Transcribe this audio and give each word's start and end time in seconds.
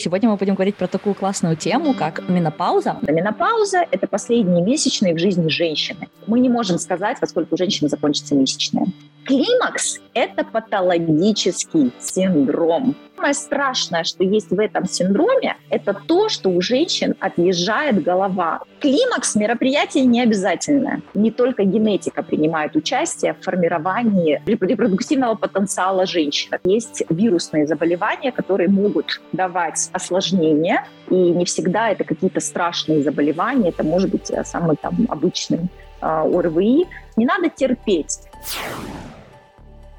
Сегодня 0.00 0.30
мы 0.30 0.36
будем 0.36 0.54
говорить 0.54 0.76
про 0.76 0.86
такую 0.86 1.14
классную 1.14 1.56
тему, 1.56 1.92
как 1.92 2.26
менопауза. 2.26 2.96
Менопауза– 3.02 3.84
это 3.90 4.06
последние 4.06 4.62
месячные 4.62 5.14
в 5.14 5.18
жизни 5.18 5.48
женщины. 5.50 6.08
Мы 6.26 6.40
не 6.40 6.48
можем 6.48 6.78
сказать, 6.78 7.18
во 7.20 7.26
сколько 7.26 7.52
у 7.52 7.56
женщины 7.58 7.90
закончится 7.90 8.34
месячная. 8.34 8.86
Климакс– 9.24 10.00
это 10.14 10.42
патологический 10.44 11.92
синдром. 12.00 12.96
Самое 13.20 13.34
страшное, 13.34 14.04
что 14.04 14.24
есть 14.24 14.50
в 14.50 14.58
этом 14.58 14.86
синдроме, 14.86 15.56
это 15.68 15.92
то, 15.92 16.30
что 16.30 16.48
у 16.48 16.62
женщин 16.62 17.14
отъезжает 17.20 18.02
голова. 18.02 18.62
Климакс– 18.80 19.34
мероприятие 19.36 20.06
не 20.06 20.22
обязательное. 20.22 21.02
Не 21.12 21.30
только 21.30 21.64
генетика 21.64 22.22
принимает 22.22 22.76
участие 22.76 23.34
в 23.34 23.44
формировании 23.44 24.40
репродуктивного 24.46 25.34
потенциала 25.34 26.06
женщин. 26.06 26.56
Есть 26.64 27.02
вирусные 27.10 27.66
заболевания, 27.66 28.32
которые 28.32 28.70
могут 28.70 29.20
давать 29.32 29.90
осложнения, 29.92 30.86
и 31.10 31.14
не 31.14 31.44
всегда 31.44 31.90
это 31.90 32.04
какие-то 32.04 32.40
страшные 32.40 33.02
заболевания, 33.02 33.68
это 33.68 33.84
может 33.84 34.08
быть 34.08 34.30
э, 34.30 34.44
самый 34.44 34.76
там 34.76 34.94
обычный 35.10 35.68
э, 36.00 36.06
ОРВИ. 36.06 36.86
Не 37.16 37.26
надо 37.26 37.50
терпеть. 37.50 38.20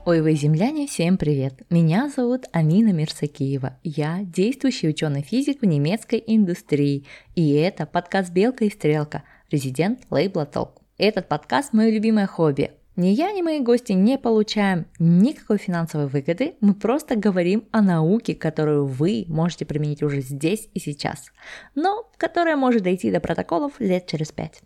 Ой, 0.04 0.22
вы 0.22 0.34
земляне, 0.34 0.88
всем 0.88 1.16
привет! 1.16 1.62
Меня 1.70 2.10
зовут 2.10 2.46
Амина 2.52 2.91
Мирсакиева. 2.91 3.78
Я 3.84 4.22
действующий 4.24 4.90
ученый-физик 4.90 5.62
в 5.62 5.66
немецкой 5.66 6.24
индустрии. 6.26 7.05
И 7.36 7.52
это 7.52 7.86
подкаст 7.86 8.32
«Белка 8.32 8.66
и 8.66 8.72
стрелка», 8.72 9.22
резидент 9.52 10.00
лейбла 10.10 10.48
Толк. 10.48 10.82
Этот 10.98 11.27
подкаст– 11.27 11.72
мое 11.74 11.91
любимое 11.91 12.26
хобби. 12.26 12.72
Ни 12.96 13.10
я, 13.10 13.32
ни 13.32 13.44
мои 13.44 13.60
гости 13.60 13.91
не 13.91 14.18
получаем 14.18 14.88
никакой 14.98 15.60
финансовой 15.60 16.08
выгоды, 16.08 16.55
мы 16.62 16.74
просто 16.74 17.16
говорим 17.16 17.66
о 17.70 17.84
науке, 17.84 18.34
которую 18.34 18.88
вы 18.88 19.26
можете 19.27 19.66
применить 19.66 20.02
уже 20.02 20.22
здесь 20.22 20.68
и 20.74 20.80
сейчас, 20.80 21.27
но 21.76 22.10
которая 22.18 22.55
может 22.55 22.82
дойти 22.82 23.12
до 23.12 23.20
протоколов 23.20 23.80
лет 23.80 24.07
через 24.07 24.32
пять. 24.32 24.63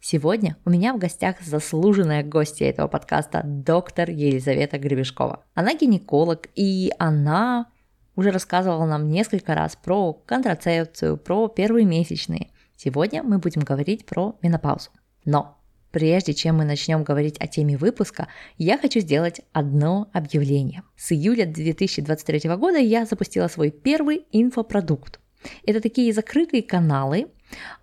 Сегодня 0.00 0.56
у 0.64 0.70
меня 0.70 0.92
в 0.94 0.98
гостях 0.98 1.40
заслуженная 1.40 2.24
гостья 2.24 2.66
этого 2.66 2.88
подкаста, 2.88 3.42
доктор 3.44 4.10
Елизавета 4.10 4.78
Гребешкова. 4.78 5.44
Она 5.54 5.74
гинеколог, 5.74 6.48
и 6.54 6.90
она 6.98 7.70
уже 8.16 8.30
рассказывала 8.30 8.84
нам 8.86 9.08
несколько 9.08 9.54
раз 9.54 9.76
про 9.76 10.12
контрацепцию, 10.12 11.16
про 11.16 11.48
первые 11.48 11.86
месячные. 11.86 12.50
Сегодня 12.76 13.22
мы 13.22 13.38
будем 13.38 13.62
говорить 13.62 14.06
про 14.06 14.36
менопаузу. 14.42 14.90
Но 15.24 15.58
Прежде 15.92 16.32
чем 16.32 16.56
мы 16.56 16.64
начнем 16.64 17.04
говорить 17.04 17.36
о 17.38 17.46
теме 17.46 17.76
выпуска, 17.76 18.26
я 18.56 18.78
хочу 18.78 19.00
сделать 19.00 19.42
одно 19.52 20.08
объявление. 20.14 20.84
С 20.96 21.12
июля 21.12 21.44
2023 21.44 22.48
года 22.56 22.78
я 22.78 23.04
запустила 23.04 23.46
свой 23.48 23.70
первый 23.70 24.24
инфопродукт. 24.32 25.20
Это 25.66 25.82
такие 25.82 26.14
закрытые 26.14 26.62
каналы, 26.62 27.26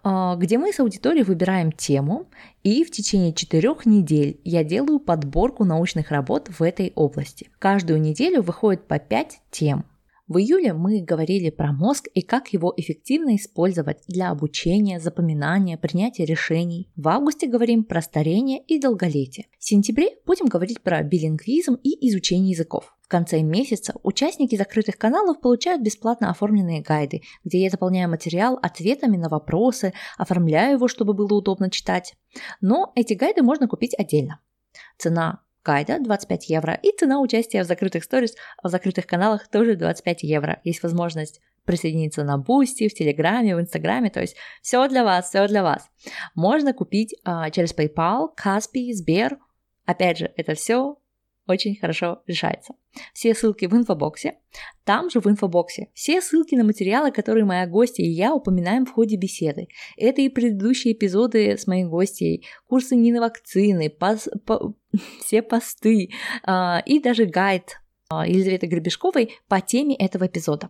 где 0.03 0.57
мы 0.57 0.73
с 0.73 0.79
аудиторией 0.79 1.23
выбираем 1.23 1.71
тему, 1.71 2.29
и 2.63 2.83
в 2.83 2.91
течение 2.91 3.33
четырех 3.33 3.85
недель 3.85 4.39
я 4.43 4.63
делаю 4.63 4.99
подборку 4.99 5.65
научных 5.65 6.11
работ 6.11 6.49
в 6.49 6.61
этой 6.61 6.91
области. 6.95 7.49
Каждую 7.59 8.01
неделю 8.01 8.41
выходит 8.41 8.87
по 8.87 8.99
пять 8.99 9.39
тем. 9.51 9.85
В 10.27 10.37
июле 10.37 10.73
мы 10.73 11.01
говорили 11.01 11.49
про 11.49 11.73
мозг 11.73 12.07
и 12.13 12.21
как 12.21 12.53
его 12.53 12.71
эффективно 12.77 13.35
использовать 13.35 14.03
для 14.07 14.29
обучения, 14.29 14.99
запоминания, 14.99 15.75
принятия 15.75 16.23
решений. 16.23 16.87
В 16.95 17.07
августе 17.07 17.47
говорим 17.47 17.83
про 17.83 17.99
старение 18.03 18.61
и 18.61 18.79
долголетие. 18.79 19.47
В 19.57 19.65
сентябре 19.65 20.17
будем 20.27 20.45
говорить 20.45 20.81
про 20.81 21.01
билингвизм 21.01 21.79
и 21.81 22.07
изучение 22.09 22.51
языков. 22.51 22.95
Конце 23.09 23.41
месяца 23.41 23.95
участники 24.03 24.55
закрытых 24.55 24.95
каналов 24.95 25.41
получают 25.41 25.81
бесплатно 25.81 26.29
оформленные 26.29 26.81
гайды, 26.81 27.23
где 27.43 27.63
я 27.63 27.71
заполняю 27.71 28.07
материал 28.07 28.59
ответами 28.61 29.17
на 29.17 29.29
вопросы, 29.29 29.93
оформляю 30.17 30.73
его, 30.73 30.87
чтобы 30.87 31.13
было 31.13 31.33
удобно 31.33 31.71
читать. 31.71 32.13
Но 32.61 32.91
эти 32.95 33.15
гайды 33.15 33.41
можно 33.41 33.67
купить 33.67 33.97
отдельно. 33.97 34.39
Цена 34.99 35.41
гайда 35.65 35.97
25 35.99 36.49
евро 36.49 36.73
и 36.75 36.95
цена 36.95 37.19
участия 37.19 37.63
в 37.63 37.67
закрытых 37.67 38.03
сторис 38.03 38.35
в 38.61 38.69
закрытых 38.69 39.07
каналах 39.07 39.47
тоже 39.47 39.75
25 39.75 40.21
евро. 40.21 40.61
Есть 40.63 40.83
возможность 40.83 41.41
присоединиться 41.65 42.23
на 42.23 42.37
Boosty, 42.37 42.89
в 42.89 42.93
Телеграме, 42.93 43.55
в 43.55 43.59
Инстаграме, 43.59 44.11
то 44.11 44.21
есть 44.21 44.35
все 44.61 44.87
для 44.87 45.03
вас, 45.03 45.29
все 45.29 45.47
для 45.47 45.63
вас. 45.63 45.89
Можно 46.35 46.73
купить 46.73 47.15
а, 47.23 47.49
через 47.49 47.73
PayPal, 47.73 48.29
Kaspi, 48.35 48.93
Сбер. 48.93 49.39
Опять 49.85 50.19
же, 50.19 50.31
это 50.37 50.53
все 50.53 50.97
очень 51.49 51.75
хорошо 51.75 52.21
решается. 52.27 52.73
Все 53.13 53.33
ссылки 53.33 53.65
в 53.65 53.73
инфобоксе. 53.73 54.37
Там 54.83 55.09
же 55.09 55.19
в 55.19 55.27
инфобоксе 55.27 55.89
все 55.93 56.21
ссылки 56.21 56.55
на 56.55 56.63
материалы, 56.63 57.11
которые 57.11 57.45
моя 57.45 57.67
гостья 57.67 58.03
и 58.03 58.09
я 58.09 58.33
упоминаем 58.33 58.85
в 58.85 58.91
ходе 58.91 59.15
беседы. 59.15 59.67
Это 59.97 60.21
и 60.21 60.29
предыдущие 60.29 60.93
эпизоды 60.93 61.57
с 61.57 61.67
моей 61.67 61.83
гостьей, 61.83 62.45
курсы 62.67 62.95
Нины 62.95 63.19
Вакцины, 63.19 63.89
пос, 63.89 64.27
по, 64.45 64.73
все 65.23 65.41
посты 65.41 66.09
э, 66.45 66.77
и 66.85 66.99
даже 66.99 67.25
гайд 67.25 67.79
э, 68.11 68.15
Елизаветы 68.27 68.67
Гребешковой 68.67 69.37
по 69.47 69.61
теме 69.61 69.95
этого 69.95 70.27
эпизода. 70.27 70.69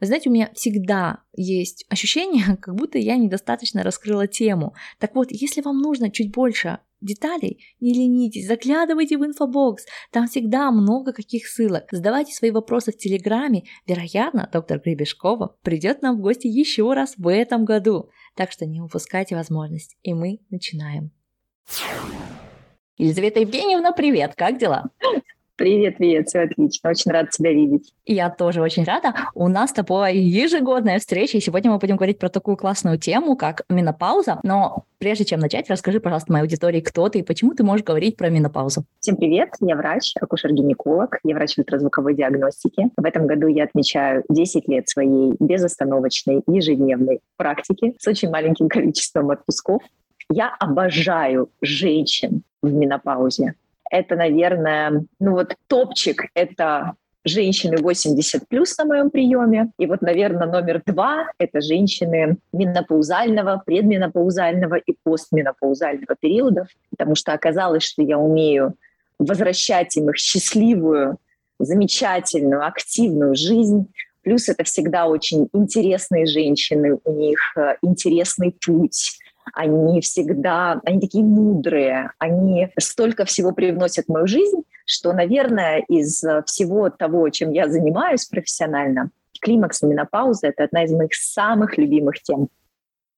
Вы 0.00 0.06
знаете, 0.06 0.30
у 0.30 0.32
меня 0.32 0.50
всегда 0.54 1.22
есть 1.36 1.84
ощущение, 1.88 2.56
как 2.60 2.74
будто 2.74 2.98
я 2.98 3.16
недостаточно 3.16 3.82
раскрыла 3.82 4.26
тему. 4.26 4.74
Так 4.98 5.14
вот, 5.14 5.28
если 5.30 5.60
вам 5.60 5.80
нужно 5.80 6.10
чуть 6.10 6.32
больше 6.32 6.78
деталей, 7.04 7.64
не 7.80 7.92
ленитесь, 7.92 8.46
заглядывайте 8.46 9.18
в 9.18 9.24
инфобокс, 9.24 9.84
там 10.10 10.26
всегда 10.26 10.70
много 10.70 11.12
каких 11.12 11.46
ссылок. 11.46 11.84
Задавайте 11.90 12.32
свои 12.32 12.50
вопросы 12.50 12.92
в 12.92 12.96
Телеграме, 12.96 13.64
вероятно, 13.86 14.48
доктор 14.52 14.80
Гребешкова 14.80 15.56
придет 15.62 16.02
нам 16.02 16.18
в 16.18 16.20
гости 16.20 16.46
еще 16.46 16.92
раз 16.92 17.14
в 17.16 17.28
этом 17.28 17.64
году. 17.64 18.10
Так 18.34 18.50
что 18.50 18.66
не 18.66 18.80
упускайте 18.80 19.36
возможность, 19.36 19.96
и 20.02 20.14
мы 20.14 20.40
начинаем. 20.50 21.10
Елизавета 22.96 23.40
Евгеньевна, 23.40 23.92
привет, 23.92 24.34
как 24.36 24.58
дела? 24.58 24.90
Привет, 25.56 25.98
привет, 25.98 26.26
все 26.26 26.40
отлично. 26.40 26.90
Очень 26.90 27.12
рада 27.12 27.28
тебя 27.30 27.52
видеть. 27.52 27.92
Я 28.06 28.28
тоже 28.28 28.60
очень 28.60 28.82
рада. 28.82 29.14
У 29.34 29.46
нас 29.46 29.70
с 29.70 29.72
тобой 29.72 30.16
ежегодная 30.16 30.98
встреча, 30.98 31.38
и 31.38 31.40
сегодня 31.40 31.70
мы 31.70 31.78
будем 31.78 31.94
говорить 31.94 32.18
про 32.18 32.28
такую 32.28 32.56
классную 32.56 32.98
тему, 32.98 33.36
как 33.36 33.62
менопауза. 33.68 34.40
Но 34.42 34.84
прежде 34.98 35.24
чем 35.24 35.38
начать, 35.38 35.70
расскажи, 35.70 36.00
пожалуйста, 36.00 36.32
моей 36.32 36.42
аудитории, 36.42 36.80
кто 36.80 37.08
ты 37.08 37.20
и 37.20 37.22
почему 37.22 37.54
ты 37.54 37.62
можешь 37.62 37.84
говорить 37.84 38.16
про 38.16 38.30
менопаузу. 38.30 38.82
Всем 38.98 39.14
привет, 39.14 39.50
я 39.60 39.76
врач, 39.76 40.14
акушер-гинеколог, 40.20 41.20
я 41.22 41.36
врач 41.36 41.56
ультразвуковой 41.56 42.16
диагностики. 42.16 42.90
В 42.96 43.04
этом 43.04 43.28
году 43.28 43.46
я 43.46 43.62
отмечаю 43.62 44.24
10 44.28 44.66
лет 44.66 44.88
своей 44.88 45.36
безостановочной 45.38 46.42
ежедневной 46.48 47.20
практики 47.36 47.94
с 48.00 48.08
очень 48.08 48.28
маленьким 48.28 48.68
количеством 48.68 49.30
отпусков. 49.30 49.82
Я 50.32 50.52
обожаю 50.58 51.48
женщин 51.60 52.42
в 52.60 52.72
менопаузе 52.72 53.54
это, 53.90 54.16
наверное, 54.16 55.04
ну 55.18 55.32
вот 55.32 55.54
топчик— 55.66 56.26
это 56.34 56.94
женщины 57.24 57.78
80 57.78 58.46
плюс 58.48 58.76
на 58.76 58.84
моем 58.84 59.10
приеме. 59.10 59.70
И 59.78 59.86
вот, 59.86 60.02
наверное, 60.02 60.46
номер 60.46 60.82
два— 60.84 61.26
это 61.38 61.60
женщины 61.60 62.36
менопаузального, 62.52 63.62
предменопаузального 63.64 64.74
и 64.76 64.94
постменопаузального 65.02 66.16
периодов, 66.20 66.68
потому 66.90 67.14
что 67.14 67.32
оказалось, 67.32 67.82
что 67.82 68.02
я 68.02 68.18
умею 68.18 68.74
возвращать 69.18 69.96
им 69.96 70.10
их 70.10 70.18
счастливую, 70.18 71.18
замечательную, 71.58 72.66
активную 72.66 73.34
жизнь. 73.34 73.86
Плюс 74.22 74.48
это 74.48 74.64
всегда 74.64 75.06
очень 75.06 75.48
интересные 75.52 76.26
женщины, 76.26 76.98
у 77.04 77.12
них 77.12 77.38
э, 77.56 77.76
интересный 77.82 78.56
путь, 78.64 79.18
они 79.52 80.00
всегда, 80.00 80.80
они 80.84 81.00
такие 81.00 81.24
мудрые, 81.24 82.10
они 82.18 82.70
столько 82.78 83.24
всего 83.24 83.52
привносят 83.52 84.06
в 84.06 84.12
мою 84.12 84.26
жизнь, 84.26 84.62
что, 84.86 85.12
наверное, 85.12 85.84
из 85.88 86.22
всего 86.46 86.90
того, 86.90 87.28
чем 87.30 87.50
я 87.52 87.68
занимаюсь 87.68 88.26
профессионально, 88.26 89.10
климакс 89.40 89.82
и 89.82 89.86
менопауза– 89.86 90.46
это 90.48 90.64
одна 90.64 90.84
из 90.84 90.92
моих 90.92 91.14
самых 91.14 91.76
любимых 91.76 92.22
тем. 92.22 92.48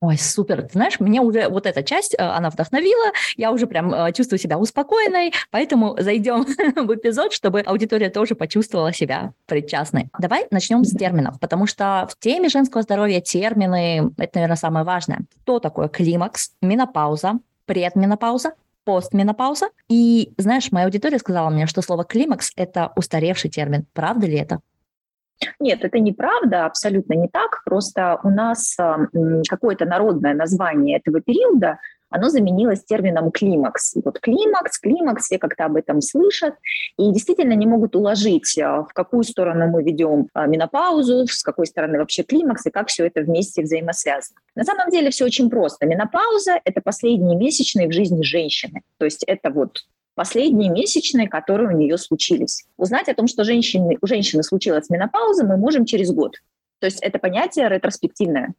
Ой, 0.01 0.19
супер. 0.19 0.63
Ты 0.63 0.73
знаешь, 0.73 1.01
меня 1.01 1.23
уже 1.23 1.49
вот 1.49 1.65
эта 1.65 1.83
часть, 1.83 2.15
э, 2.15 2.23
она 2.23 2.51
вдохновила, 2.51 3.13
я 3.37 3.51
уже 3.51 3.67
прям 3.67 3.95
э, 3.95 4.13
чувствую 4.13 4.39
себя 4.39 4.59
успокоенной, 4.59 5.33
поэтому 5.51 5.97
зайдем 5.99 6.45
в 6.77 6.95
эпизод, 6.95 7.33
чтобы 7.33 7.61
аудитория 7.61 8.11
тоже 8.11 8.35
почувствовала 8.35 8.93
себя 8.93 9.33
причастной. 9.47 10.11
Давай 10.19 10.47
начнем 10.51 10.85
с 10.85 10.95
терминов, 10.95 11.41
потому 11.41 11.67
что 11.67 12.07
в 12.11 12.19
теме 12.19 12.51
женского 12.51 12.83
здоровья 12.83 13.23
термины– 13.23 14.13
это, 14.19 14.33
наверное, 14.35 14.57
самое 14.57 14.85
важное. 14.85 15.21
Что 15.43 15.61
такое 15.61 15.89
климакс, 15.89 16.53
менопауза, 16.61 17.41
предменопауза, 17.65 18.53
постменопауза. 18.85 19.71
И, 19.89 20.35
знаешь, 20.37 20.71
моя 20.73 20.87
аудитория 20.87 21.19
сказала 21.19 21.49
мне, 21.49 21.67
что 21.67 21.81
слово 21.81 22.05
климакс– 22.05 22.53
это 22.57 22.93
устаревший 22.97 23.51
термин. 23.51 23.87
Правда 23.95 24.27
ли 24.27 24.37
это? 24.37 24.61
Нет, 25.61 25.85
это 25.85 25.99
неправда, 25.99 26.67
абсолютно 26.67 27.15
не 27.15 27.29
так. 27.29 27.63
Просто 27.65 28.19
у 28.23 28.31
нас 28.31 28.77
какое-то 29.49 29.85
народное 29.85 30.35
название 30.35 30.99
этого 30.99 31.21
периода 31.21 31.79
оно 32.11 32.29
заменилось 32.29 32.85
термином 32.85 33.31
климакс. 33.31 33.95
Вот 34.05 34.21
климакс, 34.21 34.79
климакс, 34.79 35.25
все 35.25 35.39
как-то 35.39 35.65
об 35.65 35.77
этом 35.77 36.01
слышат 36.01 36.55
и 36.99 37.11
действительно 37.13 37.53
не 37.53 37.67
могут 37.67 37.97
уложить, 37.97 38.59
а, 38.59 38.83
в 38.83 38.93
какую 38.93 39.25
сторону 39.25 39.69
мы 39.69 39.83
ведем 39.83 40.29
а, 40.33 40.47
менопаузу, 40.47 41.27
с 41.27 41.43
какой 41.43 41.67
стороны 41.67 41.99
вообще 41.99 42.23
климакс 42.23 42.67
и 42.67 42.71
как 42.71 42.89
все 42.89 43.07
это 43.07 43.23
вместе 43.23 43.63
взаимосвязано. 43.63 44.39
На 44.55 44.65
самом 44.65 44.91
деле 44.91 45.11
все 45.11 45.25
очень 45.25 45.51
просто. 45.51 45.87
Менопауза– 45.87 46.61
это 46.65 46.81
последние 46.81 47.37
месячные 47.37 47.89
в 47.89 47.93
жизни 47.93 48.23
женщины. 48.23 48.83
То 48.99 49.05
есть 49.05 49.25
это 49.25 49.51
вот 49.51 49.81
последние 50.17 50.71
месячные, 50.71 51.29
которые 51.29 51.69
у 51.69 51.79
нее 51.79 51.97
случились. 51.99 52.65
Узнать 52.77 53.09
о 53.09 53.15
том, 53.15 53.29
что 53.29 53.45
женщины, 53.45 53.97
у 54.01 54.07
женщины 54.07 54.43
случилась 54.43 54.91
менопауза, 54.91 55.47
мы 55.47 55.57
можем 55.57 55.85
через 55.85 56.11
год. 56.11 56.37
То 56.81 56.87
есть 56.87 57.01
это 57.03 57.19
понятие 57.19 57.69
ретроспективное. 57.69 58.55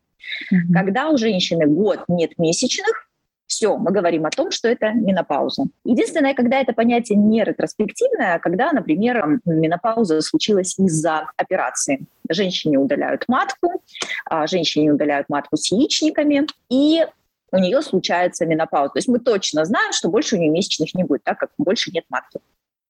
Mm-hmm. 0.54 0.74
Когда 0.74 1.10
у 1.10 1.18
женщины 1.18 1.66
год 1.66 2.06
нет 2.08 2.38
месячных, 2.38 3.08
все, 3.48 3.78
мы 3.78 3.92
говорим 3.92 4.26
о 4.26 4.30
том, 4.30 4.52
что 4.52 4.68
это 4.68 4.92
менопауза. 4.92 5.64
Единственное, 5.86 6.34
когда 6.34 6.60
это 6.60 6.74
понятие 6.74 7.18
не 7.18 7.44
ретроспективное, 7.44 8.36
а 8.36 8.40
когда, 8.40 8.72
например, 8.74 9.40
менопауза 9.46 10.22
случилась 10.22 10.78
из-за 10.78 11.32
операции. 11.38 12.02
Женщине 12.30 12.78
удаляют 12.78 13.24
матку, 13.30 13.82
а 14.26 14.48
женщине 14.48 14.92
удаляют 14.92 15.30
матку 15.30 15.56
с 15.56 15.72
яичниками, 15.72 16.46
и 16.70 17.06
у 17.52 17.58
нее 17.58 17.82
случается 17.82 18.46
менопауза. 18.46 18.94
То 18.94 18.98
есть 19.00 19.08
мы 19.08 19.20
точно 19.20 19.66
знаем, 19.66 19.94
что 19.94 20.10
больше 20.10 20.36
у 20.36 20.40
нее 20.40 20.50
месячных 20.50 20.94
не 20.94 21.04
будет, 21.04 21.24
так 21.24 21.40
как 21.40 21.52
больше 21.58 21.92
нет 21.92 22.06
матки. 22.10 22.40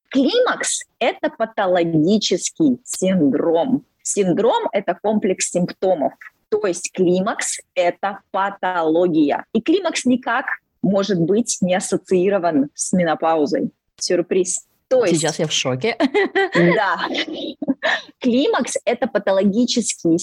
Климакс– 0.09 0.83
это 0.99 1.29
патологический 1.29 2.79
синдром. 2.83 3.85
Синдром– 4.01 4.69
это 4.71 4.97
комплекс 5.01 5.51
симптомов. 5.51 6.13
То 6.49 6.65
есть 6.65 6.91
климакс– 6.93 7.59
это 7.75 8.19
патология. 8.31 9.45
И 9.53 9.61
климакс 9.61 10.05
никак 10.05 10.45
может 10.81 11.19
быть 11.19 11.57
не 11.61 11.75
ассоциирован 11.75 12.69
с 12.73 12.93
менопаузой. 12.93 13.71
Сюрприз. 13.97 14.65
То 14.89 15.03
есть, 15.03 15.19
Сейчас 15.19 15.39
я 15.39 15.47
в 15.47 15.51
шоке. 15.51 15.97
Да. 16.53 16.97
Климакс– 18.19 18.77
это 18.85 19.07
патологический, 19.07 20.17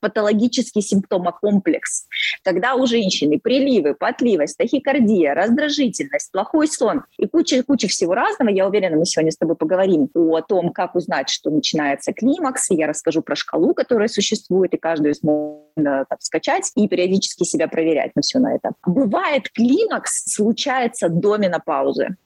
патологический 0.00 0.82
симптомокомплекс, 0.82 2.06
когда 2.42 2.74
у 2.74 2.86
женщины 2.86 3.38
приливы, 3.38 3.94
потливость, 3.94 4.56
тахикардия, 4.56 5.34
раздражительность, 5.34 6.30
плохой 6.32 6.68
сон 6.68 7.04
и 7.18 7.26
куча-куча 7.26 7.88
всего 7.88 8.14
разного. 8.14 8.50
Я 8.50 8.68
уверена, 8.68 8.96
мы 8.96 9.06
сегодня 9.06 9.32
с 9.32 9.36
тобой 9.36 9.56
поговорим 9.56 10.08
о 10.14 10.40
том, 10.42 10.70
как 10.70 10.94
узнать, 10.94 11.28
что 11.28 11.50
начинается 11.50 12.12
климакс. 12.12 12.70
Я 12.70 12.86
расскажу 12.86 13.22
про 13.22 13.36
шкалу, 13.36 13.74
которая 13.74 14.08
существует, 14.08 14.74
и 14.74 14.76
каждую 14.76 15.14
можно 15.22 16.04
там, 16.08 16.18
скачать 16.20 16.70
и 16.76 16.88
периодически 16.88 17.44
себя 17.44 17.68
проверять 17.68 18.12
на 18.14 18.22
все 18.22 18.38
на 18.38 18.54
это. 18.54 18.72
Бывает 18.86 19.50
климакс 19.50 20.24
случается 20.32 21.08
до 21.08 21.36
менопаузы. 21.36 22.16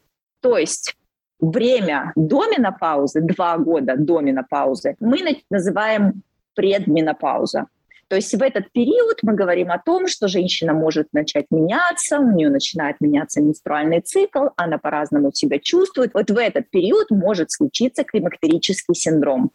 То 0.41 0.57
есть 0.57 0.95
время 1.41 2.13
до 2.17 2.47
менопаузы, 2.47 3.21
два 3.21 3.59
года 3.59 3.95
до 3.97 4.21
менопаузы, 4.21 4.97
мы 5.01 5.19
называем 5.51 6.23
предменопауза. 6.55 7.67
То 8.09 8.17
есть 8.17 8.35
в 8.35 8.43
этот 8.43 8.73
период 8.73 9.19
мы 9.23 9.35
говорим 9.35 9.71
о 9.71 9.79
том, 9.79 10.09
что 10.09 10.29
женщина 10.29 10.73
может 10.73 11.09
начать 11.13 11.47
меняться, 11.51 12.19
у 12.19 12.33
нее 12.33 12.49
начинает 12.49 12.97
меняться 13.01 13.43
менструальный 13.43 14.01
цикл, 14.01 14.47
она 14.57 14.79
по-разному 14.79 15.31
себя 15.33 15.59
чувствует. 15.59 16.15
Вот 16.15 16.31
в 16.31 16.37
этот 16.39 16.71
период 16.71 17.11
может 17.11 17.53
случиться 17.53 18.05
климактерический 18.05 18.95
синдром. 18.95 19.51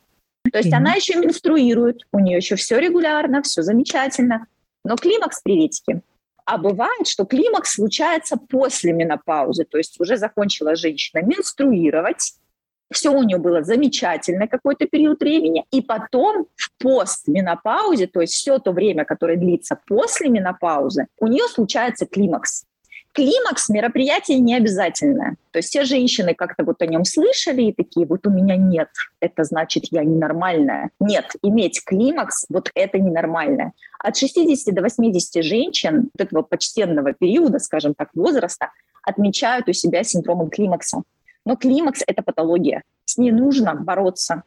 То 0.51 0.59
есть 0.59 0.71
mm-hmm. 0.71 0.77
она 0.77 0.93
еще 0.93 1.15
менструирует, 1.15 2.01
у 2.11 2.19
нее 2.19 2.37
еще 2.37 2.55
все 2.55 2.79
регулярно, 2.79 3.41
все 3.41 3.63
замечательно, 3.63 4.45
но 4.83 4.97
климакс 4.97 5.41
приветики. 5.41 6.01
А 6.45 6.57
бывает, 6.57 7.07
что 7.07 7.25
климакс 7.25 7.75
случается 7.75 8.37
после 8.37 8.91
менопаузы, 8.91 9.65
то 9.65 9.77
есть 9.77 9.99
уже 9.99 10.17
закончила 10.17 10.75
женщина 10.75 11.21
менструировать, 11.23 12.33
все 12.91 13.09
у 13.09 13.23
нее 13.23 13.37
было 13.37 13.63
замечательно 13.63 14.47
какой-то 14.47 14.85
период 14.85 15.19
времени, 15.19 15.65
и 15.71 15.81
потом 15.81 16.47
в 16.55 16.69
постменопаузе, 16.81 18.07
то 18.07 18.21
есть 18.21 18.33
все 18.33 18.59
то 18.59 18.71
время, 18.71 19.05
которое 19.05 19.37
длится 19.37 19.79
после 19.87 20.29
менопаузы, 20.29 21.07
у 21.17 21.27
нее 21.27 21.47
случается 21.47 22.05
климакс. 22.05 22.65
Климакс 23.13 23.69
мероприятие 23.69 24.39
не 24.39 24.55
обязательное. 24.55 25.35
То 25.51 25.59
есть 25.59 25.69
все 25.69 25.83
женщины 25.83 26.33
как-то 26.33 26.63
вот 26.63 26.81
о 26.81 26.87
нем 26.87 27.05
слышали 27.05 27.61
и 27.63 27.73
такие, 27.73 28.07
вот 28.07 28.25
у 28.25 28.31
меня 28.31 28.55
нет, 28.55 28.89
это 29.19 29.43
значит 29.43 29.85
я 29.91 30.03
ненормальная. 30.03 30.89
Нет, 30.99 31.25
иметь 31.43 31.83
климакс, 31.85 32.45
вот 32.49 32.71
это 32.73 32.97
ненормальное. 32.97 33.73
От 33.99 34.17
60 34.17 34.73
до 34.73 34.81
80 34.81 35.43
женщин 35.43 36.09
вот 36.17 36.25
этого 36.25 36.41
почтенного 36.41 37.13
периода, 37.13 37.59
скажем 37.59 37.93
так, 37.93 38.09
возраста, 38.15 38.71
отмечают 39.03 39.69
у 39.69 39.73
себя 39.73 40.03
синдромом 40.03 40.49
климакса. 40.49 41.03
Но 41.45 41.55
климакс– 41.55 42.01
это 42.07 42.23
патология. 42.23 42.81
С 43.05 43.17
ней 43.17 43.31
нужно 43.31 43.75
бороться. 43.75 44.41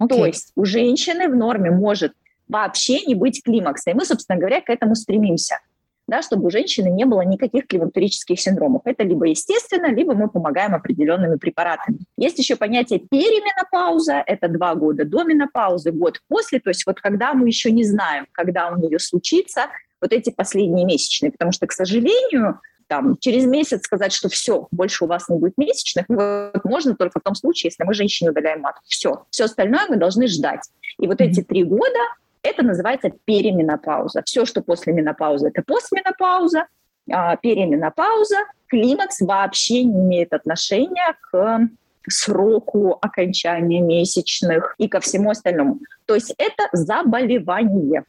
Okay. 0.00 0.08
То 0.08 0.26
есть 0.26 0.52
у 0.54 0.64
женщины 0.64 1.28
в 1.28 1.34
норме 1.34 1.72
может 1.72 2.12
вообще 2.46 3.04
не 3.04 3.16
быть 3.16 3.42
климакса. 3.42 3.90
И 3.90 3.94
мы, 3.94 4.04
собственно 4.04 4.38
говоря, 4.38 4.60
к 4.60 4.70
этому 4.70 4.94
стремимся 4.94 5.58
да, 6.06 6.22
чтобы 6.22 6.46
у 6.46 6.50
женщины 6.50 6.88
не 6.88 7.04
было 7.04 7.22
никаких 7.22 7.66
климактерических 7.66 8.40
синдромов. 8.40 8.82
Это 8.84 9.02
либо 9.02 9.26
естественно, 9.26 9.86
либо 9.86 10.14
мы 10.14 10.28
помогаем 10.28 10.74
определенными 10.74 11.36
препаратами. 11.36 11.98
Есть 12.16 12.38
еще 12.38 12.56
понятие 12.56 13.00
переменопауза, 13.00 14.22
это 14.26 14.48
два 14.48 14.74
года 14.74 15.04
до 15.04 15.24
менопаузы, 15.24 15.90
год 15.92 16.20
после, 16.28 16.60
то 16.60 16.70
есть 16.70 16.86
вот 16.86 17.00
когда 17.00 17.34
мы 17.34 17.48
еще 17.48 17.70
не 17.70 17.84
знаем, 17.84 18.26
когда 18.32 18.68
у 18.70 18.76
нее 18.76 18.98
случится 18.98 19.66
вот 20.00 20.12
эти 20.12 20.30
последние 20.30 20.84
месячные, 20.84 21.32
потому 21.32 21.52
что, 21.52 21.66
к 21.66 21.72
сожалению, 21.72 22.60
там, 22.86 23.16
через 23.18 23.44
месяц 23.46 23.82
сказать, 23.82 24.12
что 24.12 24.28
все, 24.28 24.68
больше 24.70 25.04
у 25.04 25.08
вас 25.08 25.28
не 25.28 25.38
будет 25.38 25.54
месячных, 25.56 26.06
вот, 26.08 26.64
можно 26.64 26.94
только 26.94 27.18
в 27.18 27.22
том 27.22 27.34
случае, 27.34 27.70
если 27.70 27.82
мы 27.82 27.94
женщине 27.94 28.30
удаляем 28.30 28.60
матку. 28.60 28.82
Все. 28.86 29.24
Все 29.30 29.44
остальное 29.44 29.86
мы 29.88 29.96
должны 29.96 30.28
ждать. 30.28 30.60
И 31.00 31.06
вот 31.06 31.20
эти 31.20 31.42
три 31.42 31.64
года 31.64 31.98
это 32.46 32.62
называется 32.62 33.10
переменопауза. 33.24 34.22
Все, 34.24 34.44
что 34.44 34.62
после 34.62 34.92
менопаузы, 34.92 35.48
это 35.48 35.62
постменопауза, 35.62 36.66
а 37.10 37.36
переменопауза, 37.36 38.36
климакс 38.68 39.20
вообще 39.20 39.84
не 39.84 40.00
имеет 40.00 40.32
отношения 40.32 41.16
к 41.30 41.68
сроку 42.08 42.98
окончания 43.00 43.80
месячных 43.80 44.74
и 44.78 44.88
ко 44.88 45.00
всему 45.00 45.30
остальному. 45.30 45.80
То 46.06 46.14
есть 46.14 46.34
это 46.38 46.68
заболевание. 46.72 48.04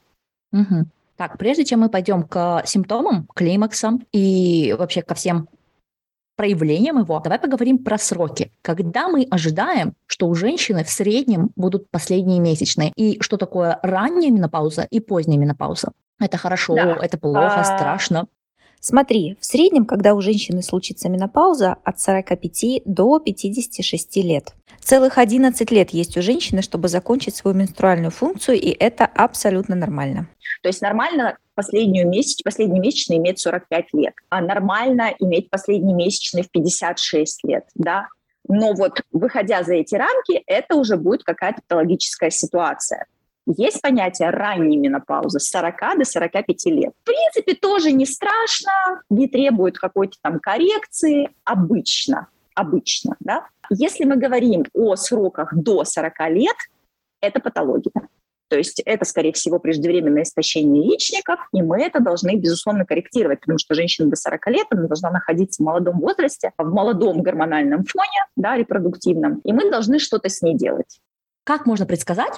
Угу. 0.51 0.85
Так, 1.17 1.37
прежде 1.39 1.65
чем 1.65 1.79
мы 1.79 1.89
пойдем 1.89 2.23
к 2.23 2.61
симптомам, 2.65 3.27
климаксам 3.33 4.05
и 4.11 4.75
вообще 4.77 5.01
ко 5.01 5.15
всем 5.15 5.49
проявлением 6.37 6.99
его, 6.99 7.19
давай 7.19 7.39
поговорим 7.39 7.79
про 7.79 7.97
сроки. 7.97 8.51
Когда 8.61 9.09
мы 9.09 9.27
ожидаем, 9.29 9.93
что 10.05 10.27
у 10.27 10.35
женщины 10.35 10.85
в 10.85 10.89
среднем 10.89 11.49
будут 11.57 11.91
последние 11.91 12.39
месячные, 12.39 12.93
и 12.95 13.17
что 13.21 13.35
такое 13.35 13.79
ранняя 13.83 14.31
менопауза 14.31 14.87
и 14.89 15.01
поздняя 15.01 15.37
менопауза? 15.37 15.91
Это 16.19 16.37
хорошо, 16.37 16.75
да. 16.75 16.97
это 17.01 17.17
плохо, 17.17 17.59
а... 17.59 17.63
страшно. 17.63 18.27
Смотри, 18.79 19.35
в 19.41 19.45
среднем, 19.45 19.85
когда 19.85 20.13
у 20.13 20.21
женщины 20.21 20.61
случится 20.61 21.09
менопауза, 21.09 21.77
от 21.83 21.99
45 21.99 22.83
до 22.85 23.19
56 23.19 24.17
лет. 24.17 24.53
Целых 24.79 25.17
11 25.17 25.71
лет 25.71 25.89
есть 25.89 26.15
у 26.15 26.21
женщины, 26.21 26.61
чтобы 26.61 26.87
закончить 26.87 27.35
свою 27.35 27.57
менструальную 27.57 28.11
функцию, 28.11 28.57
и 28.57 28.69
это 28.69 29.05
абсолютно 29.05 29.75
нормально. 29.75 30.29
То 30.61 30.69
есть 30.69 30.81
нормально 30.81 31.37
последнюю 31.55 32.07
месяц, 32.07 32.41
последний 32.41 32.79
месячный 32.79 33.17
иметь 33.17 33.39
45 33.39 33.93
лет, 33.93 34.13
а 34.29 34.41
нормально 34.41 35.13
иметь 35.19 35.49
последний 35.49 35.93
месячный 35.93 36.43
в 36.43 36.51
56 36.51 37.43
лет, 37.43 37.65
да. 37.75 38.07
Но 38.47 38.73
вот 38.73 39.01
выходя 39.11 39.63
за 39.63 39.75
эти 39.75 39.95
рамки, 39.95 40.43
это 40.45 40.75
уже 40.75 40.97
будет 40.97 41.23
какая-то 41.23 41.61
патологическая 41.67 42.29
ситуация. 42.29 43.05
Есть 43.45 43.81
понятие 43.81 44.29
ранней 44.29 44.77
менопаузы 44.77 45.39
с 45.39 45.49
40 45.49 45.99
до 45.99 46.05
45 46.05 46.65
лет. 46.65 46.93
В 47.01 47.05
принципе, 47.05 47.53
тоже 47.55 47.93
не 47.93 48.05
страшно, 48.05 48.71
не 49.09 49.27
требует 49.27 49.77
какой-то 49.77 50.17
там 50.21 50.39
коррекции, 50.39 51.29
обычно, 51.45 52.27
обычно, 52.55 53.15
да. 53.21 53.47
Если 53.69 54.03
мы 54.03 54.17
говорим 54.17 54.65
о 54.73 54.95
сроках 54.95 55.53
до 55.53 55.85
40 55.85 56.29
лет, 56.29 56.55
это 57.21 57.39
патология. 57.39 57.91
То 58.49 58.57
есть 58.57 58.81
это, 58.85 59.05
скорее 59.05 59.33
всего, 59.33 59.59
преждевременное 59.59 60.23
истощение 60.23 60.85
яичников, 60.87 61.39
и 61.53 61.61
мы 61.61 61.83
это 61.83 61.99
должны, 61.99 62.35
безусловно, 62.35 62.85
корректировать, 62.85 63.41
потому 63.41 63.57
что 63.59 63.75
женщина 63.75 64.09
до 64.09 64.15
40 64.15 64.47
лет, 64.47 64.67
она 64.69 64.87
должна 64.87 65.11
находиться 65.11 65.61
в 65.61 65.65
молодом 65.65 65.99
возрасте, 65.99 66.51
в 66.57 66.69
молодом 66.69 67.21
гормональном 67.21 67.83
фоне, 67.83 68.25
да, 68.35 68.55
репродуктивном, 68.55 69.39
и 69.43 69.51
мы 69.51 69.69
должны 69.69 69.99
что-то 69.99 70.29
с 70.29 70.41
ней 70.41 70.55
делать. 70.55 70.99
Как 71.43 71.65
можно 71.65 71.85
предсказать, 71.85 72.33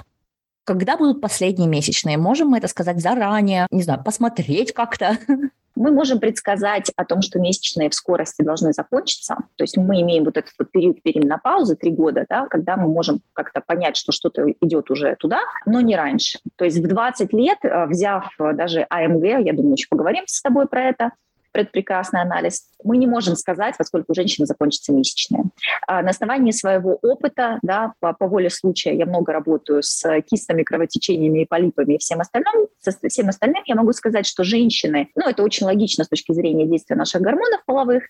когда 0.64 0.96
будут 0.96 1.20
последние 1.20 1.68
месячные? 1.68 2.18
Можем 2.18 2.48
мы 2.48 2.58
это 2.58 2.68
сказать 2.68 3.00
заранее? 3.00 3.66
Не 3.70 3.82
знаю, 3.82 4.02
посмотреть 4.04 4.72
как-то? 4.72 5.18
мы 5.80 5.92
можем 5.92 6.20
предсказать 6.20 6.92
о 6.96 7.04
том, 7.04 7.22
что 7.22 7.38
месячные 7.38 7.88
в 7.88 7.94
скорости 7.94 8.42
должны 8.42 8.72
закончиться. 8.72 9.36
То 9.56 9.64
есть 9.64 9.76
мы 9.76 10.02
имеем 10.02 10.24
вот 10.24 10.36
этот 10.36 10.52
вот 10.58 10.70
период 10.70 11.02
переменопаузы, 11.02 11.74
три 11.74 11.90
года, 11.90 12.26
да, 12.28 12.46
когда 12.48 12.76
мы 12.76 12.88
можем 12.88 13.20
как-то 13.32 13.60
понять, 13.60 13.96
что 13.96 14.12
что-то 14.12 14.50
идет 14.60 14.90
уже 14.90 15.16
туда, 15.16 15.40
но 15.64 15.80
не 15.80 15.96
раньше. 15.96 16.38
То 16.56 16.64
есть 16.64 16.78
в 16.78 16.86
20 16.86 17.32
лет, 17.32 17.58
э, 17.62 17.86
взяв 17.86 18.30
даже 18.38 18.86
АМГ, 18.90 19.24
я 19.24 19.52
думаю, 19.54 19.72
еще 19.72 19.86
поговорим 19.88 20.24
с 20.26 20.42
тобой 20.42 20.66
про 20.66 20.84
это, 20.84 21.12
предпрекрасный 21.52 22.20
анализ, 22.20 22.64
мы 22.84 22.96
не 22.96 23.06
можем 23.06 23.36
сказать, 23.36 23.74
во 23.78 23.84
сколько 23.84 24.06
у 24.10 24.14
женщины 24.14 24.46
закончится 24.46 24.92
месячная. 24.92 25.44
А 25.86 26.02
на 26.02 26.10
основании 26.10 26.52
своего 26.52 26.98
опыта, 27.02 27.58
да, 27.62 27.92
по, 28.00 28.12
по 28.12 28.26
воле 28.26 28.50
случая, 28.50 28.94
я 28.96 29.06
много 29.06 29.32
работаю 29.32 29.82
с 29.82 30.20
кистами, 30.22 30.62
кровотечениями 30.62 31.42
и 31.42 31.46
полипами 31.46 31.94
и 31.94 31.98
всем 31.98 32.20
остальным, 32.20 32.68
со 32.80 32.92
всем 33.08 33.28
остальным 33.28 33.62
я 33.66 33.74
могу 33.74 33.92
сказать, 33.92 34.26
что 34.26 34.44
женщины, 34.44 35.08
ну, 35.14 35.28
это 35.28 35.42
очень 35.42 35.66
логично 35.66 36.04
с 36.04 36.08
точки 36.08 36.32
зрения 36.32 36.66
действия 36.66 36.96
наших 36.96 37.20
гормонов 37.20 37.64
половых, 37.64 38.04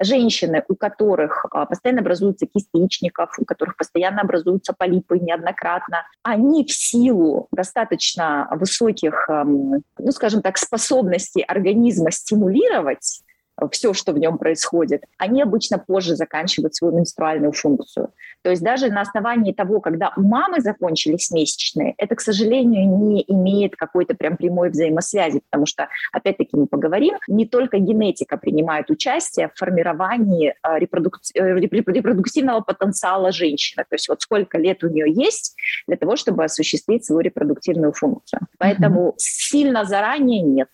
женщины, 0.00 0.64
у 0.68 0.74
которых 0.74 1.46
а, 1.50 1.66
постоянно 1.66 2.00
образуются 2.00 2.46
кисты 2.46 2.78
яичников, 2.78 3.38
у 3.38 3.44
которых 3.44 3.76
постоянно 3.76 4.22
образуются 4.22 4.72
полипы 4.72 5.18
неоднократно, 5.18 6.06
они 6.22 6.64
в 6.64 6.72
силу 6.72 7.48
достаточно 7.52 8.48
высоких, 8.52 9.28
ну, 9.28 9.82
скажем 10.10 10.42
так, 10.42 10.58
способностей 10.58 11.42
организма 11.42 12.10
стимулировать 12.10 13.23
все, 13.70 13.92
что 13.92 14.12
в 14.12 14.18
нем 14.18 14.38
происходит, 14.38 15.04
они 15.18 15.42
обычно 15.42 15.78
позже 15.78 16.16
заканчивают 16.16 16.74
свою 16.74 16.96
менструальную 16.96 17.52
функцию. 17.52 18.10
То 18.42 18.50
есть 18.50 18.62
даже 18.62 18.88
на 18.88 19.00
основании 19.00 19.52
того, 19.52 19.80
когда 19.80 20.12
у 20.16 20.22
мамы 20.22 20.60
закончились 20.60 21.30
месячные, 21.30 21.94
это, 21.96 22.14
к 22.14 22.20
сожалению, 22.20 22.86
не 22.98 23.24
имеет 23.26 23.76
какой-то 23.76 24.14
прям 24.14 24.36
прямой 24.36 24.70
взаимосвязи, 24.70 25.40
потому 25.48 25.66
что, 25.66 25.88
опять-таки, 26.12 26.56
мы 26.56 26.66
поговорим, 26.66 27.16
не 27.28 27.46
только 27.46 27.78
генетика 27.78 28.36
принимает 28.36 28.90
участие 28.90 29.48
в 29.48 29.58
формировании 29.58 30.54
э, 30.62 30.78
репродук... 30.78 31.20
Э, 31.34 31.58
репродуктивного 31.58 32.60
потенциала 32.60 33.32
женщины. 33.32 33.84
То 33.88 33.94
есть 33.94 34.08
вот 34.08 34.20
сколько 34.20 34.58
лет 34.58 34.84
у 34.84 34.88
нее 34.88 35.10
есть 35.10 35.56
для 35.86 35.96
того, 35.96 36.16
чтобы 36.16 36.44
осуществить 36.44 37.04
свою 37.04 37.20
репродуктивную 37.20 37.92
функцию. 37.92 38.40
Поэтому 38.58 39.10
mm-hmm. 39.10 39.14
сильно 39.18 39.84
заранее 39.84 40.42
нет. 40.42 40.68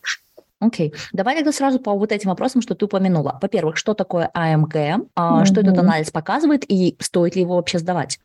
Окей. 0.61 0.91
Okay. 0.91 0.99
Давай 1.13 1.37
тогда 1.37 1.53
сразу 1.53 1.81
по 1.81 1.93
вот 1.95 2.13
этим 2.13 2.29
вопросам, 2.31 2.61
что 2.61 2.75
ты 2.75 2.85
упомянула. 2.85 3.39
Во-первых, 3.41 3.77
что 3.77 3.95
такое 3.95 4.31
АМГ, 4.35 4.75
mm-hmm. 4.75 5.45
что 5.47 5.61
этот 5.61 5.79
анализ 5.79 6.11
показывает 6.11 6.65
и 6.71 6.97
стоит 7.01 7.35
ли 7.35 7.43
его 7.43 7.57
вообще 7.57 7.79
сдавать? 7.79 8.21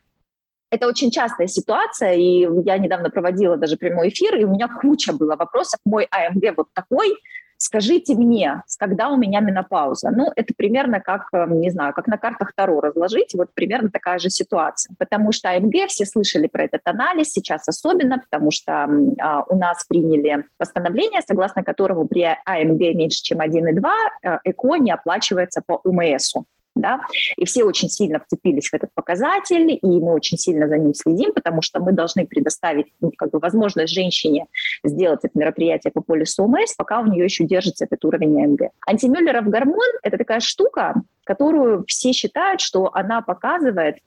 Это 0.70 0.88
очень 0.88 1.12
частая 1.12 1.48
ситуация, 1.48 2.14
и 2.14 2.46
я 2.66 2.78
недавно 2.78 3.10
проводила 3.10 3.56
даже 3.56 3.78
прямой 3.78 4.10
эфир, 4.10 4.36
и 4.36 4.44
у 4.44 4.50
меня 4.50 4.68
куча 4.68 5.14
было 5.14 5.38
вопросов. 5.38 5.80
Мой 5.86 6.08
АМГ 6.12 6.58
вот 6.58 6.68
такой, 6.74 7.16
скажите 7.58 8.16
мне, 8.16 8.64
когда 8.80 9.10
у 9.10 9.18
меня 9.18 9.40
менопауза? 9.40 10.12
Ну, 10.12 10.32
это 10.36 10.54
примерно 10.56 11.00
как, 11.00 11.28
э, 11.34 11.46
не 11.50 11.70
знаю, 11.72 11.94
как 11.94 12.08
на 12.08 12.18
картах 12.18 12.54
Таро 12.54 12.82
разложить, 12.82 13.34
вот 13.34 13.54
примерно 13.54 13.90
такая 13.90 14.20
же 14.20 14.30
ситуация. 14.30 14.96
Потому 14.98 15.32
что 15.32 15.50
АМГ, 15.50 15.88
все 15.88 16.06
слышали 16.06 16.48
про 16.48 16.66
этот 16.66 16.82
анализ, 16.86 17.32
сейчас 17.32 17.68
особенно, 17.68 18.20
потому 18.20 18.52
что 18.52 18.88
а, 19.20 19.44
у 19.50 19.58
нас 19.58 19.86
приняли 19.88 20.46
постановление, 20.58 21.22
согласно 21.28 21.64
которому 21.64 22.08
при 22.08 22.24
АМГ 22.46 22.80
меньше, 22.96 23.22
чем 23.24 23.42
1,2, 23.42 23.92
э, 24.24 24.38
ЭКО 24.44 24.76
не 24.78 24.92
оплачивается 24.92 25.62
по 25.66 25.80
УМСу 25.84 26.46
да, 26.76 27.02
и 27.38 27.46
все 27.46 27.64
очень 27.64 27.90
сильно 27.90 28.20
вцепились 28.20 28.70
в 28.70 28.74
этот 28.74 28.92
показатель, 28.94 29.72
и 29.72 29.88
мы 29.88 30.14
очень 30.14 30.38
сильно 30.38 30.68
за 30.68 30.78
ним 30.78 30.94
следим, 30.94 31.34
потому 31.34 31.62
что 31.62 31.80
мы 31.80 31.94
должны 31.94 32.28
предоставить 32.28 32.88
ну, 33.00 33.12
как 33.18 33.32
бы, 33.32 33.40
возможность 33.40 33.94
женщине 33.94 34.48
сделать 34.84 35.22
это 35.24 35.38
мероприятие 35.38 35.92
по 35.92 36.02
полису 36.02 36.44
ОМС, 36.44 36.74
пока 36.78 37.00
у 37.00 37.06
нее 37.06 37.24
еще 37.24 37.46
держится 37.46 37.86
этот 37.86 38.04
уровень 38.04 38.44
АМГ. 38.44 38.72
Антимюллеров 38.88 39.48
гормон– 39.48 39.90
это 40.04 40.18
такая 40.18 40.42
штука, 40.42 40.96
которую 41.24 41.86
все 41.88 42.12
считают, 42.12 42.60
что 42.60 42.92
она 42.94 43.22
показывает 43.22 43.98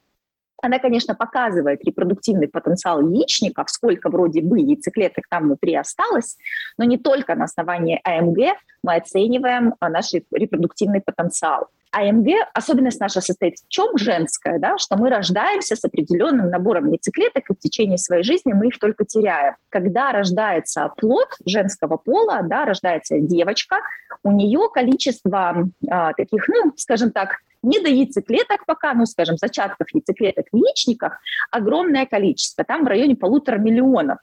она, 0.61 0.79
конечно, 0.79 1.15
показывает 1.15 1.85
репродуктивный 1.85 2.49
потенциал 2.49 3.01
яичников, 3.09 3.69
сколько 3.69 4.09
вроде 4.09 4.41
бы 4.41 4.59
яйцеклеток 4.59 5.25
там 5.29 5.43
внутри 5.43 5.75
осталось, 5.75 6.37
но 6.77 6.83
не 6.83 6.97
только 6.97 7.35
на 7.35 7.45
основании 7.45 8.01
АМГ 8.03 8.57
мы 8.83 8.95
оцениваем 8.95 9.75
а, 9.79 9.89
наш 9.89 10.11
репродуктивный 10.31 10.99
потенциал. 10.99 11.69
АМГ, 11.91 12.27
особенность 12.53 12.99
наша 12.99 13.19
состоит 13.21 13.55
в 13.57 13.67
чем 13.67 13.97
женская, 13.97 14.59
да, 14.59 14.77
что 14.77 14.95
мы 14.95 15.09
рождаемся 15.09 15.75
с 15.75 15.83
определенным 15.83 16.49
набором 16.49 16.89
яйцеклеток, 16.89 17.49
и 17.49 17.53
в 17.53 17.59
течение 17.59 17.97
своей 17.97 18.23
жизни 18.23 18.53
мы 18.53 18.67
их 18.67 18.79
только 18.79 19.05
теряем. 19.05 19.55
Когда 19.69 20.11
рождается 20.11 20.91
плод 20.97 21.29
женского 21.45 21.97
пола, 21.97 22.41
да, 22.43 22.65
рождается 22.65 23.19
девочка, 23.19 23.77
у 24.23 24.31
нее 24.31 24.69
количество 24.73 25.67
а, 25.89 26.13
таких, 26.13 26.47
ну, 26.47 26.73
скажем 26.75 27.11
так, 27.11 27.37
не 27.63 27.79
до 27.79 27.89
яйцеклеток 27.89 28.65
пока, 28.65 28.93
ну, 28.93 29.05
скажем, 29.05 29.37
зачатков 29.37 29.87
яйцеклеток 29.93 30.45
в 30.51 30.55
яичниках 30.55 31.19
огромное 31.51 32.05
количество, 32.05 32.63
там 32.63 32.85
в 32.85 32.87
районе 32.87 33.15
полутора 33.15 33.57
миллионов. 33.57 34.19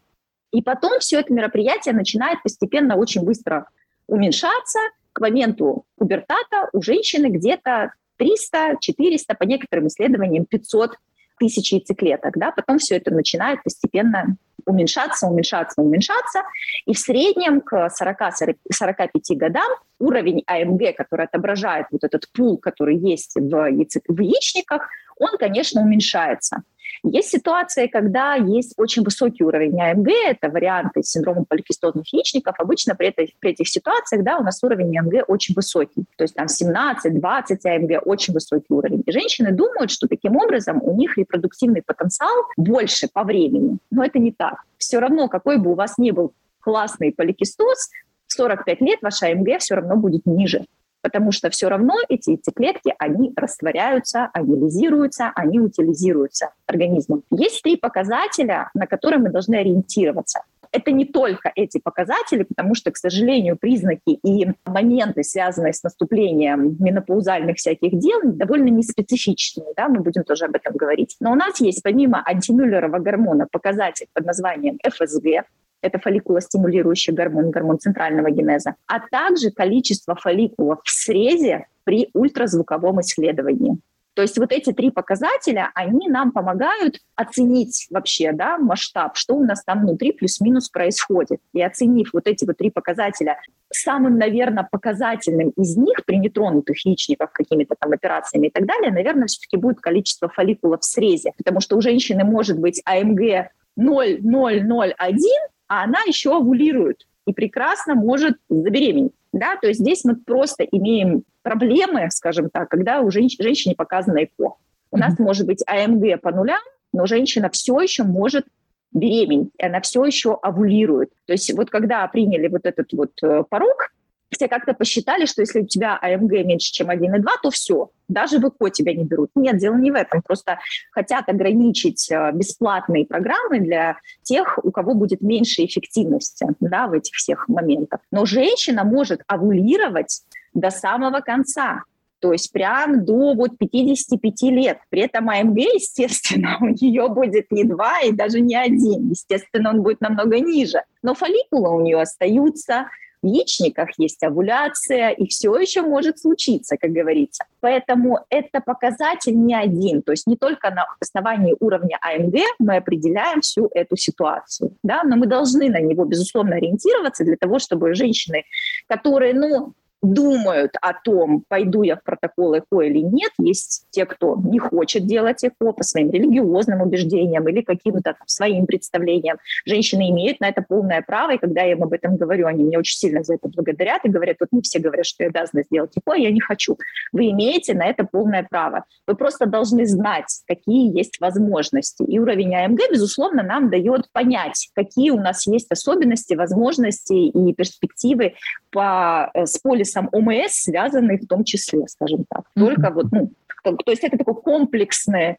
И 0.53 0.63
потом 0.63 1.01
все 1.01 1.21
это 1.21 1.33
мероприятие 1.33 1.95
начинает 1.95 2.43
постепенно 2.43 2.97
очень 2.97 3.25
быстро 3.25 3.69
уменьшаться, 4.07 4.79
к 5.17 5.21
моменту 5.21 5.87
пубертата 5.97 6.69
у 6.75 6.83
женщины 6.83 7.29
где-то 7.29 7.95
300, 8.19 8.77
400, 8.81 9.35
по 9.35 9.45
некоторым 9.45 9.87
исследованиям 9.87 10.45
500 10.45 10.91
тысяч 11.39 11.73
яйцеклеток. 11.73 12.37
Да? 12.37 12.51
Потом 12.51 12.77
все 12.77 12.97
это 12.97 13.15
начинает 13.15 13.63
постепенно 13.63 14.37
уменьшаться, 14.67 15.27
уменьшаться, 15.27 15.81
уменьшаться. 15.81 16.43
И 16.85 16.93
в 16.93 16.99
среднем 16.99 17.63
к 17.63 17.89
40-45 17.99 19.37
годам 19.37 19.73
уровень 19.99 20.43
АМГ, 20.47 20.95
который 20.95 21.25
отображает 21.25 21.87
вот 21.91 22.05
этот 22.05 22.31
пул, 22.33 22.59
который 22.59 22.99
есть 22.99 23.37
в, 23.37 23.71
яйце, 23.71 24.03
в 24.07 24.21
яичниках, 24.21 24.87
он, 25.19 25.39
конечно, 25.39 25.81
уменьшается. 25.81 26.63
Есть 27.03 27.31
ситуации, 27.31 27.87
когда 27.87 28.35
есть 28.35 28.75
очень 28.77 29.03
высокий 29.03 29.45
уровень 29.45 29.81
АМГ, 29.81 30.09
это 30.29 30.49
варианты 30.49 31.03
синдрома 31.03 31.45
поликистозных 31.49 32.13
яичников. 32.13 32.55
Обычно 32.59 32.95
при, 32.95 33.09
этой, 33.09 33.35
при 33.39 33.53
этих 33.53 33.69
ситуациях 33.69 34.25
да, 34.25 34.39
у 34.39 34.43
нас 34.43 34.63
уровень 34.63 34.97
АМГ 34.99 35.29
очень 35.29 35.55
высокий. 35.55 36.05
То 36.17 36.25
есть 36.25 36.35
там 36.35 36.47
17-20 36.47 37.59
АМГ 37.65 38.07
очень 38.07 38.35
высокий 38.35 38.73
уровень. 38.73 39.03
И 39.07 39.13
женщины 39.13 39.53
думают, 39.53 39.91
что 39.91 40.09
таким 40.09 40.37
образом 40.37 40.81
у 40.83 40.97
них 40.97 41.17
репродуктивный 41.17 41.83
потенциал 41.83 42.45
больше 42.57 43.09
по 43.13 43.25
времени. 43.25 43.79
Но 43.91 44.05
это 44.05 44.19
не 44.19 44.33
так. 44.33 44.63
Все 44.79 44.99
равно, 44.99 45.29
какой 45.29 45.59
бы 45.59 45.73
у 45.73 45.75
вас 45.75 45.99
ни 45.99 46.11
был 46.11 46.33
классный 46.61 47.13
поликистоз, 47.13 47.91
в 48.27 48.33
45 48.33 48.81
лет 48.81 48.99
ваш 49.03 49.23
АМГ 49.23 49.61
все 49.61 49.77
равно 49.77 49.97
будет 49.97 50.27
ниже 50.27 50.65
потому 51.07 51.31
что 51.31 51.51
все 51.51 51.69
равно 51.69 51.95
эти 52.09 52.31
яйцеклетки, 52.31 52.93
они 52.99 53.33
растворяются, 53.37 54.29
анилизируются, 54.35 55.31
они 55.37 55.61
утилизируются 55.61 56.51
организмом. 56.67 57.23
Есть 57.31 57.63
три 57.63 57.77
показателя, 57.77 58.71
на 58.75 58.89
которые 58.89 59.21
мы 59.21 59.31
должны 59.31 59.55
ориентироваться. 59.55 60.41
Это 60.73 60.91
не 60.91 61.05
только 61.05 61.53
эти 61.55 61.79
показатели, 61.79 62.43
потому 62.43 62.75
что, 62.75 62.91
к 62.91 62.97
сожалению, 62.97 63.57
признаки 63.57 64.19
и 64.25 64.49
моменты, 64.65 65.23
связанные 65.23 65.75
с 65.75 65.85
наступлением 65.85 66.77
менопаузальных 66.81 67.59
всяких 67.59 67.97
дел, 68.01 68.21
довольно 68.25 68.71
неспецифичные, 68.71 69.69
да, 69.77 69.89
мы 69.89 70.01
будем 70.01 70.25
тоже 70.25 70.47
об 70.47 70.57
этом 70.57 70.75
говорить. 70.75 71.15
Но 71.21 71.31
у 71.31 71.37
нас 71.37 71.61
есть 71.61 71.85
помимо 71.85 72.21
антимюллерова 72.27 72.99
гормона 72.99 73.47
показатель 73.49 74.09
под 74.13 74.27
названием 74.27 74.81
ФСГ, 74.85 75.47
это 75.87 75.99
фолликулостимулирующий 75.99 77.13
гормон, 77.13 77.51
гормон 77.51 77.79
центрального 77.79 78.31
генеза, 78.31 78.75
а 78.87 79.01
также 79.01 79.51
количество 79.51 80.15
фолликулов 80.15 80.81
в 80.85 80.91
срезе 80.91 81.67
при 81.85 82.09
ультразвуковом 82.13 83.01
исследовании. 83.01 83.79
То 84.17 84.23
есть 84.23 84.39
вот 84.39 84.51
эти 84.51 84.73
три 84.73 84.91
показателя, 84.91 85.71
они 85.75 86.09
нам 86.09 86.33
помогают 86.33 87.01
оценить 87.17 87.87
вообще 87.91 88.33
да, 88.33 88.57
масштаб, 88.57 89.15
что 89.15 89.35
у 89.35 89.45
нас 89.45 89.63
там 89.63 89.83
внутри 89.83 90.13
плюс-минус 90.13 90.71
происходит. 90.71 91.39
И 91.53 91.61
оценив 91.61 92.15
вот 92.15 92.27
эти 92.27 92.47
вот 92.47 92.57
три 92.57 92.71
показателя, 92.71 93.39
самым, 93.71 94.17
наверное, 94.17 94.67
показательным 94.71 95.51
из 95.51 95.77
них 95.77 96.07
при 96.07 96.17
нетронутых 96.17 96.87
яичниках 96.87 97.31
какими-то 97.31 97.75
там 97.79 97.93
операциями 97.93 98.47
и 98.47 98.51
так 98.51 98.65
далее, 98.65 98.91
наверное, 98.91 99.27
все-таки 99.27 99.59
будет 99.59 99.81
количество 99.81 100.31
фолликулов 100.31 100.81
в 100.81 100.85
срезе. 100.87 101.33
Потому 101.37 101.61
что 101.61 101.77
у 101.77 101.83
женщины 101.83 102.25
может 102.25 102.59
быть 102.59 102.81
АМГ 102.87 103.51
0,001, 103.77 105.21
а 105.69 105.85
она 105.85 106.01
еще 106.07 106.37
овулирует 106.37 107.07
и 107.27 107.33
прекрасно 107.33 107.95
может 107.95 108.37
забеременеть. 108.49 109.13
Да? 109.33 109.57
То 109.57 109.69
есть 109.69 109.81
здесь 109.81 110.05
мы 110.05 110.17
просто 110.17 110.65
имеем 110.65 111.25
проблемы, 111.43 112.09
скажем 112.11 112.51
так, 112.51 112.69
когда 112.69 113.01
у 113.01 113.11
женщ- 113.11 113.37
женщине 113.39 113.75
показано 113.75 114.25
ЭКО. 114.25 114.55
У 114.91 114.97
нас 114.97 115.19
может 115.19 115.47
быть 115.47 115.63
АМГ 115.67 116.21
по 116.21 116.31
нулям, 116.31 116.61
но 116.93 117.07
женщина 117.07 117.51
все 117.51 117.79
еще 117.81 118.05
может 118.05 118.47
беременеть, 118.93 119.51
и 119.59 119.65
она 119.65 119.81
все 119.81 120.05
еще 120.05 120.39
овулирует. 120.41 121.11
То 121.27 121.33
есть 121.33 121.53
вот 121.55 121.71
когда 121.71 122.07
приняли 122.07 122.49
вот 122.49 122.65
этот 122.65 122.93
вот 122.93 123.11
э, 123.23 123.43
порог, 123.49 123.91
все 124.31 124.49
как-то 124.49 124.75
посчитали, 124.75 125.27
что 125.27 125.43
если 125.43 125.61
у 125.61 125.67
тебя 125.67 125.99
АМГ 126.01 126.33
меньше, 126.45 126.73
чем 126.73 126.91
1,2, 126.91 127.23
то 127.43 127.51
все, 127.51 127.91
даже 128.09 128.39
в 128.39 128.49
ЭКО 128.49 128.71
тебя 128.71 128.95
не 128.95 129.05
берут. 129.05 129.31
Нет, 129.35 129.59
дело 129.59 129.77
не 129.77 129.91
в 129.91 129.95
этом. 129.95 130.23
Просто 130.23 130.59
хотят 130.91 131.29
ограничить 131.29 132.11
э, 132.11 132.31
бесплатные 132.33 133.05
программы 133.05 133.61
для 133.61 133.99
тех, 134.23 134.59
у 134.63 134.71
кого 134.71 134.95
будет 134.95 135.21
меньше 135.21 135.65
эффективности 135.65 136.47
да, 136.61 136.87
в 136.87 136.93
этих 136.93 137.15
всех 137.15 137.49
моментах. 137.49 138.01
Но 138.11 138.27
женщина 138.27 138.85
может 138.85 139.23
овулировать 139.27 140.23
до 140.55 140.71
самого 140.71 141.21
конца. 141.21 141.83
То 142.21 142.33
есть 142.33 142.51
прям 142.51 143.05
до 143.05 143.35
вот 143.35 143.59
55 143.59 144.43
лет. 144.43 144.79
При 144.89 145.03
этом 145.03 145.29
АМГ, 145.29 145.59
естественно, 145.59 146.59
у 146.61 146.67
нее 146.67 147.09
будет 147.09 147.51
не 147.51 147.65
2 147.65 148.01
и 148.01 148.13
даже 148.13 148.41
не 148.41 148.57
1. 148.57 149.11
Естественно, 149.11 149.71
он 149.71 149.83
будет 149.83 150.01
намного 150.01 150.39
ниже. 150.41 150.83
Но 151.03 151.15
фолликулы 151.15 151.77
у 151.77 151.81
нее 151.81 152.01
остаются, 152.01 152.87
в 153.23 153.27
яичниках 153.27 153.91
есть 153.99 154.23
овуляция, 154.23 155.11
и 155.11 155.27
все 155.27 155.55
еще 155.57 155.83
может 155.83 156.19
случиться, 156.19 156.77
как 156.77 156.91
говорится. 156.91 157.45
Поэтому 157.61 158.21
это 158.31 158.61
показатель 158.61 159.37
не 159.37 159.55
один, 159.55 160.03
то 160.03 160.13
есть 160.13 160.27
не 160.27 160.37
только 160.37 160.71
на 160.71 160.87
основании 161.01 161.57
уровня 161.61 161.99
АМГ 162.01 162.35
мы 162.59 162.77
определяем 162.77 163.41
всю 163.41 163.69
эту 163.75 163.97
ситуацию, 163.97 164.77
да, 164.83 165.03
но 165.05 165.17
мы 165.17 165.27
должны 165.27 165.69
на 165.69 165.81
него, 165.81 166.05
безусловно, 166.05 166.57
ориентироваться 166.57 167.25
для 167.25 167.37
того, 167.37 167.59
чтобы 167.59 167.95
женщины, 167.95 168.45
которые, 168.89 169.35
ну, 169.35 169.75
думают 170.03 170.73
о 170.81 170.93
том, 170.93 171.45
пойду 171.49 171.83
я 171.83 171.97
в 171.97 172.03
протокол 172.03 172.59
ЭКО 172.59 172.81
или 172.81 172.99
нет. 172.99 173.33
Есть 173.39 173.87
те, 173.91 174.07
кто 174.07 174.37
не 174.37 174.59
хочет 174.59 175.07
делать 175.07 175.43
ЭКО 175.45 175.73
по 175.73 175.83
своим 175.83 176.11
религиозным 176.11 176.83
убеждениям 176.83 177.49
или 177.49 177.63
каким-то 177.63 178.17
своим 178.27 178.67
представлениям. 178.67 179.39
Женщины 179.65 180.11
имеют 180.11 180.41
на 180.41 180.49
это 180.49 180.63
полное 180.63 181.03
право, 181.03 181.33
и 181.35 181.39
когда 181.39 181.63
я 181.63 181.73
им 181.73 181.83
об 181.83 181.93
этом 181.93 182.17
говорю, 182.17 182.47
они 182.47 182.65
меня 182.65 182.79
очень 182.79 182.97
сильно 182.97 183.23
за 183.23 183.35
это 183.35 183.49
благодарят 183.49 184.05
и 184.05 184.09
говорят, 184.09 184.37
вот 184.41 184.51
не 184.53 184.63
все 184.63 184.79
говорят, 184.79 185.07
что 185.07 185.25
я 185.25 185.31
обязана 185.31 185.63
сделать 185.65 185.93
ЭКО, 185.97 186.13
а 186.15 186.19
я 186.19 186.31
не 186.31 186.41
хочу. 186.41 186.77
Вы 187.13 187.31
имеете 187.31 187.75
на 187.75 187.87
это 187.87 188.05
полное 188.05 188.47
право. 188.49 188.85
Вы 189.07 189.17
просто 189.17 189.47
должны 189.47 189.87
знать, 189.87 190.43
какие 190.47 190.97
есть 190.97 191.21
возможности. 191.21 192.03
И 192.03 192.19
уровень 192.19 192.55
АМГ, 192.55 192.81
безусловно, 192.93 193.43
нам 193.43 193.71
дает 193.71 194.11
понять, 194.13 194.71
какие 194.75 195.11
у 195.11 195.21
нас 195.21 195.47
есть 195.47 195.71
особенности, 195.71 196.35
возможности 196.35 197.15
и 197.15 197.55
перспективы 197.55 198.35
по, 198.71 199.31
э, 199.35 199.47
с 199.47 199.59
полисом 199.87 200.09
ОМС, 200.13 200.53
связанные 200.53 201.19
в 201.19 201.27
том 201.27 201.45
числе, 201.45 201.87
скажем 201.89 202.25
так. 202.29 202.45
Только 202.55 202.89
mm-hmm. 202.89 202.93
вот, 202.93 203.07
ну, 203.13 203.33
то 203.63 203.91
есть 203.91 204.05
это 204.05 204.17
такой 204.17 204.35
комплексный 204.35 205.39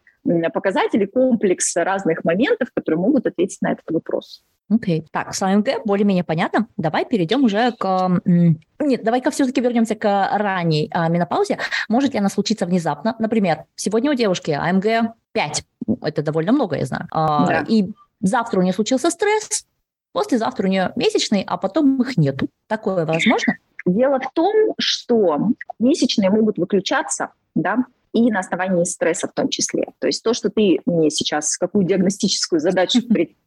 показатели, 0.54 1.06
комплекс 1.06 1.76
разных 1.78 2.26
моментов, 2.26 2.70
которые 2.74 3.00
могут 3.00 3.26
ответить 3.26 3.62
на 3.62 3.72
этот 3.72 3.90
вопрос. 3.90 4.44
Окей. 4.70 5.00
Okay. 5.00 5.06
Так, 5.12 5.34
с 5.34 5.42
АМГ 5.42 5.86
более-менее 5.86 6.26
понятно. 6.26 6.68
Давай 6.76 7.06
перейдем 7.06 7.46
уже 7.46 7.72
к... 7.72 8.22
Нет, 8.26 9.04
давай-ка 9.04 9.32
все-таки 9.32 9.62
вернемся 9.62 9.96
к 9.96 10.30
ранней 10.34 10.90
а, 10.92 11.08
менопаузе. 11.08 11.58
Может 11.88 12.14
ли 12.14 12.20
она 12.20 12.28
случиться 12.28 12.66
внезапно? 12.66 13.16
Например, 13.20 13.64
сегодня 13.76 14.12
у 14.12 14.14
девушки 14.14 14.52
АМГ 14.52 15.14
5. 15.32 15.64
Это 16.02 16.22
довольно 16.22 16.52
много, 16.52 16.76
я 16.76 16.86
знаю. 16.86 17.08
А, 17.12 17.48
да. 17.48 17.66
И 17.70 17.86
завтра 18.20 18.60
у 18.60 18.64
нее 18.64 18.74
случился 18.74 19.10
стресс, 19.10 19.66
Послезавтра 20.18 20.66
у 20.66 20.70
нее 20.70 20.94
месячные, 20.96 21.44
а 21.46 21.58
потом 21.58 22.02
их 22.02 22.18
нету. 22.18 22.50
Такое 22.66 23.06
возможно? 23.06 23.58
Дело 23.88 24.20
в 24.20 24.32
том, 24.34 24.74
что 24.78 25.50
месячные 25.80 26.30
могут 26.30 26.58
выключаться, 26.58 27.32
да, 27.56 27.86
и 28.14 28.32
на 28.32 28.40
основании 28.40 28.84
стресса 28.84 29.28
в 29.28 29.34
том 29.34 29.50
числе. 29.50 29.86
То 30.00 30.08
есть 30.08 30.24
то, 30.24 30.34
что 30.34 30.50
ты 30.50 30.80
мне 30.86 31.10
сейчас, 31.10 31.56
какую 31.58 31.86
диагностическую 31.86 32.60
задачу, 32.60 33.00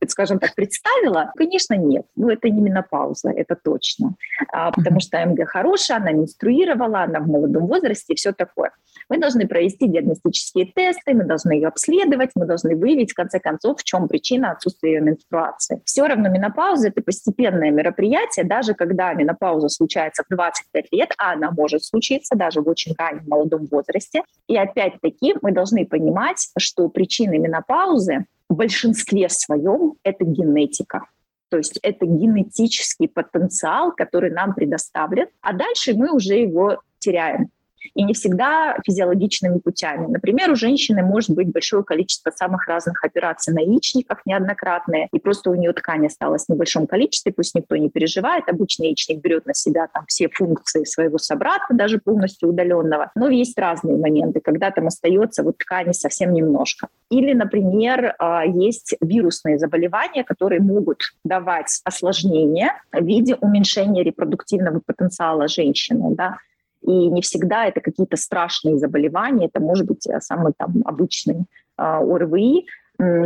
скажем 0.07 0.39
так, 0.39 0.55
представила, 0.55 1.33
конечно, 1.37 1.75
нет. 1.75 2.07
Ну, 2.17 2.31
это 2.31 2.49
не 2.49 2.61
менопауза, 2.61 3.31
это 3.31 3.57
точно. 3.57 4.15
А, 4.53 4.71
потому 4.71 5.01
что 5.01 5.21
АМГ 5.21 5.47
хорошая, 5.47 5.99
она 5.99 6.13
менструировала, 6.13 7.03
она 7.03 7.21
в 7.21 7.27
молодом 7.27 7.67
возрасте 7.67 8.13
и 8.13 8.17
все 8.17 8.33
такое. 8.33 8.71
Мы 9.11 9.19
должны 9.19 9.49
провести 9.49 9.89
диагностические 9.89 10.67
тесты, 10.67 11.15
мы 11.15 11.25
должны 11.25 11.53
ее 11.53 11.67
обследовать, 11.67 12.31
мы 12.37 12.47
должны 12.47 12.77
выявить, 12.77 13.11
в 13.11 13.15
конце 13.15 13.41
концов, 13.41 13.81
в 13.81 13.85
чем 13.85 14.07
причина 14.07 14.53
отсутствия 14.53 14.95
ее 14.95 15.01
менструации. 15.01 15.83
Все 15.85 16.07
равно 16.07 16.29
менопауза– 16.29 16.89
это 16.91 17.03
постепенное 17.03 17.73
мероприятие, 17.73 18.47
даже 18.47 18.75
когда 18.75 19.13
менопауза 19.13 19.69
случается 19.69 20.23
в 20.23 20.33
25 20.33 20.93
лет, 20.93 21.11
а 21.19 21.33
она 21.33 21.51
может 21.51 21.83
случиться 21.85 22.37
даже 22.37 22.63
в 22.63 22.69
очень 22.69 22.95
раннем 22.97 23.25
молодом 23.27 23.67
возрасте. 23.67 24.23
И 24.47 24.57
опять-таки 24.57 25.35
мы 25.43 25.51
должны 25.51 25.85
понимать, 25.85 26.49
что 26.57 26.89
причины 26.89 27.39
менопаузы 27.39 28.27
в 28.49 28.55
большинстве 28.55 29.29
своем– 29.29 29.95
это 30.05 30.25
генетика. 30.25 31.03
То 31.49 31.57
есть 31.57 31.81
это 31.83 32.07
генетический 32.07 33.09
потенциал, 33.09 33.91
который 33.91 34.31
нам 34.31 34.55
предоставлен, 34.55 35.27
а 35.41 35.53
дальше 35.53 35.95
мы 35.95 36.15
уже 36.15 36.37
его 36.37 36.81
теряем 37.01 37.51
и 37.95 38.03
не 38.03 38.15
всегда 38.15 38.77
физиологичными 38.85 39.59
путями. 39.59 40.07
Например, 40.07 40.51
у 40.51 40.57
женщины 40.57 41.03
может 41.03 41.31
быть 41.31 41.49
большое 41.49 41.85
количество 41.85 42.31
самых 42.31 42.67
разных 42.67 43.05
операций 43.05 43.55
на 43.55 43.61
яичниках 43.61 44.25
неоднократные, 44.27 45.09
и 45.13 45.19
просто 45.19 45.51
у 45.51 45.55
нее 45.55 45.73
ткань 45.73 46.07
осталась 46.07 46.47
в 46.47 46.49
небольшом 46.49 46.87
количестве, 46.87 47.33
пусть 47.33 47.55
никто 47.55 47.77
не 47.77 47.91
переживает. 47.91 48.49
Обычный 48.49 48.89
яичник 48.89 49.21
берет 49.21 49.47
на 49.47 49.55
себя 49.55 49.89
там 49.93 50.05
все 50.07 50.29
функции 50.29 50.85
своего 50.85 51.19
собрата, 51.19 51.67
даже 51.71 51.99
полностью 51.99 52.49
удаленного. 52.49 53.11
Но 53.15 53.29
есть 53.29 53.59
разные 53.59 53.97
моменты, 53.97 54.41
когда 54.41 54.71
там 54.71 54.87
остается 54.87 55.43
вот 55.43 55.59
ткани 55.59 55.93
совсем 55.93 56.33
немножко. 56.33 56.89
Или, 57.11 57.33
например, 57.33 58.15
а, 58.19 58.45
есть 58.45 58.95
вирусные 59.01 59.59
заболевания, 59.59 60.25
которые 60.25 60.61
могут 60.61 61.03
давать 61.25 61.81
осложнения 61.85 62.73
в 62.93 63.05
виде 63.05 63.37
уменьшения 63.41 64.03
репродуктивного 64.03 64.81
потенциала 64.85 65.49
женщины. 65.49 66.15
Да? 66.15 66.39
И 66.83 67.09
не 67.09 67.23
всегда 67.23 67.67
это 67.67 67.81
какие-то 67.81 68.17
страшные 68.17 68.79
заболевания, 68.79 69.47
это 69.47 69.61
может 69.61 69.87
быть 69.87 70.07
э, 70.07 70.21
самый 70.21 70.53
там 70.57 70.83
обычный 70.85 71.45
э, 71.79 71.83
ОРВИ, 71.83 72.67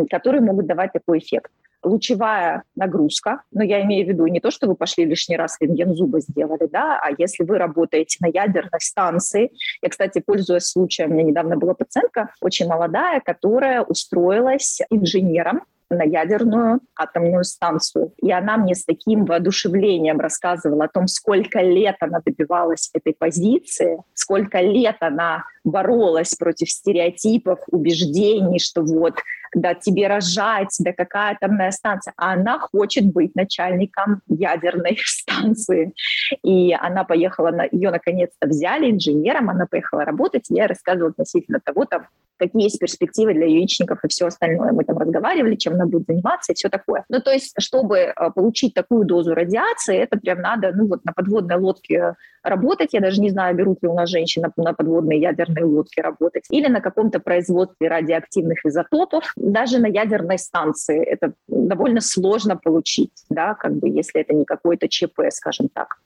которые 0.09 0.41
могут 0.41 0.67
давать 0.67 0.93
такой 0.93 1.19
эффект. 1.19 1.51
Лучевая 1.83 2.63
нагрузка, 2.77 3.43
но 3.51 3.63
я 3.63 3.83
имею 3.83 4.07
в 4.07 4.09
виду 4.09 4.27
не 4.27 4.41
то, 4.41 4.51
что 4.51 4.67
вы 4.67 4.75
пошли 4.75 5.05
лишний 5.05 5.37
раз 5.37 5.59
рентген 5.61 5.95
зуба 5.95 6.21
сделали, 6.21 6.67
да, 6.67 6.99
а 6.99 7.11
если 7.19 7.45
вы 7.45 7.59
работаете 7.59 8.17
на 8.21 8.29
ядерной 8.29 8.81
станции. 8.81 9.51
Я, 9.83 9.91
кстати, 9.91 10.23
пользуясь 10.25 10.65
случаем, 10.65 11.11
у 11.11 11.15
меня 11.15 11.25
недавно 11.25 11.57
была 11.59 11.75
пациентка, 11.75 12.31
очень 12.41 12.69
молодая, 12.69 13.21
которая 13.21 13.83
устроилась 13.83 14.81
инженером 14.91 15.63
на 15.95 16.03
ядерную 16.03 16.81
атомную 16.97 17.45
станцию. 17.45 18.13
И 18.23 18.31
она 18.31 18.57
мне 18.57 18.75
с 18.75 18.85
таким 18.85 19.25
воодушевлением 19.25 20.21
рассказывала 20.21 20.85
о 20.85 20.89
том, 20.89 21.07
сколько 21.09 21.61
лет 21.61 21.97
она 22.01 22.21
добивалась 22.25 22.91
этой 22.93 23.15
позиции, 23.15 23.99
сколько 24.15 24.61
лет 24.61 24.97
она 25.01 25.45
боролась 25.65 26.35
против 26.35 26.71
стереотипов, 26.71 27.61
убеждений, 27.71 28.59
что 28.59 28.83
вот 28.83 29.15
да 29.55 29.75
тебе 29.75 30.09
рожать, 30.09 30.75
да 30.81 30.93
какая 30.93 31.33
атомная 31.33 31.71
станция. 31.71 32.13
А 32.17 32.33
она 32.33 32.59
хочет 32.59 33.07
быть 33.13 33.35
начальником 33.35 34.21
ядерной 34.29 34.99
станции. 35.05 35.95
И 36.43 36.75
она 36.75 37.05
поехала, 37.05 37.51
на, 37.51 37.65
ее 37.71 37.91
наконец-то 37.91 38.49
взяли 38.49 38.91
инженером, 38.91 39.51
она 39.51 39.67
поехала 39.67 40.05
работать, 40.05 40.51
и 40.51 40.55
я 40.55 40.67
рассказывала 40.67 41.11
относительно 41.11 41.61
того, 41.61 41.85
там, 41.85 42.07
какие 42.47 42.65
есть 42.65 42.79
перспективы 42.79 43.35
для 43.35 43.47
яичников 43.47 44.05
и 44.05 44.09
все 44.09 44.27
остальное. 44.27 44.73
Мы 44.73 44.85
там 44.85 44.99
разговаривали, 44.99 45.57
чем 45.57 45.75
она 45.75 45.87
будет 45.87 46.07
заниматься 46.07 46.53
и 46.53 46.55
все 46.55 46.69
такое. 46.69 47.05
Ну, 47.09 47.21
то 47.21 47.31
есть, 47.31 47.55
чтобы 47.59 47.99
э, 47.99 48.13
получить 48.35 48.75
такую 48.75 49.05
дозу 49.05 49.35
радиации, 49.35 49.97
это 49.97 50.19
прям 50.19 50.41
надо, 50.41 50.73
ну, 50.75 50.87
вот 50.87 51.05
на 51.05 51.13
подводной 51.13 51.57
лодке 51.57 52.15
работать. 52.43 52.93
Я 52.93 53.01
даже 53.01 53.21
не 53.21 53.31
знаю, 53.31 53.57
берут 53.57 53.83
ли 53.83 53.89
у 53.89 53.95
нас 53.95 54.11
женщины 54.11 54.51
на 54.57 54.73
подводной 54.73 55.19
ядерной 55.19 55.63
лодке 55.63 56.03
работать. 56.03 56.45
Или 56.51 56.69
на 56.69 56.81
каком-то 56.81 57.21
производстве 57.21 57.89
радиоактивных 57.89 58.65
изотопов. 58.65 59.33
Даже 59.37 59.79
на 59.79 59.87
ядерной 59.87 60.39
станции 60.39 61.03
это 61.03 61.33
довольно 61.49 62.01
сложно 62.01 62.57
получить, 62.57 63.25
да, 63.31 63.55
как 63.55 63.73
бы, 63.75 63.89
если 63.89 64.21
это 64.21 64.35
не 64.35 64.45
какой-то 64.45 64.89
ЧП, 64.89 65.23
скажем 65.31 65.69
так. 65.69 65.97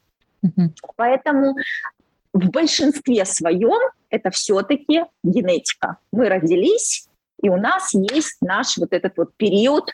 Поэтому 0.97 1.57
в 2.33 2.51
большинстве 2.51 3.25
своем 3.25 3.81
это 4.11 4.31
все-таки 4.31 5.05
генетика. 5.23 5.99
Мы 6.13 6.29
родились, 6.29 7.09
и 7.43 7.49
у 7.49 7.57
нас 7.57 7.93
есть 7.95 8.39
наш 8.41 8.77
вот 8.79 8.93
этот 8.93 9.17
вот 9.17 9.35
период, 9.37 9.91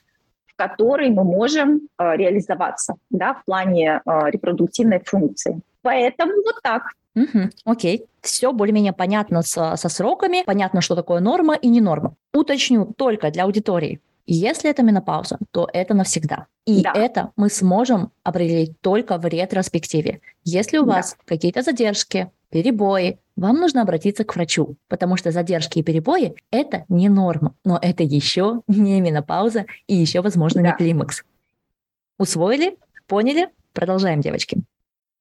в 0.46 0.56
который 0.56 1.10
мы 1.10 1.24
можем 1.24 1.88
э, 1.98 2.16
реализоваться 2.16 2.94
да, 3.10 3.34
в 3.34 3.44
плане 3.44 4.00
э, 4.04 4.30
репродуктивной 4.30 5.00
функции. 5.04 5.60
Поэтому 5.82 6.32
вот 6.44 6.62
так. 6.62 6.82
Угу, 7.16 7.50
окей, 7.64 8.06
все 8.22 8.52
более-менее 8.52 8.92
понятно 8.92 9.42
со, 9.42 9.76
со 9.76 9.88
сроками, 9.88 10.42
понятно, 10.44 10.80
что 10.80 10.96
такое 10.96 11.20
норма 11.20 11.54
и 11.54 11.68
не 11.68 11.80
норма. 11.80 12.14
Уточню 12.32 12.92
только 12.96 13.30
для 13.30 13.44
аудитории. 13.44 14.00
Если 14.26 14.70
это 14.70 14.82
менопауза, 14.82 15.38
то 15.50 15.68
это 15.72 15.94
навсегда. 15.94 16.46
И 16.64 16.82
да. 16.82 16.92
это 16.94 17.32
мы 17.36 17.50
сможем 17.50 18.10
определить 18.22 18.80
только 18.80 19.18
в 19.18 19.26
ретроспективе. 19.26 20.20
Если 20.44 20.78
у 20.78 20.86
да. 20.86 20.94
вас 20.94 21.16
какие-то 21.26 21.62
задержки, 21.62 22.30
перебои, 22.48 23.18
вам 23.36 23.56
нужно 23.56 23.82
обратиться 23.82 24.24
к 24.24 24.34
врачу, 24.34 24.76
потому 24.88 25.16
что 25.16 25.30
задержки 25.30 25.80
и 25.80 25.82
перебои– 25.82 26.36
это 26.50 26.84
не 26.88 27.08
норма, 27.08 27.54
но 27.64 27.78
это 27.82 28.02
еще 28.02 28.62
не 28.66 29.00
менопауза 29.00 29.66
и 29.88 29.94
еще, 29.94 30.22
возможно, 30.22 30.62
да. 30.62 30.68
не 30.68 30.76
климакс. 30.76 31.24
Усвоили? 32.18 32.78
Поняли? 33.06 33.48
Продолжаем, 33.72 34.20
девочки. 34.20 34.62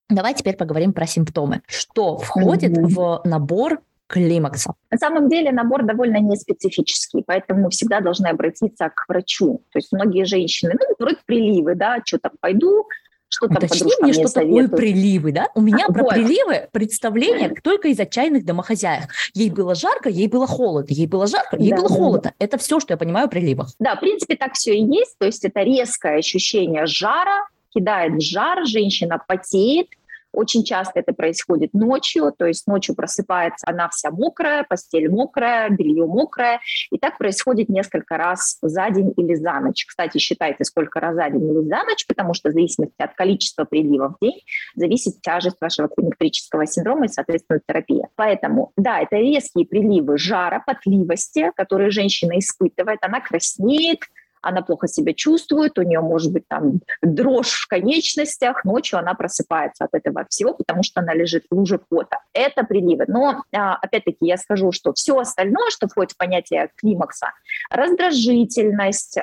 Давай 0.09 0.35
теперь 0.35 0.55
поговорим 0.55 0.93
про 0.93 1.07
симптомы. 1.07 1.61
Что 1.65 2.17
входит 2.17 2.77
mm-hmm. 2.77 2.87
в 2.87 3.21
набор 3.25 3.81
климакса? 4.13 4.73
На 4.91 4.97
самом 4.97 5.27
деле 5.27 5.51
набор 5.51 5.83
довольно 5.83 6.17
неспецифический, 6.17 7.23
поэтому 7.25 7.69
всегда 7.69 7.99
должны 7.99 8.27
обратиться 8.27 8.89
к 8.89 9.05
врачу. 9.07 9.61
То 9.71 9.79
есть 9.79 9.91
многие 9.91 10.25
женщины, 10.25 10.73
ну, 10.79 10.95
вроде 10.99 11.17
приливы, 11.25 11.75
да, 11.75 11.97
что 12.05 12.19
там, 12.19 12.33
пойду, 12.39 12.87
что 13.27 13.47
там 13.47 13.57
Уточни 13.57 13.91
мне, 13.99 14.13
что 14.13 14.27
советует. 14.27 14.69
такое 14.69 14.77
приливы, 14.77 15.31
да? 15.31 15.47
У 15.55 15.61
меня 15.61 15.87
а, 15.89 15.91
про 15.91 16.03
вот. 16.03 16.13
приливы 16.13 16.67
представление 16.71 17.49
только 17.63 17.87
из 17.87 17.99
отчаянных 17.99 18.45
домохозяек. 18.45 19.09
Ей 19.33 19.49
было 19.49 19.73
жарко, 19.73 20.09
ей 20.09 20.27
было 20.27 20.45
холодно, 20.45 20.93
ей 20.93 21.07
было 21.07 21.25
жарко, 21.25 21.57
ей 21.57 21.71
да, 21.71 21.77
было 21.77 21.89
да, 21.89 21.95
холодно. 21.95 22.33
Да. 22.37 22.45
Это 22.45 22.57
все, 22.59 22.79
что 22.79 22.93
я 22.93 22.97
понимаю 22.97 23.25
о 23.25 23.29
приливах. 23.29 23.73
Да, 23.79 23.95
в 23.95 24.01
принципе, 24.01 24.35
так 24.35 24.53
все 24.53 24.75
и 24.75 24.83
есть. 24.83 25.17
То 25.17 25.25
есть 25.25 25.43
это 25.43 25.61
резкое 25.61 26.17
ощущение 26.17 26.85
жара, 26.85 27.47
кидает 27.73 28.13
в 28.13 28.21
жар, 28.21 28.67
женщина 28.67 29.19
потеет, 29.27 29.87
очень 30.33 30.63
часто 30.63 30.99
это 30.99 31.13
происходит 31.13 31.73
ночью, 31.73 32.33
то 32.37 32.45
есть 32.45 32.67
ночью 32.67 32.95
просыпается 32.95 33.63
она 33.73 33.89
вся 33.89 34.11
мокрая, 34.11 34.63
постель 34.63 35.09
мокрая, 35.09 35.69
белье 35.69 36.05
мокрое. 36.05 36.59
И 36.91 36.97
так 36.97 37.17
происходит 37.17 37.69
несколько 37.69 38.17
раз 38.17 38.57
за 38.61 38.89
день 38.89 39.13
или 39.17 39.35
за 39.35 39.59
ночь. 39.59 39.85
Кстати, 39.85 40.17
считайте, 40.17 40.63
сколько 40.63 40.99
раз 40.99 41.15
за 41.15 41.29
день 41.29 41.49
или 41.49 41.67
за 41.67 41.83
ночь, 41.83 42.05
потому 42.07 42.33
что 42.33 42.49
в 42.49 42.53
зависимости 42.53 42.95
от 42.97 43.13
количества 43.15 43.65
приливов 43.65 44.15
в 44.19 44.23
день 44.23 44.41
зависит 44.75 45.21
тяжесть 45.21 45.57
вашего 45.59 45.87
климактерического 45.87 46.65
синдрома 46.65 47.05
и, 47.05 47.09
соответственно, 47.09 47.59
терапия. 47.65 48.09
Поэтому, 48.15 48.71
да, 48.77 48.99
это 48.99 49.17
резкие 49.17 49.65
приливы 49.65 50.17
жара, 50.17 50.61
потливости, 50.65 51.51
которые 51.55 51.89
женщина 51.89 52.37
испытывает. 52.39 52.99
Она 53.01 53.19
краснеет, 53.21 53.99
она 54.43 54.61
плохо 54.61 54.87
себя 54.87 55.13
чувствует, 55.13 55.79
у 55.79 55.81
нее 55.81 56.01
может 56.01 56.31
быть 56.31 56.47
там 56.47 56.81
дрожь 57.01 57.63
в 57.63 57.67
конечностях, 57.67 58.63
ночью 58.65 58.99
она 58.99 59.13
просыпается 59.13 59.85
от 59.85 59.93
этого 59.93 60.25
всего, 60.29 60.53
потому 60.53 60.83
что 60.83 61.01
она 61.01 61.13
лежит 61.13 61.45
в 61.49 61.55
луже 61.55 61.79
пота. 61.79 62.17
Это 62.33 62.63
приливы. 62.63 63.05
Но, 63.07 63.43
а, 63.55 63.75
опять-таки, 63.75 64.25
я 64.27 64.37
скажу, 64.37 64.71
что 64.71 64.93
все 64.93 65.17
остальное, 65.17 65.69
что 65.69 65.87
входит 65.87 66.11
в 66.11 66.17
понятие 66.17 66.69
климакса, 66.75 67.31
раздражительность, 67.69 69.17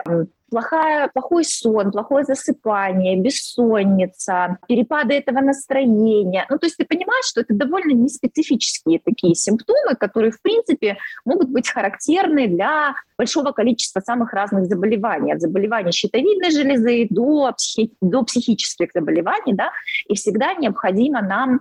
плохая, 0.50 1.08
плохой 1.12 1.44
сон, 1.44 1.90
плохое 1.90 2.24
засыпание, 2.24 3.16
бессонница, 3.16 4.58
перепады 4.68 5.14
этого 5.14 5.40
настроения. 5.40 6.46
Ну, 6.50 6.58
то 6.58 6.66
есть 6.66 6.76
ты 6.76 6.84
понимаешь, 6.84 7.26
что 7.26 7.40
это 7.40 7.54
довольно 7.54 7.92
неспецифические 7.92 9.00
такие 9.04 9.34
симптомы, 9.34 9.94
которые, 9.98 10.32
в 10.32 10.42
принципе, 10.42 10.98
могут 11.24 11.48
быть 11.48 11.68
характерны 11.68 12.48
для 12.48 12.94
большого 13.16 13.52
количества 13.52 14.00
самых 14.00 14.32
разных 14.32 14.66
заболеваний, 14.66 15.32
от 15.32 15.40
заболеваний 15.40 15.92
щитовидной 15.92 16.50
железы 16.50 17.06
до, 17.10 17.52
психи- 17.52 17.92
до 18.00 18.22
психических 18.24 18.90
заболеваний, 18.94 19.54
да, 19.54 19.70
и 20.08 20.14
всегда 20.14 20.54
необходимо 20.54 21.22
нам 21.22 21.60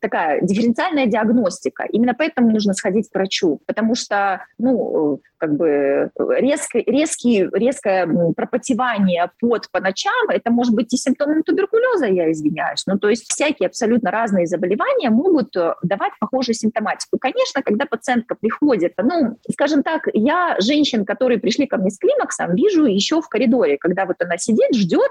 такая 0.00 0.40
дифференциальная 0.42 1.06
диагностика. 1.06 1.84
Именно 1.90 2.14
поэтому 2.14 2.50
нужно 2.50 2.74
сходить 2.74 3.10
к 3.10 3.14
врачу, 3.14 3.60
потому 3.66 3.94
что, 3.94 4.44
ну, 4.58 5.20
как 5.38 5.56
бы 5.56 6.10
резко, 6.16 6.78
резкий, 6.78 7.48
резкое 7.52 8.08
пропотевание 8.34 9.30
под 9.40 9.70
по 9.70 9.80
ночам, 9.80 10.30
это 10.30 10.50
может 10.50 10.74
быть 10.74 10.92
и 10.94 10.96
симптомом 10.96 11.42
туберкулеза, 11.42 12.06
я 12.06 12.30
извиняюсь. 12.32 12.84
Ну, 12.86 12.98
то 12.98 13.08
есть 13.10 13.24
всякие 13.30 13.66
абсолютно 13.66 14.10
разные 14.10 14.46
заболевания 14.46 15.10
могут 15.10 15.54
э, 15.56 15.74
давать 15.82 16.12
похожую 16.18 16.54
симптоматику. 16.54 17.18
Конечно, 17.18 17.62
когда 17.62 17.84
пациентка 17.84 18.34
приходит, 18.34 18.94
ну, 19.02 19.36
скажем 19.52 19.82
так, 19.82 20.08
я 20.12 20.56
женщин, 20.60 21.04
которые 21.04 21.38
пришли 21.38 21.66
ко 21.66 21.76
мне 21.76 21.90
с 21.90 21.98
климаксом, 21.98 22.54
вижу 22.54 22.86
еще 22.86 23.20
в 23.20 23.28
коридоре, 23.28 23.76
когда 23.78 24.06
вот 24.06 24.16
она 24.20 24.38
сидит, 24.38 24.74
ждет, 24.74 25.10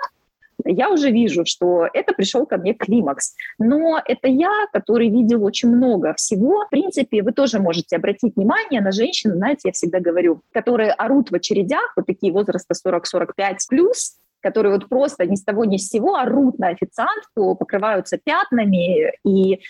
я 0.66 0.90
уже 0.90 1.12
вижу, 1.12 1.46
что 1.46 1.88
это 1.94 2.14
пришел 2.14 2.46
ко 2.46 2.58
мне 2.58 2.74
климакс. 2.74 3.36
Но 3.60 4.02
это 4.06 4.28
я, 4.28 4.52
который 4.72 5.10
видел 5.10 5.44
очень 5.44 5.70
много 5.70 6.14
всего. 6.16 6.66
В 6.66 6.70
принципе, 6.70 7.22
вы 7.22 7.32
тоже 7.32 7.60
можете 7.60 7.96
обратить 7.96 8.36
внимание 8.36 8.82
на 8.82 8.92
женщин, 8.92 9.32
знаете, 9.34 9.62
я 9.66 9.72
всегда 9.72 10.00
говорю, 10.00 10.42
которые 10.52 10.92
орут 10.92 11.32
в 11.32 11.36
очередях, 11.36 11.94
вот 11.96 12.06
такие 12.06 12.32
возраста 12.34 12.74
40-45 12.74 13.58
плюс, 13.70 14.18
которые 14.42 14.74
вот 14.74 14.90
просто 14.90 15.26
ни 15.26 15.36
с 15.36 15.44
того 15.44 15.66
ни 15.66 15.78
с 15.78 15.88
сего 15.88 16.16
орут 16.16 16.60
на 16.60 16.68
официантку, 16.68 17.56
покрываются 17.56 18.18
пятнами, 18.18 19.14
и 19.26 19.62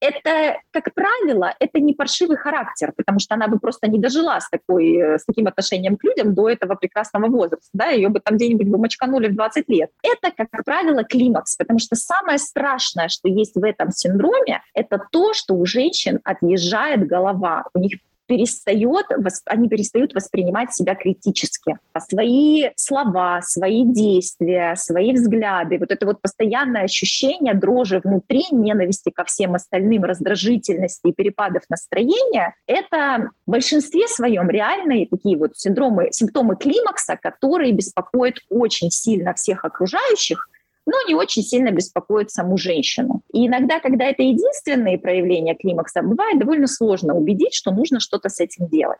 это, 0.00 0.60
как 0.70 0.94
правило, 0.94 1.54
это 1.58 1.80
не 1.80 1.94
паршивый 1.94 2.36
характер, 2.36 2.92
потому 2.96 3.18
что 3.18 3.34
она 3.34 3.48
бы 3.48 3.58
просто 3.58 3.88
не 3.88 3.98
дожила 3.98 4.40
с, 4.40 4.48
такой, 4.48 4.96
э, 4.96 5.18
с 5.18 5.24
таким 5.24 5.46
отношением 5.46 5.96
к 5.96 6.04
людям 6.04 6.34
до 6.34 6.48
этого 6.48 6.74
прекрасного 6.74 7.28
возраста, 7.28 7.68
да, 7.72 7.88
ее 7.88 8.08
бы 8.08 8.20
там 8.20 8.36
где-нибудь 8.36 8.68
бы 8.68 8.78
мочканули 8.78 9.28
в 9.28 9.34
20 9.34 9.68
лет. 9.68 9.90
Это, 10.02 10.32
как 10.36 10.48
правило, 10.64 11.04
климакс, 11.04 11.56
потому 11.56 11.78
что 11.78 11.96
самое 11.96 12.38
страшное, 12.38 13.08
что 13.08 13.28
есть 13.28 13.56
в 13.56 13.64
этом 13.64 13.90
синдроме, 13.90 14.62
это 14.74 15.00
то, 15.10 15.34
что 15.34 15.54
у 15.54 15.66
женщин 15.66 16.20
отъезжает 16.24 17.06
голова, 17.06 17.64
у 17.74 17.80
них 17.80 17.98
перестает, 18.28 19.06
они 19.46 19.68
перестают 19.68 20.14
воспринимать 20.14 20.72
себя 20.72 20.94
критически. 20.94 21.78
А 21.92 22.00
свои 22.00 22.68
слова, 22.76 23.40
свои 23.42 23.84
действия, 23.84 24.74
свои 24.76 25.12
взгляды, 25.12 25.78
вот 25.78 25.90
это 25.90 26.06
вот 26.06 26.20
постоянное 26.20 26.84
ощущение 26.84 27.54
дрожи 27.54 28.00
внутри, 28.04 28.44
ненависти 28.52 29.10
ко 29.10 29.24
всем 29.24 29.54
остальным, 29.54 30.04
раздражительности 30.04 31.08
и 31.08 31.12
перепадов 31.12 31.62
настроения, 31.68 32.54
это 32.66 33.30
в 33.46 33.50
большинстве 33.50 34.06
своем 34.06 34.50
реальные 34.50 35.08
такие 35.08 35.36
вот 35.36 35.56
синдромы, 35.56 36.08
симптомы 36.12 36.56
климакса, 36.56 37.18
которые 37.20 37.72
беспокоят 37.72 38.36
очень 38.50 38.90
сильно 38.90 39.32
всех 39.34 39.64
окружающих, 39.64 40.48
но 40.88 40.94
не 41.06 41.14
очень 41.14 41.42
сильно 41.42 41.70
беспокоит 41.70 42.30
саму 42.30 42.56
женщину. 42.56 43.20
И 43.30 43.46
иногда, 43.46 43.78
когда 43.78 44.06
это 44.06 44.22
единственные 44.22 44.98
проявления 44.98 45.54
климакса, 45.54 46.00
бывает 46.00 46.38
довольно 46.38 46.66
сложно 46.66 47.14
убедить, 47.14 47.52
что 47.52 47.70
нужно 47.72 48.00
что-то 48.00 48.30
с 48.30 48.40
этим 48.40 48.68
делать. 48.68 48.98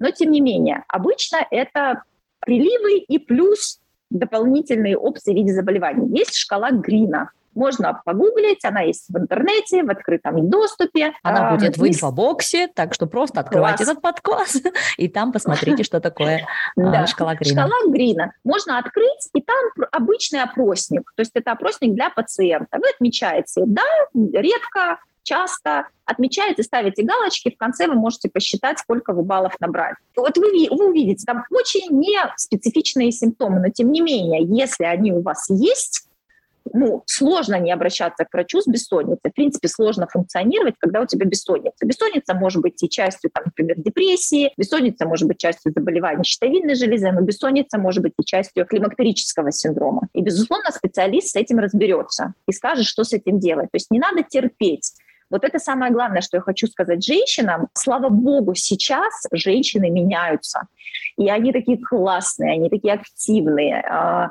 Но 0.00 0.10
тем 0.10 0.32
не 0.32 0.40
менее, 0.40 0.82
обычно 0.88 1.38
это 1.52 2.02
приливы 2.40 2.98
и 2.98 3.18
плюс 3.18 3.78
дополнительные 4.10 4.98
опции 4.98 5.32
в 5.32 5.36
виде 5.36 5.52
заболеваний. 5.52 6.18
Есть 6.18 6.34
шкала 6.34 6.72
Грина. 6.72 7.30
Можно 7.54 8.00
погуглить, 8.04 8.64
она 8.64 8.82
есть 8.82 9.06
в 9.08 9.16
интернете, 9.16 9.82
в 9.82 9.90
открытом 9.90 10.48
доступе. 10.48 11.12
Она 11.22 11.50
а, 11.50 11.54
будет 11.54 11.76
в 11.76 11.86
инфобоксе, 11.86 12.68
так 12.68 12.94
что 12.94 13.06
просто 13.06 13.40
открывайте 13.40 13.84
Класс. 13.84 13.90
этот 13.90 14.02
подкаст, 14.02 14.66
и 14.96 15.08
там 15.08 15.32
посмотрите, 15.32 15.82
что 15.82 16.00
такое 16.00 16.46
а, 16.76 17.06
шкала 17.06 17.34
Грина. 17.34 17.62
Шкала 17.62 17.92
Грина. 17.92 18.32
Можно 18.44 18.78
открыть, 18.78 19.28
и 19.34 19.42
там 19.42 19.56
обычный 19.92 20.42
опросник. 20.42 21.12
То 21.16 21.20
есть 21.20 21.32
это 21.34 21.52
опросник 21.52 21.94
для 21.94 22.10
пациента. 22.10 22.78
Вы 22.78 22.90
отмечаете, 22.94 23.62
да, 23.66 23.82
редко, 24.14 24.98
часто 25.28 25.88
отмечаете, 26.06 26.62
ставите 26.62 27.02
галочки, 27.02 27.50
в 27.50 27.58
конце 27.58 27.86
вы 27.86 27.94
можете 27.94 28.30
посчитать, 28.30 28.78
сколько 28.78 29.12
вы 29.12 29.22
баллов 29.22 29.54
набрали. 29.60 29.96
Вот 30.16 30.36
вы, 30.38 30.68
вы 30.70 30.88
увидите, 30.88 31.24
там 31.26 31.44
очень 31.50 31.86
не 31.90 32.16
специфичные 32.36 33.12
симптомы, 33.12 33.60
но 33.60 33.68
тем 33.68 33.92
не 33.92 34.00
менее, 34.00 34.42
если 34.42 34.84
они 34.84 35.12
у 35.12 35.20
вас 35.20 35.50
есть, 35.50 36.07
ну, 36.72 37.02
сложно 37.06 37.58
не 37.58 37.72
обращаться 37.72 38.24
к 38.24 38.32
врачу 38.32 38.60
с 38.60 38.66
бессонницей. 38.66 39.30
В 39.30 39.34
принципе, 39.34 39.68
сложно 39.68 40.06
функционировать, 40.06 40.74
когда 40.78 41.00
у 41.00 41.06
тебя 41.06 41.26
бессонница. 41.26 41.84
Бессонница 41.84 42.34
может 42.34 42.62
быть 42.62 42.82
и 42.82 42.88
частью, 42.88 43.30
там, 43.30 43.44
например, 43.46 43.76
депрессии, 43.78 44.52
бессонница 44.56 45.06
может 45.06 45.28
быть 45.28 45.38
частью 45.38 45.72
заболевания 45.74 46.24
щитовидной 46.24 46.74
железы, 46.74 47.10
но 47.12 47.20
бессонница 47.20 47.78
может 47.78 48.02
быть 48.02 48.12
и 48.18 48.24
частью 48.24 48.66
климактерического 48.66 49.52
синдрома. 49.52 50.08
И, 50.12 50.22
безусловно, 50.22 50.70
специалист 50.70 51.28
с 51.28 51.36
этим 51.36 51.58
разберется 51.58 52.34
и 52.46 52.52
скажет, 52.52 52.86
что 52.86 53.04
с 53.04 53.12
этим 53.12 53.38
делать. 53.38 53.70
То 53.70 53.76
есть 53.76 53.90
не 53.90 53.98
надо 53.98 54.22
терпеть. 54.22 54.92
Вот 55.30 55.44
это 55.44 55.58
самое 55.58 55.92
главное, 55.92 56.20
что 56.22 56.38
я 56.38 56.40
хочу 56.40 56.66
сказать 56.66 57.04
женщинам. 57.04 57.68
Слава 57.74 58.08
богу, 58.08 58.54
сейчас 58.54 59.26
женщины 59.32 59.90
меняются. 59.90 60.62
И 61.16 61.28
они 61.28 61.52
такие 61.52 61.78
классные, 61.78 62.52
они 62.52 62.70
такие 62.70 62.94
активные. 62.94 63.80
А, 63.80 64.30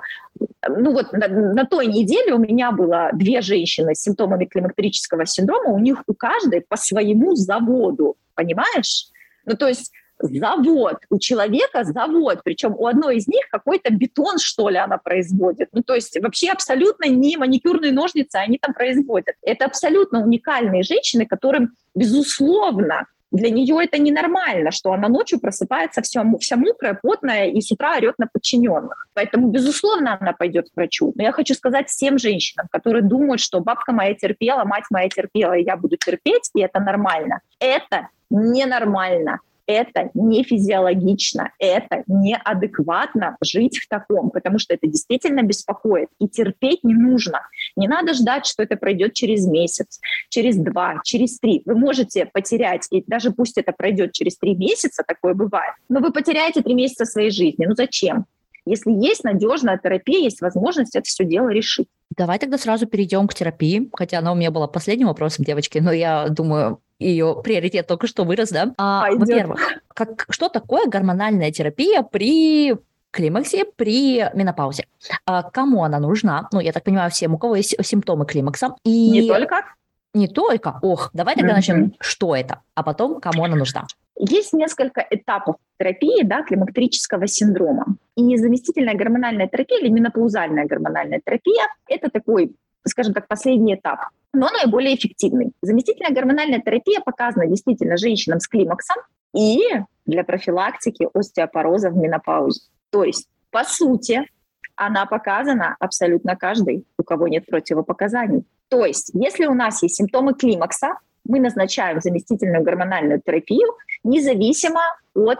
ну 0.68 0.94
вот 0.94 1.14
на, 1.14 1.28
на 1.28 1.66
той 1.66 1.88
неделе 1.88 2.34
у 2.34 2.40
меня 2.40 2.72
было 2.72 3.10
две 3.14 3.42
женщины 3.42 3.94
с 3.94 4.02
симптомами 4.02 4.46
климактерического 4.46 5.26
синдрома. 5.26 5.70
У 5.70 5.80
них 5.80 6.04
у 6.08 6.14
каждой 6.14 6.62
по 6.62 6.78
своему 6.78 7.36
заводу, 7.36 8.16
понимаешь? 8.36 9.08
Ну 9.46 9.56
то 9.56 9.68
есть 9.68 9.92
завод, 10.20 10.98
у 11.10 11.20
человека 11.20 11.84
завод, 11.84 12.42
причем 12.44 12.76
у 12.78 12.88
одной 12.88 13.18
из 13.18 13.28
них 13.28 13.48
какой-то 13.50 13.94
бетон, 13.94 14.38
что 14.40 14.70
ли, 14.70 14.78
она 14.78 14.98
производит. 14.98 15.70
Ну, 15.72 15.84
то 15.84 15.96
есть 15.96 16.20
вообще 16.22 16.50
абсолютно 16.50 17.08
не 17.08 17.38
маникюрные 17.38 17.92
ножницы 17.92 18.36
они 18.36 18.58
там 18.58 18.74
производят. 18.74 19.36
Это 19.42 19.66
абсолютно 19.66 20.24
уникальные 20.24 20.84
женщины, 20.84 21.26
которым, 21.26 21.74
безусловно, 21.96 23.06
для 23.32 23.50
нее 23.50 23.84
это 23.84 23.98
ненормально, 23.98 24.72
что 24.72 24.94
она 24.94 25.10
ночью 25.10 25.40
просыпается 25.40 26.02
вся, 26.02 26.24
вся 26.40 26.56
мокрая, 26.56 26.98
потная 27.02 27.48
и 27.48 27.60
с 27.60 27.72
утра 27.72 27.98
орет 27.98 28.18
на 28.18 28.28
подчиненных. 28.28 29.08
Поэтому, 29.14 29.50
безусловно, 29.50 30.18
она 30.20 30.32
пойдет 30.32 30.70
к 30.70 30.78
врачу. 30.78 31.12
Но 31.16 31.24
я 31.24 31.32
хочу 31.34 31.54
сказать 31.54 31.90
всем 31.90 32.18
женщинам, 32.18 32.68
которые 32.72 33.04
думают, 33.04 33.42
что 33.42 33.60
бабка 33.60 33.92
моя 33.92 34.14
терпела, 34.14 34.64
мать 34.64 34.86
моя 34.90 35.10
терпела, 35.10 35.54
и 35.54 35.66
я 35.66 35.76
буду 35.76 35.98
терпеть, 35.98 36.50
и 36.54 36.62
это 36.62 36.80
нормально. 36.80 37.42
Это 37.60 38.08
ненормально 38.30 39.40
это 39.68 40.10
не 40.14 40.44
физиологично, 40.44 41.52
это 41.60 42.04
неадекватно 42.08 43.38
жить 43.44 43.78
в 43.78 43.88
таком, 43.88 44.32
потому 44.32 44.58
что 44.58 44.74
это 44.74 44.88
действительно 44.88 45.44
беспокоит. 45.44 46.10
И 46.20 46.28
терпеть 46.28 46.84
не 46.84 46.94
нужно. 46.94 47.42
Не 47.76 47.88
надо 47.88 48.14
ждать, 48.14 48.46
что 48.46 48.64
это 48.64 48.78
пройдет 48.78 49.14
через 49.14 49.46
месяц, 49.46 50.00
через 50.30 50.56
два, 50.56 51.02
через 51.04 51.40
три. 51.40 51.62
Вы 51.66 51.76
можете 51.76 52.26
потерять, 52.26 52.88
и 52.92 53.04
даже 53.06 53.32
пусть 53.32 53.58
это 53.58 53.74
пройдет 53.74 54.14
через 54.14 54.38
три 54.38 54.56
месяца, 54.56 55.04
такое 55.06 55.34
бывает, 55.34 55.76
но 55.90 56.00
вы 56.00 56.12
потеряете 56.12 56.62
три 56.62 56.74
месяца 56.74 57.06
своей 57.06 57.30
жизни. 57.30 57.66
Ну 57.66 57.76
зачем? 57.76 58.26
Если 58.66 58.92
есть 58.92 59.24
надежная 59.24 59.78
терапия, 59.78 60.20
есть 60.20 60.42
возможность 60.42 60.96
это 60.96 61.06
все 61.06 61.24
дело 61.24 61.50
решить. 61.50 61.88
Давай 62.18 62.40
тогда 62.40 62.58
сразу 62.58 62.88
перейдем 62.88 63.28
к 63.28 63.34
терапии, 63.34 63.90
хотя 63.94 64.20
она 64.20 64.32
у 64.32 64.36
меня 64.36 64.50
была 64.50 64.68
последним 64.68 65.08
вопросом, 65.08 65.46
девочки, 65.46 65.78
но 65.78 65.92
я 65.92 66.30
думаю, 66.30 66.80
ее 67.00 67.40
приоритет 67.44 67.86
только 67.86 68.08
что 68.08 68.24
вырос, 68.24 68.50
да? 68.50 68.74
А, 68.78 69.12
во-первых, 69.12 69.60
как, 69.94 70.26
что 70.30 70.50
такое 70.50 70.88
гормональная 70.88 71.52
терапия 71.52 72.02
при 72.02 72.76
климаксе 73.12 73.66
при 73.76 74.30
менопаузе. 74.34 74.86
А 75.26 75.44
кому 75.44 75.84
она 75.84 76.00
нужна? 76.00 76.48
Ну, 76.52 76.60
я 76.60 76.72
так 76.72 76.84
понимаю, 76.84 77.12
всем, 77.12 77.34
у 77.36 77.38
кого 77.38 77.56
есть 77.56 77.76
симптомы 77.86 78.26
климакса. 78.26 78.76
И... 78.84 79.10
Не 79.12 79.28
только? 79.28 79.66
Не 80.14 80.28
только. 80.28 80.80
Ох, 80.82 81.12
давай 81.14 81.36
тогда 81.36 81.52
mm-hmm. 81.52 81.56
начнем, 81.56 81.94
что 82.00 82.36
это, 82.36 82.62
а 82.74 82.84
потом 82.84 83.22
кому 83.22 83.44
она 83.44 83.56
нужна. 83.56 83.86
Есть 84.20 84.54
несколько 84.54 85.06
этапов 85.10 85.58
терапии 85.80 86.24
да, 86.24 86.44
климактерического 86.44 87.28
синдрома. 87.28 87.98
И 88.16 88.38
заместительная 88.38 88.96
гормональная 88.96 89.48
терапия 89.48 89.80
или 89.80 89.90
менопаузальная 89.90 90.66
гормональная 90.66 91.22
терапия– 91.24 91.68
это 91.88 92.10
такой, 92.10 92.56
скажем 92.86 93.14
так, 93.14 93.28
последний 93.28 93.76
этап, 93.76 94.00
но 94.34 94.50
наиболее 94.50 94.96
эффективный. 94.96 95.52
Заместительная 95.62 96.14
гормональная 96.14 96.62
терапия 96.62 97.00
показана 97.02 97.48
действительно 97.48 97.98
женщинам 97.98 98.40
с 98.40 98.48
климаксом 98.48 98.98
и 99.36 99.60
для 100.06 100.24
профилактики 100.24 101.08
остеопороза 101.14 101.92
в 101.92 101.98
менопаузе. 101.98 102.62
То 102.90 103.04
есть, 103.04 103.28
по 103.52 103.64
сути, 103.64 104.28
она 104.76 105.06
показана 105.06 105.76
абсолютно 105.80 106.36
каждой, 106.36 106.86
у 106.98 107.04
кого 107.04 107.28
нет 107.28 107.46
противопоказаний. 107.46 108.46
То 108.70 108.86
есть, 108.86 109.12
если 109.14 109.46
у 109.46 109.54
нас 109.54 109.84
есть 109.84 109.96
симптомы 109.96 110.34
климакса, 110.34 110.98
мы 111.28 111.40
назначаем 111.40 112.02
заместительную 112.02 112.64
гормональную 112.64 113.22
терапию 113.22 113.70
независимо 114.04 114.82
от, 115.14 115.40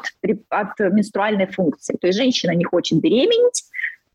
от 0.50 0.80
менструальной 0.80 1.48
функции. 1.48 1.96
То 2.00 2.08
есть 2.08 2.18
женщина 2.18 2.52
не 2.52 2.66
хочет 2.66 3.00
беременеть, 3.00 3.64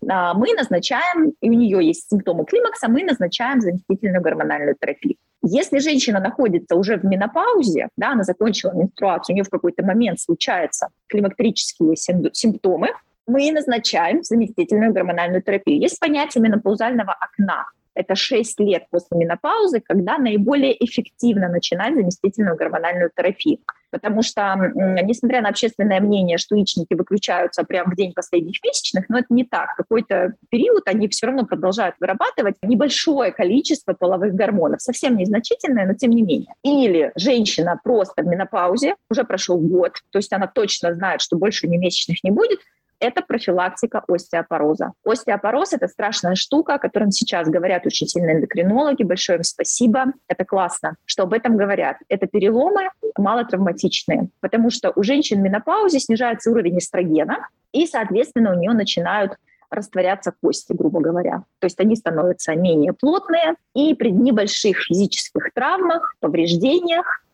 а, 0.08 0.35
мы 0.35 0.54
назначаем, 0.54 1.32
и 1.40 1.50
у 1.50 1.52
нее 1.52 1.87
есть 1.87 2.08
симптомы 2.11 2.44
климакса, 2.44 2.88
мы 2.88 3.04
назначаем 3.04 3.61
заместительную 3.61 4.22
гормональную 4.22 4.76
терапию. 4.80 5.16
Если 5.44 5.78
женщина 5.78 6.20
находится 6.20 6.76
уже 6.76 6.96
в 6.96 7.04
менопаузе, 7.04 7.88
да, 7.96 8.12
она 8.12 8.22
закончила 8.22 8.72
менструацию, 8.72 9.35
у 9.35 9.37
нее 9.37 9.44
в 9.44 9.50
какой-то 9.50 9.85
момент 9.85 10.20
случаются 10.20 10.88
климактерические 11.08 11.96
симптомы, 11.96 12.90
мы 13.26 13.50
назначаем 13.52 14.22
заместительную 14.22 14.92
гормональную 14.92 15.42
терапию. 15.42 15.80
Есть 15.80 15.98
понятие 16.00 16.42
менопаузального 16.42 17.12
окна. 17.12 17.66
Это 17.94 18.14
6 18.14 18.61
лет 18.61 18.87
после 18.90 19.18
менопаузы, 19.18 19.81
когда 19.81 20.18
наиболее 20.18 20.72
эффективно 20.85 21.48
начинать 21.48 21.94
заместительную 21.94 22.57
гормональную 22.57 23.11
терапию. 23.14 23.59
Потому 23.90 24.22
что, 24.22 24.57
несмотря 25.02 25.42
на 25.42 25.50
общественное 25.50 26.00
мнение, 26.00 26.38
что 26.38 26.57
яичники 26.57 26.94
выключаются 26.94 27.62
прямо 27.62 27.92
в 27.92 27.96
день 27.96 28.14
последних 28.14 28.62
месячных, 28.64 29.09
но 29.11 29.18
это 29.18 29.26
не 29.28 29.44
так. 29.44 29.76
Какой-то 29.76 30.33
период 30.48 30.85
они 30.87 31.09
все 31.09 31.26
равно 31.26 31.44
продолжают 31.44 31.96
вырабатывать 32.00 32.57
небольшое 32.62 33.33
количество 33.33 33.92
половых 33.92 34.35
гормонов, 34.35 34.81
совсем 34.81 35.18
незначительное, 35.18 35.87
но 35.87 35.92
тем 35.92 36.11
не 36.11 36.22
менее. 36.22 36.55
Или 36.62 37.12
женщина 37.16 37.78
просто 37.85 38.22
в 38.22 38.26
менопаузе, 38.26 38.94
уже 39.11 39.24
прошел 39.24 39.59
год, 39.59 39.98
то 40.11 40.18
есть 40.18 40.33
она 40.33 40.46
точно 40.46 40.94
знает, 40.94 41.20
что 41.20 41.37
больше 41.37 41.68
ни 41.68 41.76
месячных 41.76 42.24
не 42.24 42.31
будет, 42.31 42.61
это 43.03 43.21
профилактика 43.23 44.03
остеопороза. 44.09 44.93
Остеопороз– 45.05 45.73
это 45.75 45.88
страшная 45.88 46.37
штука, 46.37 46.75
о 46.75 46.79
которой 46.79 47.11
сейчас 47.11 47.49
говорят 47.49 47.85
очень 47.85 48.07
сильно 48.07 48.33
эндокринологи. 48.33 49.03
Большое 49.03 49.38
им 49.38 49.43
спасибо. 49.45 50.07
Это 50.29 50.45
классно, 50.45 50.95
что 51.05 51.25
об 51.25 51.33
этом 51.33 51.57
говорят. 51.57 51.97
Это 52.09 52.27
переломы 52.27 52.91
малотравматичные, 53.19 54.29
потому 54.41 54.71
что 54.71 54.93
у 54.95 55.03
женщин 55.03 55.41
в 55.41 55.43
менопаузе 55.43 55.99
снижается 55.99 56.51
уровень 56.51 56.79
эстрогена, 56.79 57.49
и, 57.73 57.87
соответственно, 57.87 58.55
у 58.55 58.59
нее 58.59 58.73
начинают 58.73 59.37
растворяться 59.69 60.33
кости, 60.41 60.73
грубо 60.73 61.01
говоря. 61.01 61.45
То 61.59 61.65
есть 61.65 61.81
они 61.81 61.97
становятся 61.97 62.55
менее 62.55 62.93
плотные, 62.93 63.55
и 63.75 63.95
при 63.95 64.11
небольших 64.12 64.79
физических 64.79 65.53
травмах, 65.55 66.15
повреждениях 66.21 67.25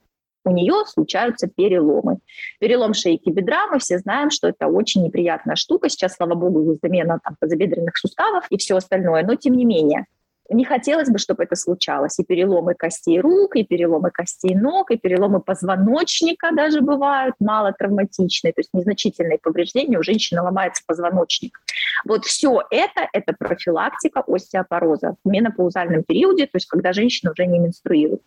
у 0.45 0.51
нее 0.51 0.75
случаются 0.87 1.49
переломы. 1.49 2.19
Перелом 2.61 2.95
шейки 2.95 3.29
бедра, 3.31 3.67
мы 3.69 3.79
все 3.79 3.99
знаем, 3.99 4.31
что 4.31 4.49
это 4.49 4.67
очень 4.67 5.03
неприятная 5.05 5.57
штука. 5.57 5.89
Сейчас, 5.89 6.15
слава 6.15 6.35
богу, 6.35 6.79
замена 6.83 7.21
там, 7.23 7.37
тазобедренных 7.41 7.97
суставов 7.97 8.47
и 8.51 8.57
все 8.57 8.77
остальное. 8.77 9.23
Но 9.25 9.35
тем 9.35 9.55
не 9.55 9.65
менее, 9.65 10.07
не 10.51 10.65
хотелось 10.65 11.09
бы, 11.09 11.19
чтобы 11.19 11.45
это 11.45 11.57
случалось. 11.57 12.19
И 12.19 12.25
переломы 12.25 12.75
костей 12.75 13.21
рук, 13.21 13.57
и 13.57 13.65
переломы 13.65 14.11
костей 14.11 14.55
ног, 14.55 14.91
и 14.91 14.97
переломы 14.97 15.41
позвоночника 15.41 16.51
даже 16.53 16.81
бывают 16.81 17.35
мало 17.41 17.73
травматичные, 17.73 18.53
то 18.53 18.61
есть 18.61 18.71
незначительные 18.73 19.39
повреждения, 19.39 19.99
у 19.99 20.03
женщины 20.03 20.43
ломается 20.43 20.83
позвоночник. 20.87 21.61
Вот 22.05 22.25
все 22.25 22.63
это– 22.71 23.09
это 23.13 23.35
профилактика 23.39 24.23
остеопороза 24.27 25.17
в 25.25 25.29
менопаузальном 25.29 26.03
периоде, 26.03 26.47
то 26.47 26.57
есть 26.57 26.67
когда 26.67 26.93
женщина 26.93 27.33
уже 27.33 27.47
не 27.47 27.59
менструирует. 27.59 28.23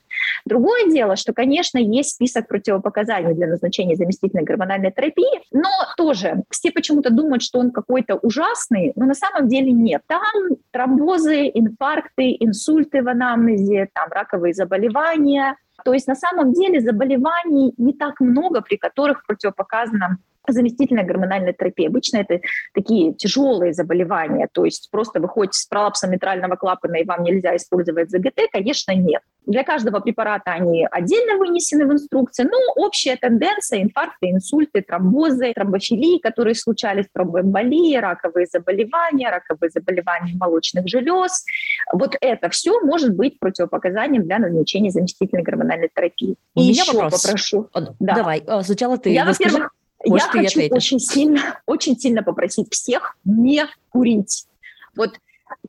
Другое 0.45 0.91
дело, 0.91 1.15
что, 1.15 1.33
конечно, 1.33 1.77
есть 1.77 2.11
список 2.11 2.47
противопоказаний 2.47 3.33
для 3.33 3.47
назначения 3.47 3.95
заместительной 3.95 4.43
гормональной 4.43 4.91
терапии, 4.91 5.41
но 5.51 5.69
тоже 5.97 6.43
все 6.49 6.71
почему-то 6.71 7.09
думают, 7.11 7.43
что 7.43 7.59
он 7.59 7.71
какой-то 7.71 8.15
ужасный, 8.15 8.93
но 8.95 9.05
на 9.05 9.13
самом 9.13 9.47
деле 9.47 9.71
нет. 9.71 10.01
Там 10.07 10.57
тромбозы, 10.71 11.47
инфаркты, 12.11 12.37
инсульты 12.39 13.03
в 13.03 13.07
анамнезе, 13.07 13.89
там 13.93 14.09
раковые 14.11 14.53
заболевания. 14.53 15.55
То 15.83 15.93
есть 15.93 16.07
на 16.07 16.15
самом 16.15 16.53
деле 16.53 16.79
заболеваний 16.79 17.73
не 17.77 17.93
так 17.93 18.19
много, 18.19 18.61
при 18.61 18.77
которых 18.77 19.25
противопоказано 19.25 20.17
заместительная 20.47 21.05
гормональная 21.05 21.53
терапия. 21.53 21.89
Обычно 21.89 22.17
это 22.17 22.39
такие 22.73 23.13
тяжелые 23.13 23.73
заболевания, 23.73 24.47
то 24.51 24.65
есть 24.65 24.89
просто 24.91 25.19
вы 25.19 25.27
ходите 25.27 25.59
с 25.59 25.65
пролапсом 25.65 26.11
митрального 26.11 26.55
клапана 26.55 26.95
и 26.95 27.05
вам 27.05 27.23
нельзя 27.23 27.55
использовать 27.55 28.09
ЗГТ, 28.09 28.49
конечно, 28.51 28.93
нет. 28.93 29.21
Для 29.47 29.63
каждого 29.63 29.99
препарата 29.99 30.51
они 30.51 30.87
отдельно 30.91 31.37
вынесены 31.37 31.87
в 31.87 31.91
инструкции, 31.91 32.43
но 32.43 32.57
общая 32.75 33.15
тенденция– 33.15 33.81
инфаркты, 33.83 34.29
инсульты, 34.29 34.81
тромбозы, 34.81 35.53
тромбофилии, 35.53 36.19
которые 36.19 36.53
случались, 36.53 37.05
тромбоэмболии, 37.11 37.97
раковые 37.97 38.45
заболевания, 38.45 39.29
раковые 39.29 39.71
заболевания 39.71 40.35
молочных 40.35 40.87
желез. 40.87 41.43
Вот 41.91 42.15
это 42.21 42.49
все 42.49 42.79
может 42.81 43.15
быть 43.15 43.39
противопоказанием 43.39 44.23
для 44.23 44.37
назначения 44.37 44.91
заместительной 44.91 45.43
гормональной 45.43 45.89
терапии. 45.93 46.35
У 46.53 46.61
И 46.61 46.69
меня 46.69 46.83
еще 46.83 46.93
вопрос. 46.93 47.23
попрошу. 47.23 47.67
Да. 47.99 48.15
Давай, 48.15 48.43
э, 48.45 48.61
сначала 48.61 48.97
ты. 48.97 49.09
Я, 49.09 49.25
во-первых, 49.25 49.71
может, 50.05 50.33
я 50.33 50.41
хочу 50.41 50.59
ответишь. 50.59 50.75
очень 50.75 50.99
сильно, 50.99 51.61
очень 51.65 51.97
сильно 51.97 52.23
попросить 52.23 52.73
всех 52.73 53.17
не 53.23 53.65
курить. 53.89 54.45
Вот 54.95 55.17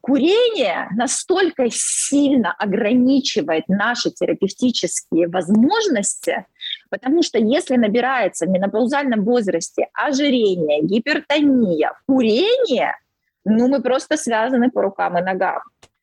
курение 0.01 0.88
настолько 0.97 1.66
сильно 1.71 2.53
ограничивает 2.53 3.68
наши 3.68 4.11
терапевтические 4.11 5.29
возможности, 5.29 6.47
потому 6.90 7.23
что 7.23 7.38
если 7.38 7.77
набирается 7.77 8.47
в 8.47 8.51
менопаузальном 8.51 9.25
возрасте 9.25 9.88
ожирение, 9.92 10.83
гипертония, 10.83 11.92
курение, 12.07 12.97
ну 13.45 13.68
мы 13.68 13.83
просто 13.83 14.16
связаны 14.16 14.71
по 14.71 14.83
рукам 14.83 15.18
и 15.18 15.23
ногам. 15.23 15.62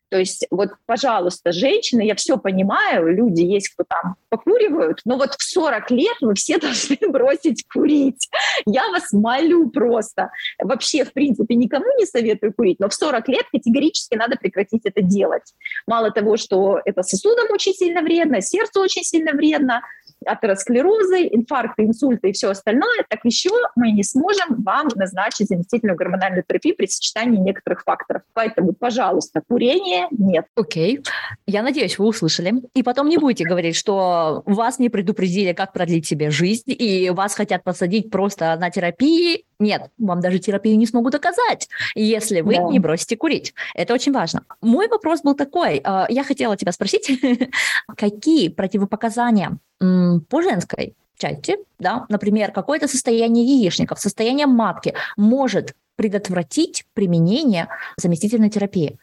То 0.10 0.18
есть 0.18 0.46
вот, 0.50 0.70
пожалуйста, 0.86 1.52
женщины, 1.52 2.02
я 2.02 2.16
все 2.16 2.38
понимаю, 2.38 3.16
люди 3.16 3.42
есть, 3.42 3.70
кто 3.70 3.84
там 3.88 4.16
покуривают, 4.30 5.02
но 5.06 5.18
вот 5.18 5.34
в 5.34 5.44
40 5.44 5.92
лет 5.92 6.16
мы 6.22 6.36
все 6.36 6.58
должны 6.60 6.98
бросить 7.08 7.64
курить. 7.72 8.30
Я 8.66 8.90
вас 8.90 9.12
молю 9.12 9.70
просто. 9.70 10.32
Вообще, 10.60 11.06
в 11.06 11.14
принципе, 11.14 11.56
никому 11.56 11.86
не 11.98 12.06
советую 12.06 12.54
курить, 12.54 12.80
но 12.80 12.90
в 12.90 12.94
40 12.94 13.28
лет 13.30 13.46
категорически 13.52 14.16
надо 14.16 14.36
прекратить 14.36 14.82
это 14.86 15.02
делать. 15.02 15.54
Мало 15.88 16.12
того, 16.12 16.38
что 16.38 16.80
это 16.86 17.04
сосудам 17.04 17.52
очень 17.52 17.74
сильно 17.74 18.02
вредно, 18.02 18.42
сердцу 18.42 18.82
очень 18.82 19.04
сильно 19.04 19.34
вредно, 19.34 19.82
атеросклерозы, 20.26 21.28
инфаркты, 21.32 21.84
инсульты 21.84 22.30
и 22.30 22.32
все 22.34 22.50
остальное, 22.50 23.06
так 23.10 23.20
еще 23.24 23.50
мы 23.76 23.92
не 23.92 24.04
сможем 24.04 24.64
вам 24.64 24.88
назначить 24.96 25.48
заместительную 25.48 25.98
гормональную 25.98 26.44
терапию 26.48 26.76
при 26.76 26.88
сочетании 26.88 27.40
некоторых 27.40 27.84
факторов. 27.84 28.24
Поэтому, 28.34 28.74
пожалуйста, 28.74 29.42
курение 29.48 30.08
нет. 30.12 30.46
Окей. 30.56 30.98
Okay. 30.98 31.08
Я 31.48 31.64
надеюсь, 31.64 31.98
вы 31.98 32.06
услышали. 32.06 32.54
И 32.74 32.84
потом 32.84 33.10
не 33.10 33.18
будете 33.18 33.46
говорить, 33.46 33.76
что 33.76 34.44
вас 34.46 34.80
не 34.80 34.90
предупредили, 34.90 35.54
как 35.54 35.74
продлить 35.74 36.06
себе 36.06 36.30
жизнь, 36.32 36.72
и 36.72 37.10
вас 37.10 37.36
хотят 37.36 37.64
посадить 37.64 38.10
просто 38.10 38.56
на 38.58 38.70
терапии. 38.70 39.46
Нет, 39.60 39.92
вам 39.98 40.22
даже 40.22 40.40
терапию 40.40 40.78
не 40.78 40.86
смогут 40.86 41.16
оказать, 41.16 41.68
если 41.94 42.40
вы 42.40 42.56
да. 42.56 42.64
не 42.64 42.80
бросите 42.80 43.18
курить. 43.18 43.54
Это 43.76 43.94
очень 43.94 44.14
важно. 44.14 44.44
Мой 44.62 44.88
вопрос 44.88 45.22
был 45.22 45.36
такой. 45.36 45.82
А, 45.84 46.06
я 46.10 46.24
хотела 46.24 46.56
тебя 46.56 46.72
спросить, 46.72 47.12
какие 47.98 48.48
противопоказания 48.48 49.58
по 49.80 50.42
женской 50.42 50.96
части, 51.18 51.58
да, 51.78 52.06
например, 52.08 52.52
какое-то 52.52 52.88
состояние 52.88 53.46
яичников, 53.46 54.00
состояние 54.00 54.48
матки 54.48 54.94
может 55.18 55.76
предотвратить 55.98 56.86
применение 56.94 57.68
заместительной 57.98 58.50
терапии? 58.50 58.98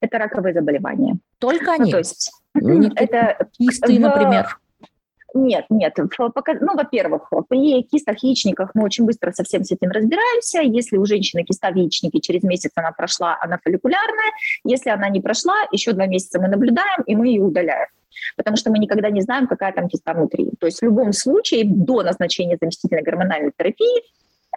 Это 0.00 0.18
раковые 0.18 0.54
заболевания. 0.54 1.18
Только 1.38 1.72
они? 1.72 1.86
Ну, 1.86 1.90
то 1.90 1.98
есть 1.98 2.32
это 2.54 3.48
кисты, 3.58 3.96
в... 3.96 4.00
например. 4.00 4.59
Нет, 5.34 5.66
нет. 5.70 5.94
Ну, 5.96 6.74
во-первых, 6.74 7.30
при 7.48 7.82
кистах 7.82 8.22
яичниках 8.22 8.70
мы 8.74 8.84
очень 8.84 9.04
быстро 9.04 9.32
совсем 9.32 9.64
с 9.64 9.70
этим 9.70 9.90
разбираемся. 9.90 10.60
Если 10.60 10.96
у 10.96 11.04
женщины 11.04 11.44
киста 11.44 11.70
в 11.70 11.76
яичнике, 11.76 12.20
через 12.20 12.42
месяц 12.42 12.72
она 12.74 12.92
прошла, 12.92 13.38
она 13.40 13.58
фолликулярная. 13.62 14.32
Если 14.64 14.90
она 14.90 15.08
не 15.08 15.20
прошла, 15.20 15.54
еще 15.72 15.92
два 15.92 16.06
месяца 16.06 16.40
мы 16.40 16.48
наблюдаем, 16.48 17.02
и 17.06 17.14
мы 17.14 17.28
ее 17.28 17.42
удаляем 17.42 17.86
потому 18.36 18.56
что 18.56 18.70
мы 18.70 18.78
никогда 18.78 19.10
не 19.10 19.22
знаем, 19.22 19.46
какая 19.46 19.72
там 19.72 19.88
киста 19.88 20.12
внутри. 20.12 20.50
То 20.58 20.66
есть 20.66 20.80
в 20.80 20.84
любом 20.84 21.12
случае 21.12 21.64
до 21.64 22.02
назначения 22.02 22.58
заместительной 22.60 23.02
гормональной 23.02 23.52
терапии 23.56 24.02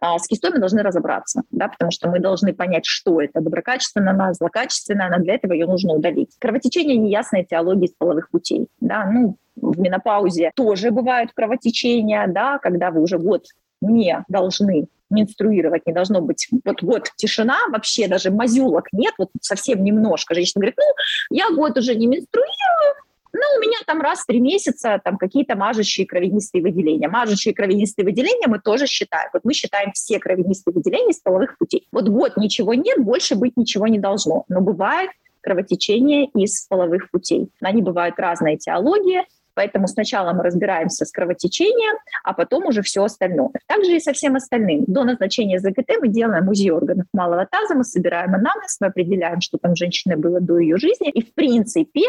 с 0.01 0.27
кистой 0.27 0.51
мы 0.51 0.59
должны 0.59 0.81
разобраться, 0.81 1.43
да, 1.51 1.67
потому 1.67 1.91
что 1.91 2.09
мы 2.09 2.19
должны 2.19 2.53
понять, 2.53 2.85
что 2.85 3.21
это, 3.21 3.41
доброкачественная 3.41 4.13
она, 4.13 4.33
злокачественная 4.33 5.07
она, 5.07 5.17
для 5.19 5.35
этого 5.35 5.53
ее 5.53 5.65
нужно 5.65 5.93
удалить. 5.93 6.31
Кровотечение– 6.39 6.97
неясная 6.97 7.43
теология 7.43 7.87
из 7.87 7.93
половых 7.93 8.29
путей, 8.29 8.67
да, 8.79 9.05
ну, 9.05 9.37
в 9.55 9.79
менопаузе 9.79 10.51
тоже 10.55 10.91
бывают 10.91 11.31
кровотечения, 11.33 12.25
да, 12.27 12.57
когда 12.57 12.91
вы 12.91 13.01
уже 13.01 13.17
год 13.17 13.45
не 13.81 14.23
должны 14.27 14.87
менструировать, 15.09 15.85
не 15.85 15.93
должно 15.93 16.21
быть 16.21 16.47
вот 16.65 16.81
год 16.81 17.11
тишина, 17.15 17.57
вообще 17.69 18.07
даже 18.07 18.31
мазюлок 18.31 18.87
нет, 18.91 19.13
вот 19.17 19.29
совсем 19.41 19.83
немножко. 19.83 20.33
Женщина 20.33 20.61
говорит, 20.61 20.75
ну, 20.77 21.35
я 21.37 21.51
год 21.51 21.77
уже 21.77 21.95
не 21.95 22.07
менструирую, 22.07 22.95
ну, 23.33 23.41
у 23.57 23.61
меня 23.61 23.77
там 23.87 23.99
раз 23.99 24.21
в 24.21 24.25
три 24.27 24.39
месяца 24.39 25.01
там 25.03 25.17
какие-то 25.17 25.55
мажущие 25.55 26.05
кровянистые 26.05 26.61
выделения. 26.61 27.07
Мажущие 27.07 27.53
кровянистые 27.55 28.05
выделения 28.05 28.47
мы 28.47 28.59
тоже 28.59 28.85
считаем. 28.85 29.29
Вот 29.33 29.43
мы 29.43 29.53
считаем 29.53 29.91
все 29.93 30.19
кровянистые 30.19 30.73
выделения 30.73 31.13
с 31.13 31.19
половых 31.19 31.57
путей. 31.57 31.87
Вот 31.91 32.07
год 32.09 32.37
ничего 32.37 32.75
нет, 32.75 32.99
больше 32.99 33.35
быть 33.35 33.57
ничего 33.57 33.87
не 33.87 33.97
должно. 33.97 34.45
Но 34.49 34.61
бывает 34.61 35.09
кровотечение 35.41 36.27
из 36.35 36.67
половых 36.67 37.09
путей. 37.09 37.49
Они 37.61 37.81
бывают 37.81 38.19
разные 38.19 38.57
теологии, 38.57 39.23
Поэтому 39.55 39.87
сначала 39.87 40.33
мы 40.33 40.43
разбираемся 40.43 41.05
с 41.05 41.11
кровотечением, 41.11 41.97
а 42.23 42.33
потом 42.33 42.65
уже 42.65 42.81
все 42.81 43.03
остальное. 43.03 43.51
Также 43.67 43.97
и 43.97 43.99
со 43.99 44.13
всем 44.13 44.35
остальным. 44.35 44.83
До 44.87 45.03
назначения 45.03 45.59
ЗГТ 45.59 45.99
мы 46.01 46.07
делаем 46.07 46.49
УЗИ 46.49 46.69
органов 46.69 47.05
малого 47.13 47.45
таза, 47.45 47.75
мы 47.75 47.83
собираем 47.83 48.33
анамнез, 48.33 48.77
мы 48.79 48.87
определяем, 48.87 49.41
что 49.41 49.57
там 49.57 49.75
женщина 49.75 50.17
было 50.17 50.39
до 50.39 50.57
ее 50.57 50.77
жизни. 50.77 51.09
И 51.11 51.23
в 51.23 51.33
принципе 51.35 52.01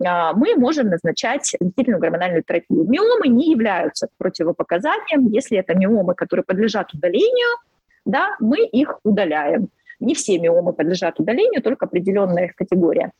мы 0.00 0.54
можем 0.56 0.88
назначать 0.88 1.54
длительную 1.60 2.00
гормональную 2.00 2.42
терапию. 2.42 2.84
Миомы 2.84 3.28
не 3.28 3.50
являются 3.50 4.08
противопоказанием. 4.18 5.26
Если 5.28 5.58
это 5.58 5.74
миомы, 5.74 6.14
которые 6.14 6.44
подлежат 6.44 6.94
удалению, 6.94 7.58
да, 8.04 8.36
мы 8.40 8.64
их 8.64 9.00
удаляем. 9.04 9.68
Не 10.00 10.14
все 10.14 10.38
миомы 10.38 10.72
подлежат 10.72 11.18
удалению, 11.18 11.62
только 11.62 11.86
определенная 11.86 12.46
их 12.46 12.54
категория. 12.54 13.12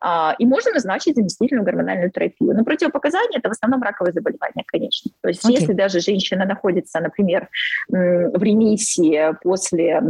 А, 0.00 0.34
и 0.38 0.46
можно 0.46 0.72
назначить 0.72 1.14
заместительную 1.14 1.64
гормональную 1.64 2.10
терапию. 2.10 2.54
Но 2.54 2.64
противопоказания– 2.64 3.38
это 3.40 3.48
в 3.48 3.52
основном 3.52 3.82
раковые 3.82 4.12
заболевания, 4.12 4.64
конечно. 4.66 5.10
То 5.20 5.28
есть 5.28 5.44
okay. 5.44 5.52
если 5.52 5.72
даже 5.72 6.00
женщина 6.00 6.44
находится, 6.46 7.00
например, 7.00 7.48
в 7.88 8.42
ремиссии 8.42 9.34
после 9.42 10.02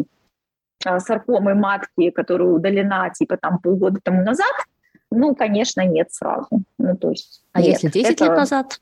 а, 0.84 1.00
саркомы 1.00 1.54
матки, 1.54 2.10
которая 2.10 2.48
удалена 2.48 3.10
типа 3.10 3.36
там 3.36 3.58
полгода 3.58 4.00
тому 4.02 4.22
назад, 4.22 4.54
ну, 5.14 5.34
конечно, 5.34 5.84
нет 5.84 6.12
сразу. 6.12 6.62
Ну, 6.78 6.96
то 6.96 7.10
есть, 7.10 7.42
а 7.52 7.60
нет, 7.60 7.82
если 7.82 7.88
10 7.88 8.12
это, 8.12 8.24
лет 8.24 8.36
назад? 8.36 8.80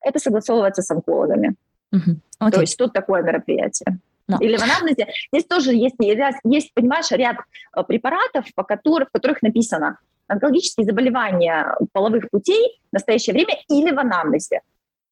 Это 0.00 0.18
согласовывается 0.18 0.82
с 0.82 0.90
онкологами. 0.90 1.54
Угу. 1.92 2.10
Okay. 2.40 2.50
То 2.50 2.60
есть 2.60 2.76
тут 2.76 2.92
такое 2.92 3.22
мероприятие. 3.22 3.98
No. 4.30 4.38
Или 4.40 4.56
в 4.56 4.62
анамнезе. 4.62 5.08
Здесь 5.32 5.46
тоже 5.46 5.74
есть, 5.74 5.96
есть, 5.98 6.74
понимаешь, 6.74 7.10
ряд 7.10 7.36
э, 7.76 7.82
препаратов, 7.82 8.46
по 8.54 8.62
которых, 8.62 9.08
в 9.08 9.12
которых 9.12 9.42
написано 9.42 9.98
онкологические 10.28 10.86
заболевания 10.86 11.76
половых 11.92 12.30
путей 12.30 12.80
в 12.90 12.94
настоящее 12.94 13.34
время 13.34 13.56
или 13.68 13.90
в 13.90 13.98
анамнезе. 13.98 14.60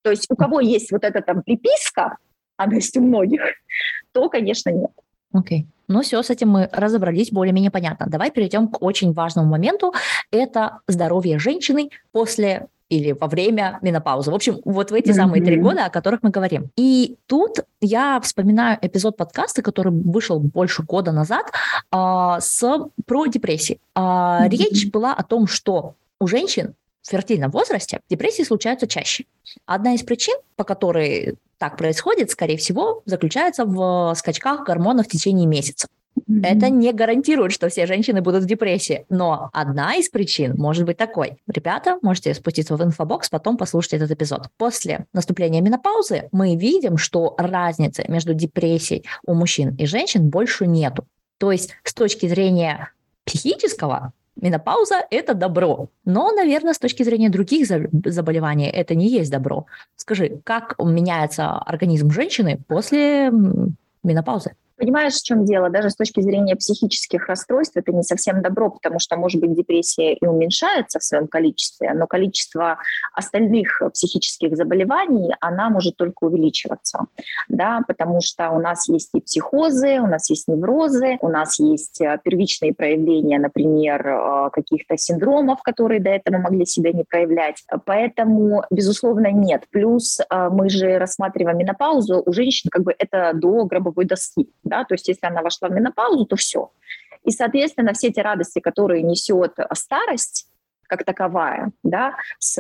То 0.03 0.11
есть 0.11 0.27
у 0.31 0.37
кого 0.37 0.61
есть 0.61 0.93
вот 0.93 1.05
эта 1.05 1.21
там 1.21 1.43
приписка, 1.43 2.17
она 2.57 2.77
есть 2.77 2.97
у 2.97 3.03
многих, 3.03 3.43
то, 4.13 4.29
конечно, 4.29 4.71
нет. 4.71 4.93
Окей. 5.33 5.63
Okay. 5.63 5.80
Ну 5.91 6.03
все, 6.03 6.23
с 6.23 6.31
этим 6.31 6.51
мы 6.51 6.69
разобрались, 6.73 7.33
более-менее 7.33 7.73
понятно. 7.73 8.07
Давай 8.09 8.31
перейдем 8.31 8.69
к 8.69 8.81
очень 8.81 9.13
важному 9.13 9.49
моменту. 9.49 9.93
Это 10.31 10.79
здоровье 10.87 11.41
женщины 11.41 11.91
после 12.13 12.69
или 12.89 13.13
во 13.13 13.27
время 13.27 13.79
менопаузы. 13.83 14.31
В 14.31 14.35
общем, 14.35 14.61
вот 14.65 14.93
в 14.93 14.95
эти 14.95 15.11
самые 15.11 15.45
три 15.45 15.57
года, 15.57 15.87
о 15.87 15.91
которых 15.91 16.23
мы 16.23 16.31
говорим. 16.31 16.71
И 16.77 17.17
тут 17.27 17.59
я 17.81 18.21
вспоминаю 18.21 18.79
эпизод 18.83 19.17
подкаста, 19.17 19.63
который 19.63 19.93
вышел 19.93 20.39
больше 20.39 20.83
года 20.85 21.11
назад, 21.11 21.51
э, 21.93 22.37
с, 22.41 22.89
про 23.07 23.27
депрессии. 23.27 23.81
Э, 23.97 24.49
речь 24.49 24.91
была 24.91 25.13
о 25.13 25.25
том, 25.25 25.49
что 25.49 25.95
у 26.21 26.27
женщин 26.29 26.75
в 27.03 27.11
фертильном 27.11 27.51
возрасте 27.51 28.01
депрессии 28.09 28.43
случаются 28.43 28.87
чаще. 28.87 29.25
Одна 29.67 29.95
из 29.95 30.03
причин, 30.03 30.37
по 30.57 30.65
которой 30.65 31.37
так 31.61 31.77
происходит, 31.77 32.31
скорее 32.31 32.57
всего, 32.57 33.03
заключается 33.05 33.67
в 33.67 34.15
скачках 34.17 34.65
гормонов 34.65 35.07
в 35.07 35.11
течение 35.11 35.47
месяца. 35.47 35.87
Mm-hmm. 36.19 36.41
Это 36.43 36.71
не 36.71 36.93
гарантирует, 36.93 37.53
что 37.53 37.69
все 37.69 37.87
женщины 37.87 38.23
будут 38.23 38.45
в 38.45 38.47
депрессии, 38.47 39.05
но 39.11 39.51
одна 39.53 39.95
из 39.97 40.09
причин 40.09 40.57
может 40.57 40.87
быть 40.87 40.97
такой. 40.97 41.37
Ребята, 41.47 41.99
можете 42.03 42.33
спуститься 42.33 42.77
в 42.77 42.83
инфобокс, 42.83 43.29
потом 43.29 43.59
послушать 43.59 43.93
этот 43.93 44.11
эпизод. 44.11 44.49
После 44.57 45.05
наступления 45.13 45.61
менопаузы 45.61 46.31
мы 46.33 46.57
видим, 46.57 46.97
что 46.97 47.35
разницы 47.37 48.05
между 48.09 48.33
депрессией 48.33 49.05
у 49.27 49.35
мужчин 49.35 49.77
и 49.77 49.85
женщин 49.85 50.31
больше 50.31 50.67
нету. 50.67 51.05
То 51.39 51.53
есть 51.53 51.71
с 51.85 51.93
точки 51.93 52.27
зрения 52.27 52.91
психического 53.25 54.15
Менопауза– 54.41 55.05
это 55.11 55.35
добро. 55.35 55.89
Но, 56.05 56.33
наверное, 56.33 56.73
с 56.73 56.79
точки 56.79 57.03
зрения 57.03 57.29
других 57.29 57.67
заболеваний 57.67 58.69
это 58.69 58.95
не 58.95 59.09
есть 59.09 59.31
добро. 59.31 59.67
Скажи, 59.97 60.41
как 60.45 60.77
меняется 60.79 61.59
организм 61.59 62.11
женщины 62.11 62.59
после 62.67 63.31
менопаузы? 64.03 64.53
Понимаешь, 64.81 65.17
в 65.17 65.23
чем 65.23 65.45
дело? 65.45 65.69
Даже 65.69 65.91
с 65.91 65.95
точки 65.95 66.23
зрения 66.23 66.57
психических 66.57 67.29
расстройств 67.29 67.77
это 67.77 67.93
не 67.93 68.03
совсем 68.03 68.41
добро, 68.41 68.71
потому 68.71 68.99
что, 68.99 69.17
может 69.19 69.39
быть, 69.39 69.55
депрессия 69.55 70.15
и 70.15 70.27
уменьшается 70.27 70.99
в 70.99 71.05
своем 71.05 71.29
количестве, 71.29 71.93
но 71.93 72.07
количество 72.07 72.79
остальных 73.13 73.83
психических 73.93 74.57
заболеваний, 74.57 75.35
она 75.41 75.69
может 75.69 75.97
только 75.97 76.25
увеличиваться, 76.25 77.01
да, 77.51 77.83
потому 77.87 78.23
что 78.23 78.49
у 78.53 78.59
нас 78.59 78.89
есть 78.89 79.11
и 79.13 79.21
психозы, 79.21 80.01
у 80.01 80.07
нас 80.07 80.31
есть 80.31 80.49
неврозы, 80.49 81.19
у 81.21 81.29
нас 81.29 81.59
есть 81.59 82.01
э, 82.01 82.19
первичные 82.25 82.73
проявления, 82.73 83.39
например, 83.39 84.07
э, 84.07 84.51
каких-то 84.51 84.97
синдромов, 84.97 85.61
которые 85.61 86.01
до 86.01 86.09
этого 86.09 86.39
могли 86.39 86.65
себя 86.65 86.93
не 86.93 87.05
проявлять. 87.05 87.63
Поэтому, 87.85 88.65
безусловно, 88.71 89.31
нет. 89.31 89.65
Плюс 89.71 90.21
э, 90.21 90.49
мы 90.51 90.71
же 90.71 90.97
рассматриваем 90.97 91.59
менопаузу 91.59 92.23
у 92.25 92.33
женщин, 92.33 92.71
как 92.71 92.83
бы 92.83 92.95
это 92.97 93.33
до 93.35 93.67
гробовой 93.67 94.07
доски 94.07 94.49
да, 94.71 94.85
то 94.85 94.95
есть 94.95 95.09
если 95.09 95.27
она 95.27 95.43
вошла 95.43 95.69
в 95.69 95.73
менопаузу, 95.73 96.25
то 96.25 96.37
все. 96.37 96.71
И, 97.25 97.31
соответственно, 97.31 97.93
все 97.93 98.09
эти 98.09 98.21
радости, 98.21 98.61
которые 98.61 99.03
несет 99.03 99.59
старость, 99.75 100.47
как 100.89 101.05
таковая, 101.05 101.71
да, 101.83 102.15
с 102.39 102.55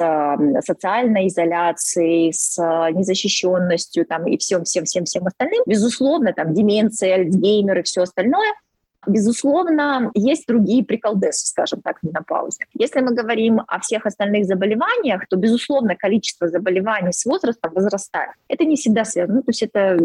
социальной 0.61 1.29
изоляцией, 1.29 2.33
с 2.33 2.59
незащищенностью 2.93 4.05
там, 4.05 4.27
и 4.27 4.37
всем, 4.37 4.65
всем, 4.65 4.85
всем, 4.85 5.05
всем 5.05 5.27
остальным, 5.27 5.63
безусловно, 5.67 6.33
там, 6.33 6.53
деменция, 6.55 7.15
Альцгеймер 7.15 7.79
и 7.79 7.83
все 7.83 8.03
остальное– 8.03 8.53
Безусловно, 9.07 10.11
есть 10.15 10.47
другие 10.47 10.85
приколдесы, 10.85 11.47
скажем 11.47 11.81
так, 11.81 11.99
в 12.01 12.07
менопаузе. 12.07 12.65
Если 12.75 13.01
мы 13.01 13.15
говорим 13.15 13.63
о 13.67 13.81
всех 13.81 14.07
остальных 14.07 14.45
заболеваниях, 14.45 15.27
то, 15.29 15.37
безусловно, 15.37 15.97
количество 15.97 16.49
заболеваний 16.49 17.13
с 17.13 17.25
возрастом 17.25 17.73
возрастает. 17.75 18.33
Это 18.49 18.65
не 18.65 18.77
всегда 18.77 19.05
связано, 19.05 19.37
ну, 19.37 19.43
то 19.43 19.51
есть 19.51 19.63
это 19.63 19.97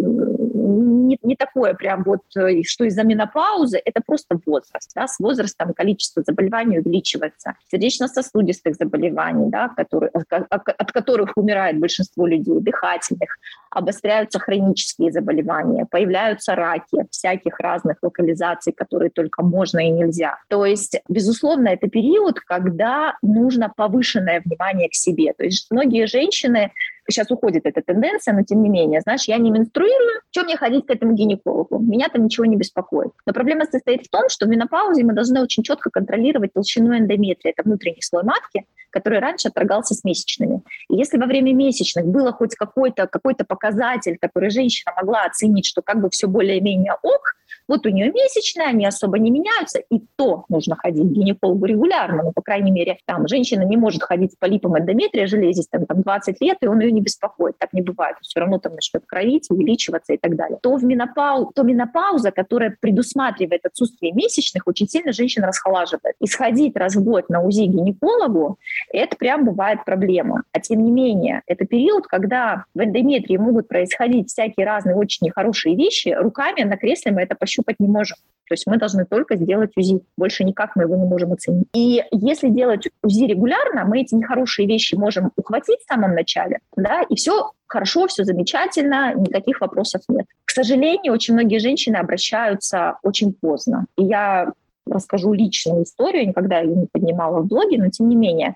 не, 1.06 1.18
не 1.22 1.36
такое 1.36 1.74
прям 1.74 2.04
вот, 2.04 2.22
э, 2.36 2.64
что 2.64 2.86
из-за 2.86 3.04
менопаузы, 3.04 3.82
это 3.84 4.02
просто 4.06 4.40
возраст. 4.46 4.92
Да? 4.96 5.08
С 5.08 5.20
возрастом 5.20 5.74
количество 5.74 6.24
заболеваний 6.26 6.80
увеличивается. 6.80 7.54
Сердечно-сосудистых 7.72 8.76
заболеваний, 8.76 9.50
да, 9.50 9.70
которые, 9.70 10.10
от 10.10 10.92
которых 10.92 11.34
умирает 11.36 11.80
большинство 11.80 12.26
людей, 12.26 12.60
дыхательных, 12.60 13.38
обостряются 13.76 14.40
хронические 14.40 15.12
заболевания, 15.12 15.86
появляются 15.86 16.56
раки 16.56 17.06
всяких 17.12 17.60
разных 17.60 17.98
локализаций, 18.02 18.74
которые 18.74 19.12
только 19.12 19.44
можно 19.44 19.80
и 19.80 19.92
нельзя. 19.92 20.38
То 20.50 20.66
есть, 20.66 21.00
безусловно, 21.10 21.68
это 21.68 21.88
период, 21.88 22.40
когда 22.40 23.16
нужно 23.22 23.72
повышенное 23.76 24.42
внимание 24.44 24.90
к 24.90 24.96
себе. 24.96 25.34
То 25.34 25.44
есть 25.44 25.68
многие 25.70 26.08
женщины 26.08 26.72
сейчас 27.12 27.32
уходит 27.32 27.66
эта 27.66 27.82
тенденция, 27.82 28.34
но 28.34 28.44
тем 28.44 28.62
не 28.62 28.70
менее, 28.70 29.02
знаешь, 29.02 29.26
я 29.26 29.38
не 29.38 29.52
менструирую, 29.52 30.22
чем 30.32 30.46
мне 30.46 30.58
ходить 30.58 30.86
к 30.86 30.90
этому 30.90 31.14
гинекологу? 31.14 31.80
Меня 31.80 32.08
там 32.10 32.26
ничего 32.26 32.46
не 32.46 32.56
беспокоит. 32.56 33.12
Но 33.26 33.34
проблема 33.34 33.66
состоит 33.66 34.06
в 34.06 34.10
том, 34.10 34.30
что 34.30 34.46
в 34.46 34.50
менопаузе 34.50 35.04
мы 35.04 35.14
должны 35.14 35.42
очень 35.42 35.64
четко 35.64 35.90
контролировать 35.90 36.54
толщину 36.54 36.98
эндометрия, 36.98 37.54
это 37.56 37.64
внутренний 37.64 38.02
слой 38.02 38.24
матки, 38.24 38.66
который 38.90 39.20
раньше 39.20 39.50
отторгался 39.50 39.94
с 39.94 40.04
месячными. 40.04 40.62
И 40.90 40.96
если 40.96 41.18
во 41.18 41.26
время 41.26 41.54
месячных 41.54 42.06
было 42.06 42.32
хоть 42.32 42.56
какой-то 42.56 43.08
какой 43.08 43.36
показатель, 43.36 44.18
который 44.20 44.50
женщина 44.50 44.94
могла 44.96 45.24
оценить, 45.26 45.66
что 45.66 45.82
как 45.82 46.02
бы 46.02 46.10
все 46.10 46.28
более-менее 46.28 46.94
ок, 47.04 47.36
Вот 47.68 47.86
у 47.86 47.90
нее 47.90 48.12
месячные, 48.12 48.68
они 48.68 48.86
особо 48.86 49.20
не 49.20 49.32
меняются, 49.32 49.80
и 49.90 50.02
то 50.16 50.46
нужно 50.50 50.76
ходить 50.76 51.08
к 51.08 51.12
гинекологу 51.12 51.66
регулярно, 51.66 52.24
ну, 52.24 52.32
по 52.32 52.42
крайней 52.42 52.72
мере, 52.72 52.98
там, 53.06 53.28
женщина 53.28 53.64
не 53.64 53.78
может 53.78 54.04
ходить 54.04 54.34
с 54.34 54.36
полипом 54.36 54.78
эндометрия, 54.78 55.28
железистым, 55.28 55.86
там, 55.86 55.96
там 55.96 56.02
20 56.04 56.42
лет, 56.42 56.58
и 56.62 56.68
он 56.68 56.80
ее 56.80 56.92
не 56.92 57.02
беспокоит, 57.02 57.58
так 57.58 57.74
не 57.74 57.82
бывает, 57.82 58.18
все 58.22 58.40
равно 58.40 58.60
там 58.60 58.74
начнет 58.74 59.04
кровить, 59.06 59.50
увеличиваться 59.50 60.14
и 60.14 60.18
так 60.18 60.36
далее. 60.36 60.60
То, 60.62 60.76
в 60.76 60.84
менопау... 60.84 61.52
то 61.54 61.64
менопауза, 61.64 62.32
которая 62.32 62.76
предусматривает 62.80 63.66
отсутствие 63.66 64.12
месячных, 64.12 64.68
очень 64.68 64.88
сильно 64.88 65.12
женщин 65.12 65.44
расхолаживает. 65.44 66.16
И 66.20 66.28
сходить 66.28 66.76
раз 66.76 66.96
в 66.96 67.04
год 67.04 67.30
на 67.30 67.42
УЗИ 67.42 67.64
гинекологу, 67.64 68.58
это 68.92 69.16
прям 69.16 69.46
бывает 69.46 69.86
проблема. 69.86 70.44
А 70.52 70.60
тем 70.60 70.84
не 70.84 70.92
менее, 70.92 71.42
это 71.48 71.66
период, 71.66 72.08
когда 72.08 72.66
в 72.74 72.80
эндометрии 72.82 73.38
могут 73.38 73.68
происходить 73.68 74.30
всякие 74.30 74.66
разные 74.66 74.96
очень 74.96 75.26
нехорошие 75.26 75.76
вещи, 75.76 76.10
руками 76.10 76.64
на 76.64 76.78
кресле 76.78 77.12
мы 77.12 77.22
это 77.22 77.36
пощупать 77.46 77.80
не 77.80 77.88
можем. 77.88 78.18
То 78.48 78.54
есть 78.54 78.66
мы 78.68 78.78
должны 78.78 79.06
только 79.06 79.36
сделать 79.36 79.72
УЗИ. 79.76 80.02
Больше 80.18 80.44
никак 80.44 80.76
мы 80.76 80.84
его 80.84 80.96
не 80.96 81.06
можем 81.06 81.34
оценить. 81.34 81.68
И 81.74 82.04
если 82.12 82.50
делать 82.50 82.88
УЗИ 83.04 83.26
регулярно, 83.26 83.86
мы 83.86 84.02
эти 84.02 84.16
нехорошие 84.16 84.68
вещи 84.68 84.96
можем 84.96 85.32
ухватить 85.36 85.80
в 85.82 85.94
самом 85.94 86.16
начале, 86.16 86.60
да, 86.76 87.04
и 87.10 87.16
все 87.16 87.52
хорошо, 87.68 88.08
все 88.08 88.24
замечательно, 88.24 89.14
никаких 89.16 89.62
вопросов 89.62 90.02
нет. 90.08 90.26
К 90.46 90.52
сожалению, 90.52 91.14
очень 91.14 91.34
многие 91.34 91.60
женщины 91.60 91.98
обращаются 91.98 92.98
очень 93.04 93.34
поздно. 93.34 93.86
И 93.98 94.04
я 94.04 94.52
расскажу 94.88 95.34
личную 95.34 95.84
историю, 95.84 96.28
никогда 96.28 96.60
ее 96.60 96.76
не 96.76 96.88
поднимала 96.92 97.42
в 97.42 97.48
блоге, 97.48 97.78
но 97.78 97.90
тем 97.90 98.10
не 98.10 98.16
менее 98.16 98.56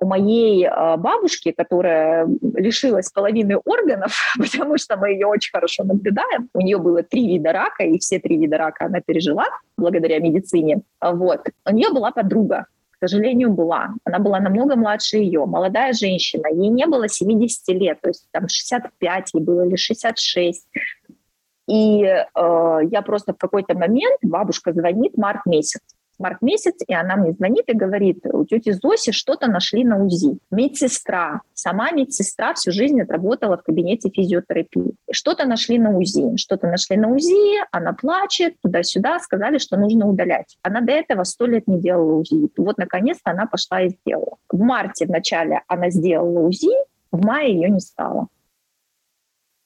у 0.00 0.06
моей 0.06 0.66
а, 0.66 0.96
бабушки, 0.96 1.52
которая 1.52 2.28
лишилась 2.54 3.10
половины 3.10 3.58
органов, 3.64 4.12
потому 4.38 4.78
что 4.78 4.96
мы 4.96 5.10
ее 5.10 5.26
очень 5.26 5.50
хорошо 5.52 5.84
наблюдаем. 5.84 6.48
У 6.54 6.60
нее 6.60 6.78
было 6.78 7.02
три 7.02 7.26
вида 7.28 7.52
рака, 7.52 7.84
и 7.84 7.98
все 7.98 8.18
три 8.18 8.36
вида 8.36 8.58
рака 8.58 8.86
она 8.86 9.00
пережила 9.00 9.46
благодаря 9.76 10.18
медицине. 10.18 10.82
Вот. 11.00 11.48
У 11.64 11.72
нее 11.72 11.90
была 11.90 12.10
подруга, 12.10 12.66
к 12.90 13.08
сожалению, 13.08 13.52
была. 13.52 13.94
Она 14.04 14.18
была 14.18 14.40
намного 14.40 14.76
младше 14.76 15.18
ее, 15.18 15.44
молодая 15.46 15.92
женщина. 15.92 16.48
Ей 16.48 16.68
не 16.68 16.86
было 16.86 17.08
70 17.08 17.68
лет, 17.68 18.00
то 18.00 18.08
есть 18.08 18.26
там 18.30 18.48
65 18.48 19.30
ей 19.34 19.42
было 19.42 19.66
или 19.66 19.76
66. 19.76 20.66
И 21.68 22.04
э, 22.04 22.24
я 22.34 23.02
просто 23.02 23.32
в 23.32 23.38
какой-то 23.38 23.74
момент, 23.74 24.18
бабушка 24.22 24.72
звонит, 24.72 25.16
март 25.16 25.46
месяц, 25.46 25.80
март 26.18 26.42
месяц, 26.42 26.74
и 26.86 26.94
она 26.94 27.16
мне 27.16 27.32
звонит 27.32 27.68
и 27.68 27.76
говорит, 27.76 28.24
у 28.24 28.44
тети 28.44 28.72
Зоси 28.72 29.12
что-то 29.12 29.50
нашли 29.50 29.84
на 29.84 30.04
УЗИ. 30.04 30.38
Медсестра, 30.50 31.40
сама 31.54 31.90
медсестра 31.90 32.54
всю 32.54 32.72
жизнь 32.72 33.00
отработала 33.00 33.56
в 33.56 33.62
кабинете 33.62 34.10
физиотерапии. 34.10 34.94
Что-то 35.10 35.46
нашли 35.46 35.78
на 35.78 35.96
УЗИ, 35.96 36.36
что-то 36.36 36.66
нашли 36.68 36.96
на 36.96 37.08
УЗИ, 37.08 37.64
она 37.70 37.92
плачет, 37.92 38.54
туда-сюда, 38.62 39.18
сказали, 39.20 39.58
что 39.58 39.76
нужно 39.76 40.08
удалять. 40.08 40.56
Она 40.62 40.80
до 40.80 40.92
этого 40.92 41.24
сто 41.24 41.46
лет 41.46 41.66
не 41.66 41.80
делала 41.80 42.14
УЗИ. 42.16 42.50
Вот, 42.56 42.78
наконец-то, 42.78 43.30
она 43.30 43.46
пошла 43.46 43.82
и 43.82 43.90
сделала. 43.90 44.36
В 44.50 44.58
марте 44.58 45.06
в 45.06 45.10
начале 45.10 45.62
она 45.68 45.90
сделала 45.90 46.40
УЗИ, 46.40 46.72
в 47.12 47.24
мае 47.24 47.52
ее 47.52 47.70
не 47.70 47.80
стало. 47.80 48.28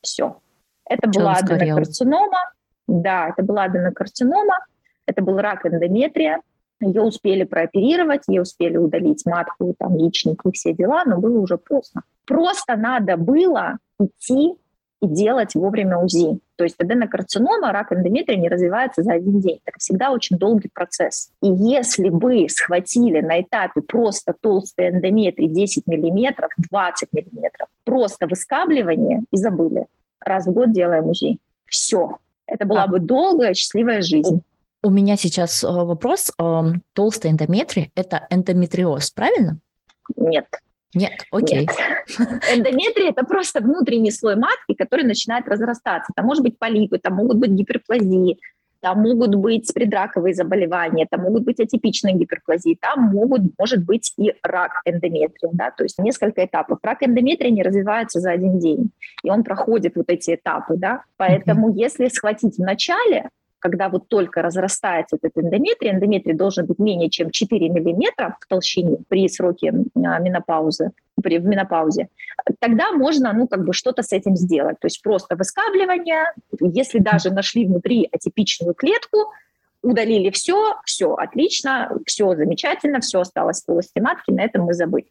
Все. 0.03 0.41
Это 0.89 1.11
Что 1.11 1.21
была 1.21 1.33
аденокарцинома. 1.35 2.53
Да, 2.87 3.29
это 3.29 3.43
была 3.45 3.65
аденокарцинома. 3.65 4.59
Это 5.11 5.23
был 5.23 5.39
рак 5.39 5.67
эндометрия. 5.67 6.41
Ее 6.81 7.03
успели 7.03 7.43
прооперировать, 7.43 8.23
ее 8.29 8.43
успели 8.43 8.77
удалить 8.77 9.27
матку, 9.27 9.75
там, 9.77 9.97
яичник 9.97 10.41
и 10.47 10.53
все 10.53 10.73
дела, 10.73 11.03
но 11.05 11.19
было 11.19 11.41
уже 11.41 11.59
поздно. 11.59 12.03
Просто 12.27 12.77
надо 12.77 13.17
было 13.17 13.79
идти 13.99 14.55
и 15.03 15.07
делать 15.09 15.55
вовремя 15.55 15.99
УЗИ. 15.99 16.39
То 16.55 16.65
есть 16.65 16.77
аденокарцинома, 16.79 17.73
рак 17.73 17.93
эндометрия 17.93 18.39
не 18.39 18.49
развивается 18.49 19.03
за 19.03 19.15
один 19.15 19.41
день. 19.41 19.59
Это 19.65 19.79
всегда 19.79 20.13
очень 20.13 20.39
долгий 20.39 20.71
процесс. 20.73 21.33
И 21.43 21.49
если 21.49 22.09
бы 22.09 22.47
схватили 22.49 23.21
на 23.21 23.41
этапе 23.41 23.81
просто 23.81 24.33
толстый 24.41 24.91
эндометрий 24.91 25.49
10 25.49 25.89
миллиметров, 25.89 26.51
20 26.71 27.09
миллиметров, 27.13 27.69
просто 27.85 28.29
выскабливание 28.29 29.23
и 29.33 29.37
забыли. 29.37 29.87
Раз 30.21 30.47
в 30.47 30.53
год 30.53 30.73
делаем 30.73 31.09
УЗИ. 31.09 31.39
Все. 31.67 32.19
Это 32.47 32.65
была 32.65 32.85
а. 32.85 32.87
бы 32.87 33.01
долгая, 33.01 33.55
счастливая 33.55 34.03
жизнь. 34.03 34.43
У 34.83 34.91
меня 34.91 35.17
сейчас 35.17 35.63
э, 35.63 35.69
вопрос. 35.69 36.33
Толстая 36.95 37.33
эндометрия– 37.33 37.91
это 37.95 38.27
эндометриоз, 38.31 39.11
правильно? 39.11 39.59
Нет. 40.17 40.47
Нет, 40.95 41.13
окей. 41.31 41.61
Нет. 41.61 41.71
Эндометрия– 42.53 43.11
это 43.11 43.25
просто 43.25 43.61
внутренний 43.61 44.11
слой 44.11 44.37
матки, 44.37 44.75
который 44.77 45.05
начинает 45.05 45.47
разрастаться. 45.47 46.13
Там 46.17 46.27
может 46.27 46.43
быть 46.43 46.59
полипы, 46.59 46.99
там 46.99 47.15
могут 47.15 47.37
быть 47.37 47.51
гиперплазии, 47.51 48.39
там 48.81 49.03
могут 49.03 49.35
быть 49.35 49.73
предраковые 49.73 50.35
заболевания, 50.35 51.07
там 51.09 51.23
могут 51.23 51.45
быть 51.45 51.61
атипичные 51.61 52.15
гиперплазии, 52.15 52.77
там 52.81 53.03
могут, 53.13 53.43
может 53.59 53.85
быть 53.85 54.13
и 54.17 54.35
рак 54.43 54.81
эндометрия, 54.85 55.51
да, 55.53 55.71
то 55.71 55.85
есть 55.85 55.99
несколько 55.99 56.45
этапов. 56.45 56.79
Рак 56.83 57.03
эндометрия 57.03 57.51
не 57.51 57.63
развивается 57.63 58.21
за 58.21 58.31
один 58.31 58.59
день, 58.59 58.91
и 59.23 59.31
он 59.31 59.45
проходит 59.45 59.97
вот 59.97 60.07
эти 60.09 60.35
этапы, 60.35 60.77
да, 60.77 61.05
поэтому 61.19 61.71
mm-hmm. 61.71 61.79
если 61.79 62.09
схватить 62.09 62.57
в 62.57 62.63
начале, 62.63 63.29
когда 63.61 63.89
вот 63.89 64.09
только 64.09 64.43
разрастается 64.43 65.17
этот 65.17 65.37
эндометрий, 65.37 65.91
эндометрий 65.91 66.35
должен 66.35 66.67
быть 66.67 66.79
менее 66.79 67.11
чем 67.11 67.31
4 67.31 67.69
мм 67.69 68.37
в 68.41 68.47
толщине 68.49 68.99
при 69.09 69.29
сроке 69.29 69.73
а, 69.95 70.19
менопаузы, 70.19 70.91
при, 71.23 71.39
в 71.39 71.45
менопаузе, 71.45 72.09
тогда 72.59 72.91
можно, 72.93 73.33
ну, 73.33 73.47
как 73.47 73.65
бы 73.65 73.73
что-то 73.73 74.03
с 74.03 74.13
этим 74.13 74.37
сделать. 74.37 74.79
То 74.81 74.87
есть 74.87 75.03
просто 75.03 75.37
выскабливание, 75.37 76.33
если 76.61 76.99
даже 76.99 77.31
нашли 77.31 77.67
внутри 77.67 78.09
атипичную 78.11 78.75
клетку, 78.75 79.33
удалили 79.83 80.31
все, 80.31 80.75
все 80.85 81.15
отлично, 81.15 81.91
все 82.07 82.35
замечательно, 82.35 83.01
все 83.01 83.21
осталось 83.21 83.63
в 83.63 83.67
полости 83.67 83.99
матки, 84.01 84.31
на 84.31 84.43
этом 84.43 84.65
мы 84.65 84.75
забыли. 84.75 85.07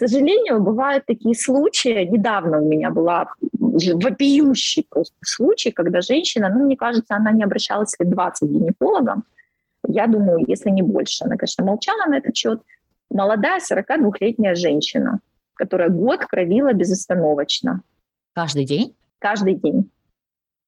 К 0.00 0.08
сожалению, 0.08 0.62
бывают 0.62 1.04
такие 1.04 1.34
случаи. 1.34 2.06
Недавно 2.06 2.62
у 2.62 2.66
меня 2.66 2.90
была 2.90 3.34
вопиющий 3.52 4.86
просто 4.88 5.14
случай, 5.22 5.72
когда 5.72 6.00
женщина, 6.00 6.48
ну, 6.48 6.64
мне 6.64 6.74
кажется, 6.74 7.16
она 7.16 7.32
не 7.32 7.44
обращалась 7.44 7.94
лет 7.98 8.08
20 8.08 8.48
к 8.48 8.50
гинекологам. 8.50 9.24
Я 9.86 10.06
думаю, 10.06 10.42
если 10.48 10.70
не 10.70 10.80
больше. 10.80 11.24
Она, 11.24 11.36
конечно, 11.36 11.66
молчала 11.66 12.06
на 12.06 12.16
этот 12.16 12.34
счет. 12.34 12.62
Молодая 13.10 13.60
42-летняя 13.60 14.54
женщина, 14.54 15.20
которая 15.52 15.90
год 15.90 16.24
кровила 16.24 16.72
безостановочно. 16.72 17.82
Каждый 18.32 18.64
день? 18.64 18.96
Каждый 19.18 19.56
день. 19.56 19.90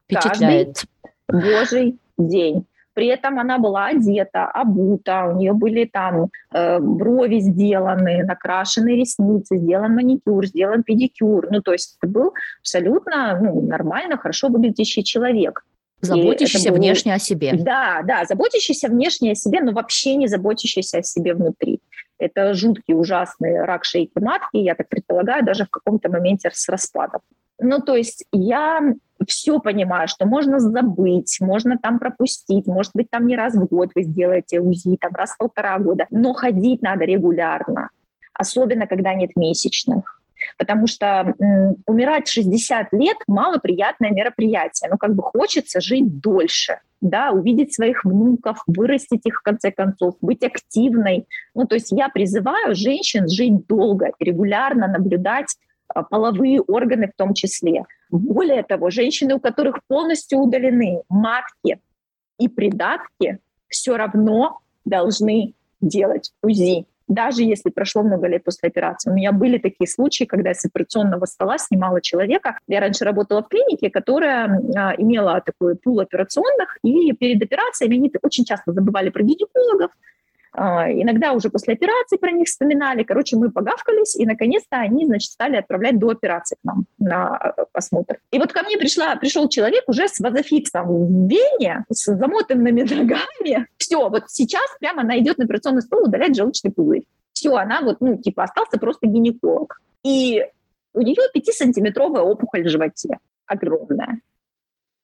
Впечатляет. 0.05 0.85
Каждый 1.27 1.59
божий 1.59 1.99
день. 2.19 2.67
При 2.95 3.07
этом 3.07 3.39
она 3.39 3.59
была 3.59 3.87
одета, 3.87 4.47
обута, 4.47 5.27
у 5.27 5.39
нее 5.39 5.53
были 5.53 5.85
там 5.85 6.29
э, 6.53 6.79
брови 6.79 7.41
сделаны, 7.41 8.23
накрашены 8.25 8.97
ресницы, 8.97 9.57
сделан 9.57 9.95
маникюр, 9.95 10.47
сделан 10.47 10.83
педикюр. 10.83 11.49
Ну, 11.51 11.63
то 11.63 11.73
есть 11.73 11.97
это 12.01 12.11
был 12.11 12.35
абсолютно 12.61 13.39
ну, 13.41 13.63
нормально, 13.63 14.17
хорошо 14.17 14.49
выглядящий 14.49 15.03
человек. 15.03 15.65
Заботящийся 16.03 16.71
был... 16.71 16.79
внешне 16.79 17.15
о 17.15 17.19
себе. 17.19 17.53
Да, 17.55 18.03
да, 18.05 18.25
заботящийся 18.25 18.89
внешне 18.89 19.33
о 19.33 19.35
себе, 19.35 19.61
но 19.61 19.73
вообще 19.73 20.17
не 20.17 20.27
заботящийся 20.27 20.99
о 20.99 21.03
себе 21.03 21.35
внутри. 21.35 21.81
Это 22.19 22.55
жуткий, 22.55 22.95
ужасный 22.95 23.65
рак 23.65 23.85
шейки 23.85 24.19
матки, 24.19 24.57
я 24.57 24.75
так 24.75 24.89
предполагаю, 24.89 25.45
даже 25.45 25.65
в 25.65 25.71
каком-то 25.71 26.11
моменте 26.11 26.51
с 26.53 26.69
распадом. 26.69 27.21
Ну, 27.63 27.81
то 27.81 27.97
есть 27.97 28.25
я 28.33 28.81
все 29.27 29.61
понимаю, 29.61 30.09
что 30.09 30.27
можно 30.27 30.59
забыть, 30.59 31.39
можно 31.41 31.79
там 31.79 31.99
пропустить, 31.99 32.67
может 32.67 32.91
быть, 32.95 33.09
там 33.09 33.27
не 33.27 33.37
раз 33.37 33.55
в 33.55 33.67
год 33.67 33.91
вы 33.95 34.03
сделаете 34.03 34.61
УЗИ, 34.61 34.97
там 35.01 35.13
раз 35.15 35.31
в 35.31 35.39
полтора 35.39 35.79
года, 35.79 36.07
но 36.11 36.33
ходить 36.33 36.83
надо 36.83 37.05
регулярно, 37.05 37.91
особенно 38.35 38.87
когда 38.87 39.15
нет 39.15 39.31
месячных. 39.37 40.19
Потому 40.59 40.89
что 40.89 41.35
м, 41.39 41.77
умирать 41.87 42.27
в 42.27 42.33
60 42.33 42.93
лет– 42.93 43.17
малоприятное 43.29 44.11
мероприятие. 44.11 44.91
Ну, 44.91 44.99
как 44.99 45.15
бы 45.15 45.23
хочется 45.23 45.81
жить 45.81 46.19
дольше, 46.21 46.81
да, 47.01 47.31
увидеть 47.31 47.75
своих 47.75 48.05
внуков, 48.05 48.61
вырастить 48.67 49.25
их 49.25 49.39
в 49.39 49.43
конце 49.43 49.71
концов, 49.71 50.17
быть 50.21 50.43
активной. 50.43 51.27
Ну, 51.55 51.65
то 51.67 51.77
есть 51.77 51.93
я 51.93 52.09
призываю 52.09 52.75
женщин 52.75 53.29
жить 53.29 53.69
долго, 53.69 54.11
регулярно 54.19 54.89
наблюдать 54.89 55.55
половые 56.11 56.61
органы 56.61 57.09
в 57.09 57.17
том 57.17 57.35
числе. 57.35 57.85
Более 58.11 58.63
того, 58.63 58.91
женщины, 58.91 59.35
у 59.35 59.41
которых 59.41 59.81
полностью 59.89 60.39
удалены 60.39 61.03
матки 61.09 61.81
и 62.39 62.49
придатки, 62.49 63.39
все 63.69 63.97
равно 63.97 64.59
должны 64.85 65.55
делать 65.81 66.33
УЗИ, 66.43 66.87
даже 67.09 67.43
если 67.43 67.71
прошло 67.71 68.03
много 68.03 68.27
лет 68.27 68.45
после 68.45 68.69
операции. 68.69 69.11
У 69.11 69.15
меня 69.15 69.33
были 69.33 69.59
такие 69.59 69.89
случаи, 69.89 70.25
когда 70.25 70.51
я 70.51 70.55
с 70.55 70.65
операционного 70.65 71.27
стола 71.27 71.59
снимала 71.59 72.01
человека. 72.01 72.59
Я 72.69 72.81
раньше 72.81 73.05
работала 73.05 73.43
в 73.43 73.49
клинике, 73.49 73.91
которая 73.91 74.63
а, 74.77 74.95
имела 74.97 75.41
такой 75.41 75.77
пул 75.77 76.01
операционных, 76.01 76.79
и 76.83 77.13
перед 77.13 77.43
операциями 77.43 77.97
они 77.97 78.13
очень 78.23 78.45
часто 78.45 78.73
забывали 78.73 79.11
про 79.11 79.23
гинекологов, 79.23 79.91
А, 79.91 79.97
иногда 80.55 81.33
уже 81.33 81.49
после 81.49 81.75
операции 81.75 82.17
про 82.17 82.31
них 82.31 82.47
вспоминали. 82.47 83.03
Короче, 83.03 83.37
мы 83.37 83.51
погавкались, 83.51 84.17
и 84.17 84.27
наконец-то 84.27 84.77
они, 84.77 85.07
значит, 85.07 85.31
стали 85.33 85.57
отправлять 85.57 85.99
до 85.99 86.11
операции 86.11 86.57
к 86.57 86.65
нам 86.65 86.85
на 86.99 87.55
э, 87.57 87.65
осмотр. 87.73 88.19
И 88.31 88.39
вот 88.39 88.53
ко 88.53 88.63
мне 88.63 88.77
пришла, 88.77 89.17
пришел 89.17 89.49
человек 89.49 89.85
уже 89.87 90.09
с 90.09 90.21
вазофиксом 90.21 90.87
в 90.89 91.29
вене, 91.29 91.85
с 91.91 92.05
замотанными 92.05 92.83
ногами. 92.95 93.67
Все, 93.79 94.09
вот 94.09 94.25
сейчас 94.29 94.65
прямо 94.79 95.03
она 95.03 95.19
идет 95.19 95.39
на 95.39 95.45
операционный 95.45 95.83
стол 95.83 96.05
удалять 96.05 96.37
желчный 96.37 96.71
пузырь. 96.71 97.05
Все, 97.33 97.55
она 97.57 97.81
вот, 97.81 98.01
ну, 98.01 98.19
типа, 98.19 98.45
остался 98.45 98.79
просто 98.79 99.07
гинеколог. 99.07 99.81
И 100.05 100.45
у 100.93 101.01
нее 101.01 101.23
5-сантиметровая 101.35 102.21
опухоль 102.21 102.65
в 102.65 102.69
животе. 102.69 103.19
Огромная. 103.47 104.21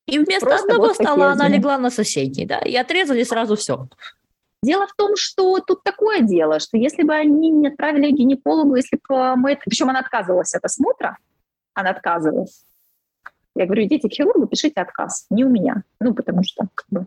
И 0.09 0.18
вместо 0.18 0.46
Просто 0.46 0.72
одного 0.72 0.86
вот 0.88 0.94
стола 0.94 1.32
она 1.32 1.49
легла 1.49 1.76
на 1.76 1.90
соседний, 1.90 2.46
да, 2.46 2.59
и 2.61 2.74
отрезали 2.76 3.24
сразу 3.24 3.57
все. 3.57 3.88
Дело 4.62 4.86
в 4.86 4.94
том, 4.94 5.12
что 5.16 5.61
тут 5.61 5.82
такое 5.84 6.20
дело, 6.20 6.59
что 6.59 6.76
если 6.76 7.04
бы 7.04 7.14
они 7.14 7.50
не 7.50 7.68
отправили 7.68 8.11
гинекологу, 8.11 8.74
если 8.74 8.98
бы 9.09 9.36
мы... 9.36 9.59
Причем 9.64 9.88
она 9.88 10.00
отказывалась 10.00 10.54
от 10.54 10.64
осмотра, 10.64 11.16
она 11.74 11.90
отказывалась. 11.90 12.64
Я 13.54 13.66
говорю, 13.66 13.84
идите 13.84 14.09
к 14.09 14.12
хирургу, 14.12 14.46
пишите 14.46 14.80
отказ. 14.80 15.26
Не 15.30 15.44
у 15.44 15.48
меня. 15.48 15.82
Ну, 16.00 16.14
потому 16.14 16.42
что 16.44 16.68
как 16.74 16.86
бы, 16.90 17.06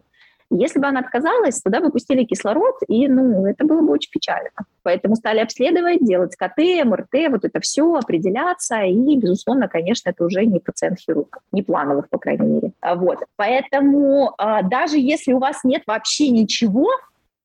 если 0.49 0.79
бы 0.79 0.87
она 0.87 0.99
отказалась, 0.99 1.61
туда 1.61 1.79
бы 1.79 1.91
пустили 1.91 2.25
кислород, 2.25 2.75
и 2.87 3.07
ну, 3.07 3.45
это 3.45 3.65
было 3.65 3.81
бы 3.81 3.93
очень 3.93 4.11
печально. 4.11 4.49
Поэтому 4.83 5.15
стали 5.15 5.39
обследовать, 5.39 6.05
делать 6.05 6.35
КТ, 6.35 6.85
МРТ, 6.85 7.31
вот 7.31 7.45
это 7.45 7.61
все, 7.61 7.93
определяться, 7.95 8.81
и, 8.81 9.15
безусловно, 9.15 9.69
конечно, 9.69 10.09
это 10.09 10.25
уже 10.25 10.45
не 10.45 10.59
пациент-хирург, 10.59 11.39
не 11.53 11.63
плановых, 11.63 12.09
по 12.09 12.17
крайней 12.17 12.47
мере. 12.47 12.71
А 12.81 12.95
вот. 12.95 13.19
Поэтому 13.37 14.33
а, 14.37 14.61
даже 14.61 14.97
если 14.97 15.31
у 15.31 15.39
вас 15.39 15.63
нет 15.63 15.83
вообще 15.87 16.29
ничего, 16.29 16.89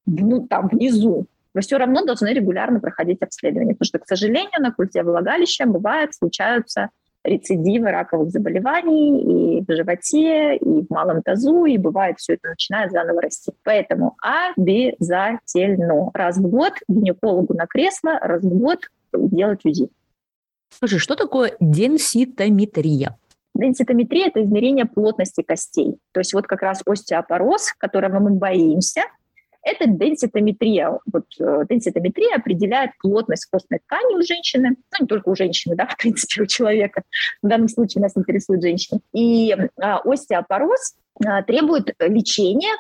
ну, 0.07 0.47
там, 0.47 0.69
внизу, 0.69 1.27
вы 1.57 1.63
все 1.63 1.79
равно 1.79 2.05
должны 2.05 2.29
регулярно 2.35 2.81
проходить 2.81 3.23
обследование, 3.23 3.75
потому 3.75 3.87
что, 3.87 3.99
к 3.99 4.07
сожалению, 4.07 4.61
на 4.61 4.73
культе 4.73 5.03
влагалища 5.03 5.67
бывает, 5.67 6.15
случаются 6.15 6.91
рецидивы 7.25 7.91
раковых 7.91 8.31
заболеваний 8.31 9.59
и 9.59 9.65
в 9.65 9.75
животе, 9.75 10.57
и 10.57 10.87
в 10.87 10.91
малом 10.91 11.23
тазу, 11.23 11.65
и 11.65 11.79
бывает 11.79 12.19
все 12.19 12.35
это 12.35 12.51
начинает 12.51 12.93
заново 12.93 13.23
расти. 13.23 13.53
Поэтому 13.65 14.17
обязательно 14.21 16.11
раз 16.15 16.37
в 16.37 16.49
год 16.49 16.75
гинекологу 16.89 17.55
на 17.55 17.67
кресло, 17.67 18.19
раз 18.21 18.43
в 18.43 18.59
год 18.59 18.81
делать 19.13 19.65
УЗИ. 19.65 19.89
Скажи, 20.69 20.99
что 20.99 21.17
такое 21.17 21.57
денситометрия? 21.59 23.17
Денситометрия– 23.55 24.27
это 24.29 24.43
измерение 24.45 24.85
плотности 24.85 25.43
костей. 25.43 25.97
То 26.13 26.21
есть 26.21 26.35
вот 26.35 26.47
как 26.47 26.61
раз 26.61 26.83
остеопороз, 26.85 27.73
которого 27.79 28.21
мы 28.21 28.31
боимся– 28.33 29.03
это 29.67 29.87
денситометрия. 29.89 30.99
Вот 31.13 31.25
э, 31.41 31.65
денситометрия 31.69 32.37
определяет 32.37 32.93
плотность 33.01 33.47
костной 33.47 33.81
ткани 33.81 34.17
у 34.17 34.23
женщины, 34.23 34.71
ну, 34.71 34.97
не 35.01 35.07
только 35.07 35.29
у 35.29 35.35
женщины, 35.35 35.75
да, 35.75 35.87
в 35.91 35.97
принципе, 35.97 36.43
у 36.43 36.47
человека. 36.47 37.03
В 37.43 37.49
данном 37.49 37.69
случае 37.69 38.03
нас 38.03 38.17
интересует 38.17 38.63
женщина. 38.63 39.01
И 39.13 39.53
а, 39.81 39.99
остеопороз 40.05 40.95
а, 41.25 41.43
требует 41.43 41.95
лечения 41.99 42.75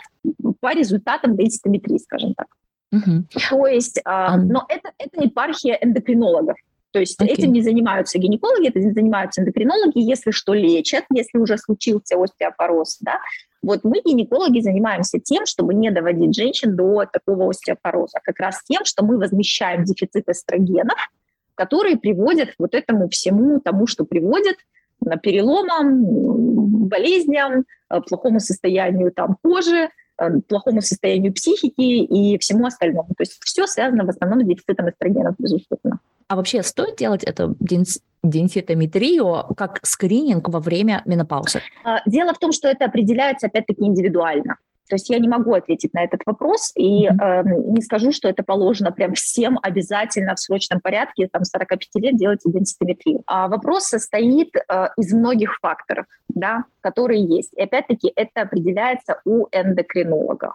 по 0.61 0.73
результатам 0.73 1.37
денситометрии, 1.37 1.99
скажем 1.99 2.35
так. 2.35 2.47
Угу. 2.93 3.25
То 3.51 3.67
есть, 3.67 4.01
а, 4.05 4.37
но 4.37 4.65
это, 4.69 4.93
это 4.99 5.25
епархия 5.25 5.79
эндокринологов. 5.83 6.57
То 6.93 7.01
есть 7.01 7.21
okay. 7.21 7.27
этим 7.27 7.53
не 7.53 7.63
занимаются 7.63 8.19
гинекологи, 8.19 8.69
этим 8.69 8.95
занимаются 8.95 9.43
эндокринологи, 9.43 9.99
если 9.99 10.31
что 10.31 10.55
лечат, 10.55 11.05
если 11.13 11.37
уже 11.39 11.59
случился 11.59 12.17
остеопороз, 12.17 12.99
да, 13.01 13.19
вот 13.63 13.85
мы, 13.85 14.01
гинекологи, 14.05 14.61
занимаемся 14.61 15.19
тем, 15.19 15.47
чтобы 15.47 15.75
не 15.75 15.91
доводить 15.91 16.35
женщин 16.35 16.77
до 16.77 17.05
такого 17.11 17.49
остеопороза, 17.51 18.21
как 18.23 18.39
раз 18.39 18.63
тем, 18.65 18.85
что 18.85 19.05
мы 19.05 19.19
возмещаем 19.19 19.85
дефицит 19.85 20.29
эстрогенов, 20.29 20.99
которые 21.55 21.97
приводят 21.97 22.51
вот 22.59 22.75
этому 22.75 23.09
всему 23.09 23.61
тому, 23.61 23.87
что 23.87 24.05
приводит 24.05 24.57
на 25.01 25.17
переломам, 25.17 26.87
болезням, 26.89 27.65
э, 27.91 28.01
плохому 28.01 28.41
состоянию 28.41 29.13
там, 29.13 29.37
кожи, 29.43 29.89
э, 30.19 30.41
плохому 30.49 30.81
состоянию 30.81 31.33
психики 31.33 31.81
и 31.81 32.39
всему 32.39 32.67
остальному. 32.67 33.09
То 33.09 33.23
есть 33.23 33.39
все 33.43 33.67
связано 33.67 34.05
в 34.05 34.09
основном 34.09 34.43
с 34.43 34.47
дефицитом 34.47 34.89
эстрогенов, 34.89 35.35
безусловно. 35.39 36.01
А 36.29 36.37
вообще 36.37 36.63
стоит 36.63 36.97
делать 36.97 37.23
это 37.23 37.55
денситометрию 38.31 39.55
как 39.57 39.81
скрининг 39.83 40.49
во 40.49 40.61
время 40.61 41.03
менопаузы? 41.05 41.61
А, 41.85 42.01
дело 42.07 42.35
в 42.35 42.39
том, 42.39 42.53
что 42.53 42.69
это 42.69 42.85
определяется 42.85 43.47
опять-таки 43.47 43.85
индивидуально. 43.85 44.57
То 44.89 44.95
есть 44.95 45.11
я 45.11 45.19
не 45.19 45.29
могу 45.29 45.53
ответить 45.55 45.93
на 45.95 46.05
этот 46.05 46.21
вопрос 46.27 46.73
и 46.77 47.07
э, 47.07 47.43
не 47.45 47.83
скажу, 47.83 48.13
что 48.13 48.29
это 48.29 48.45
положено 48.45 48.93
прям 48.93 49.15
всем 49.15 49.59
обязательно 49.61 50.37
в 50.37 50.41
срочном 50.41 50.81
порядке, 50.81 51.29
там 51.31 51.43
45 51.43 51.89
лет 51.97 52.17
делать 52.17 52.41
денситометрию. 52.45 53.23
А 53.27 53.49
вопрос 53.49 53.87
состоит 53.87 54.55
э, 54.55 54.89
из 54.97 55.13
многих 55.13 55.59
факторов, 55.61 56.07
да, 56.29 56.65
которые 56.81 57.25
есть. 57.25 57.53
И 57.55 57.63
опять-таки 57.63 58.13
это 58.15 58.43
определяется 58.43 59.21
у 59.25 59.47
эндокринолога. 59.51 60.55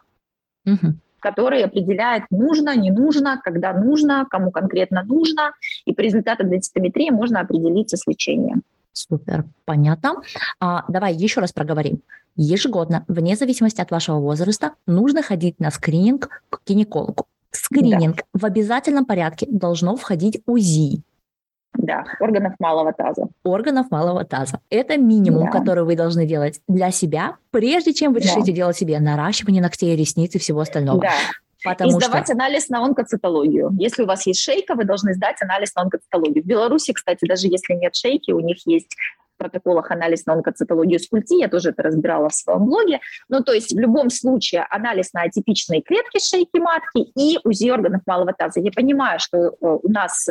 Mm-hmm 0.65 0.93
который 1.21 1.63
определяет, 1.63 2.23
нужно, 2.29 2.75
не 2.75 2.91
нужно, 2.91 3.39
когда 3.41 3.73
нужно, 3.73 4.25
кому 4.29 4.51
конкретно 4.51 5.03
нужно. 5.03 5.53
И 5.85 5.93
по 5.93 6.01
результатам 6.01 6.49
денситометрии 6.49 7.09
можно 7.09 7.39
определиться 7.39 7.95
с 7.95 8.05
лечением. 8.07 8.63
Супер, 8.93 9.45
понятно. 9.65 10.15
А, 10.59 10.83
давай 10.89 11.13
еще 11.13 11.39
раз 11.39 11.53
проговорим. 11.53 12.01
Ежегодно, 12.35 13.05
вне 13.07 13.35
зависимости 13.35 13.81
от 13.81 13.91
вашего 13.91 14.19
возраста, 14.19 14.71
нужно 14.87 15.21
ходить 15.21 15.59
на 15.59 15.71
скрининг 15.71 16.43
к 16.49 16.59
гинекологу. 16.67 17.25
Скрининг 17.51 18.17
да. 18.17 18.23
в 18.33 18.45
обязательном 18.45 19.05
порядке 19.05 19.47
должно 19.49 19.95
входить 19.95 20.41
УЗИ. 20.45 21.03
Да, 21.81 22.03
органов 22.19 22.53
малого 22.59 22.93
таза. 22.93 23.27
Органов 23.43 23.89
малого 23.89 24.23
таза. 24.23 24.59
Это 24.69 24.97
минимум, 24.97 25.45
да. 25.45 25.51
который 25.51 25.83
вы 25.83 25.95
должны 25.95 26.25
делать 26.25 26.61
для 26.67 26.91
себя, 26.91 27.37
прежде 27.49 27.93
чем 27.93 28.13
вы 28.13 28.19
да. 28.19 28.27
решите 28.27 28.51
делать 28.51 28.77
себе 28.77 28.99
наращивание 28.99 29.61
ногтей, 29.61 29.95
ресниц 29.95 30.35
и 30.35 30.39
всего 30.39 30.59
остального. 30.61 31.01
Да. 31.01 31.11
Потому 31.63 31.91
и 31.91 31.93
сдавать 31.93 32.25
что... 32.25 32.33
анализ 32.33 32.69
на 32.69 32.83
онкоцитологию. 32.83 33.71
Если 33.79 34.03
у 34.03 34.05
вас 34.05 34.25
есть 34.25 34.41
шейка, 34.41 34.75
вы 34.75 34.83
должны 34.83 35.13
сдать 35.13 35.41
анализ 35.41 35.73
на 35.75 35.83
онкоцитологию. 35.83 36.43
В 36.43 36.47
Беларуси, 36.47 36.93
кстати, 36.93 37.25
даже 37.25 37.47
если 37.47 37.73
нет 37.73 37.95
шейки, 37.95 38.31
у 38.31 38.39
них 38.39 38.65
есть 38.65 38.95
в 39.35 39.37
протоколах 39.37 39.89
анализ 39.91 40.25
на 40.25 40.33
онкоцитологию 40.33 40.99
с 40.99 41.07
культи, 41.07 41.39
я 41.39 41.47
тоже 41.47 41.69
это 41.69 41.83
разбирала 41.83 42.29
в 42.29 42.35
своем 42.35 42.65
блоге. 42.65 42.99
Ну, 43.29 43.43
то 43.43 43.53
есть 43.53 43.73
в 43.73 43.79
любом 43.79 44.09
случае 44.09 44.65
анализ 44.69 45.13
на 45.13 45.23
атипичные 45.23 45.81
клетки 45.81 46.19
шейки 46.19 46.59
матки 46.59 47.11
и 47.15 47.39
УЗИ 47.43 47.71
органов 47.71 48.01
малого 48.05 48.33
таза. 48.33 48.59
Я 48.59 48.71
понимаю, 48.71 49.19
что 49.19 49.37
э, 49.37 49.51
у 49.61 49.89
нас 49.89 50.29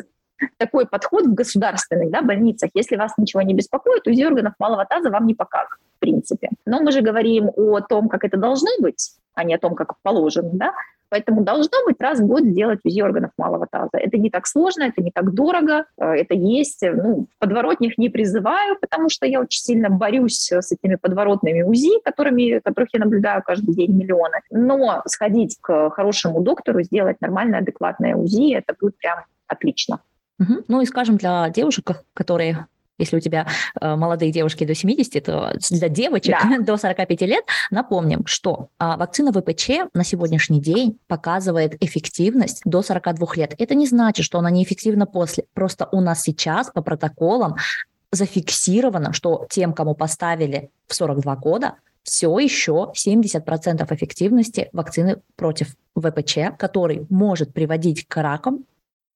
такой 0.56 0.86
подход 0.86 1.26
в 1.26 1.34
государственных 1.34 2.10
да, 2.10 2.22
больницах. 2.22 2.70
Если 2.74 2.96
вас 2.96 3.12
ничего 3.16 3.42
не 3.42 3.54
беспокоит, 3.54 4.06
УЗИ 4.06 4.24
органов 4.24 4.54
малого 4.58 4.84
таза 4.84 5.10
вам 5.10 5.26
не 5.26 5.34
покажут, 5.34 5.78
в 5.96 6.00
принципе. 6.00 6.50
Но 6.66 6.80
мы 6.80 6.92
же 6.92 7.00
говорим 7.00 7.50
о 7.56 7.80
том, 7.80 8.08
как 8.08 8.24
это 8.24 8.36
должно 8.36 8.70
быть, 8.80 9.12
а 9.34 9.44
не 9.44 9.54
о 9.54 9.58
том, 9.58 9.74
как 9.74 9.94
положено, 10.02 10.50
да? 10.52 10.72
Поэтому 11.10 11.42
должно 11.42 11.84
быть 11.84 12.00
раз 12.00 12.20
в 12.20 12.26
год 12.26 12.44
сделать 12.44 12.78
УЗИ 12.84 13.02
органов 13.02 13.32
малого 13.36 13.66
таза. 13.68 13.98
Это 13.98 14.16
не 14.16 14.30
так 14.30 14.46
сложно, 14.46 14.84
это 14.84 15.02
не 15.02 15.10
так 15.10 15.34
дорого, 15.34 15.86
э, 15.98 16.04
это 16.04 16.34
есть. 16.34 16.82
Ну, 16.82 17.26
подворотних 17.40 17.98
не 17.98 18.08
призываю, 18.08 18.76
потому 18.80 19.08
что 19.08 19.26
я 19.26 19.40
очень 19.40 19.60
сильно 19.60 19.90
борюсь 19.90 20.52
с 20.52 20.70
этими 20.70 20.94
подворотными 20.94 21.62
УЗИ, 21.62 22.00
которыми, 22.04 22.60
которых 22.60 22.90
я 22.92 23.00
наблюдаю 23.00 23.42
каждый 23.42 23.74
день 23.74 23.92
миллионы. 23.92 24.40
Но 24.50 25.02
сходить 25.06 25.58
к 25.60 25.90
хорошему 25.90 26.40
доктору, 26.42 26.80
сделать 26.82 27.20
нормальное, 27.20 27.58
адекватное 27.58 28.14
УЗИ, 28.14 28.54
это 28.54 28.76
будет 28.80 28.96
прям 28.96 29.24
отлично. 29.48 29.98
Угу. 30.40 30.64
Ну 30.68 30.80
и 30.80 30.86
скажем, 30.86 31.16
для 31.16 31.48
девушек, 31.50 32.02
которые 32.14 32.66
если 33.00 33.16
у 33.16 33.20
тебя 33.20 33.46
э, 33.80 33.96
молодые 33.96 34.30
девушки 34.30 34.64
до 34.64 34.74
70, 34.74 35.24
то 35.24 35.54
для 35.70 35.88
девочек 35.88 36.36
да. 36.42 36.58
до 36.60 36.76
45 36.76 37.22
лет 37.22 37.44
напомним, 37.70 38.26
что 38.26 38.68
э, 38.78 38.84
вакцина 38.96 39.32
ВПЧ 39.32 39.90
на 39.94 40.04
сегодняшний 40.04 40.60
день 40.60 40.98
показывает 41.08 41.82
эффективность 41.82 42.60
до 42.66 42.82
42 42.82 43.26
лет. 43.36 43.54
Это 43.58 43.74
не 43.74 43.86
значит, 43.86 44.26
что 44.26 44.38
она 44.38 44.50
неэффективна 44.50 45.06
после. 45.06 45.44
Просто 45.54 45.88
у 45.92 46.02
нас 46.02 46.22
сейчас 46.22 46.70
по 46.70 46.82
протоколам 46.82 47.56
зафиксировано, 48.12 49.14
что 49.14 49.46
тем, 49.48 49.72
кому 49.72 49.94
поставили 49.94 50.70
в 50.86 50.94
42 50.94 51.36
года, 51.36 51.76
все 52.02 52.38
еще 52.38 52.92
70% 52.94 53.94
эффективности 53.94 54.68
вакцины 54.72 55.22
против 55.36 55.74
ВПЧ, 55.96 56.56
который 56.58 57.06
может 57.08 57.52
приводить 57.52 58.06
к 58.06 58.16
ракам 58.20 58.64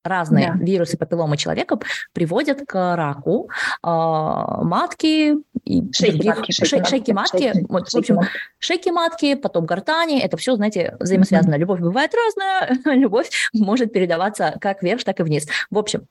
разные 0.05 0.53
да. 0.53 0.65
вирусы 0.65 0.97
папилломы 0.97 1.37
человека 1.37 1.79
приводят 2.13 2.67
к 2.67 2.97
раку 2.97 3.49
э, 3.83 3.87
матки, 3.87 5.35
и 5.65 5.93
шейки, 5.93 6.13
других, 6.13 6.37
матки, 6.37 6.53
шейки, 6.53 6.69
шей, 6.69 6.85
шейки 6.85 7.11
матки, 7.13 7.53
шейки, 7.53 7.67
вот, 7.69 7.89
в 7.89 7.97
общем, 7.97 8.21
шейки 8.59 8.91
матки, 8.91 9.35
потом 9.35 9.65
гортани, 9.65 10.21
это 10.21 10.37
все, 10.37 10.57
знаете, 10.57 10.97
взаимосвязано. 11.01 11.55
Mm-hmm. 11.55 11.59
Любовь 11.59 11.81
бывает 11.81 12.13
разная, 12.15 12.79
любовь 12.97 13.31
может 13.55 13.93
передаваться 13.93 14.57
как 14.61 14.83
вверх, 14.83 15.03
так 15.05 15.21
и 15.21 15.23
вниз. 15.23 15.49
В 15.71 15.79
общем, 15.79 16.07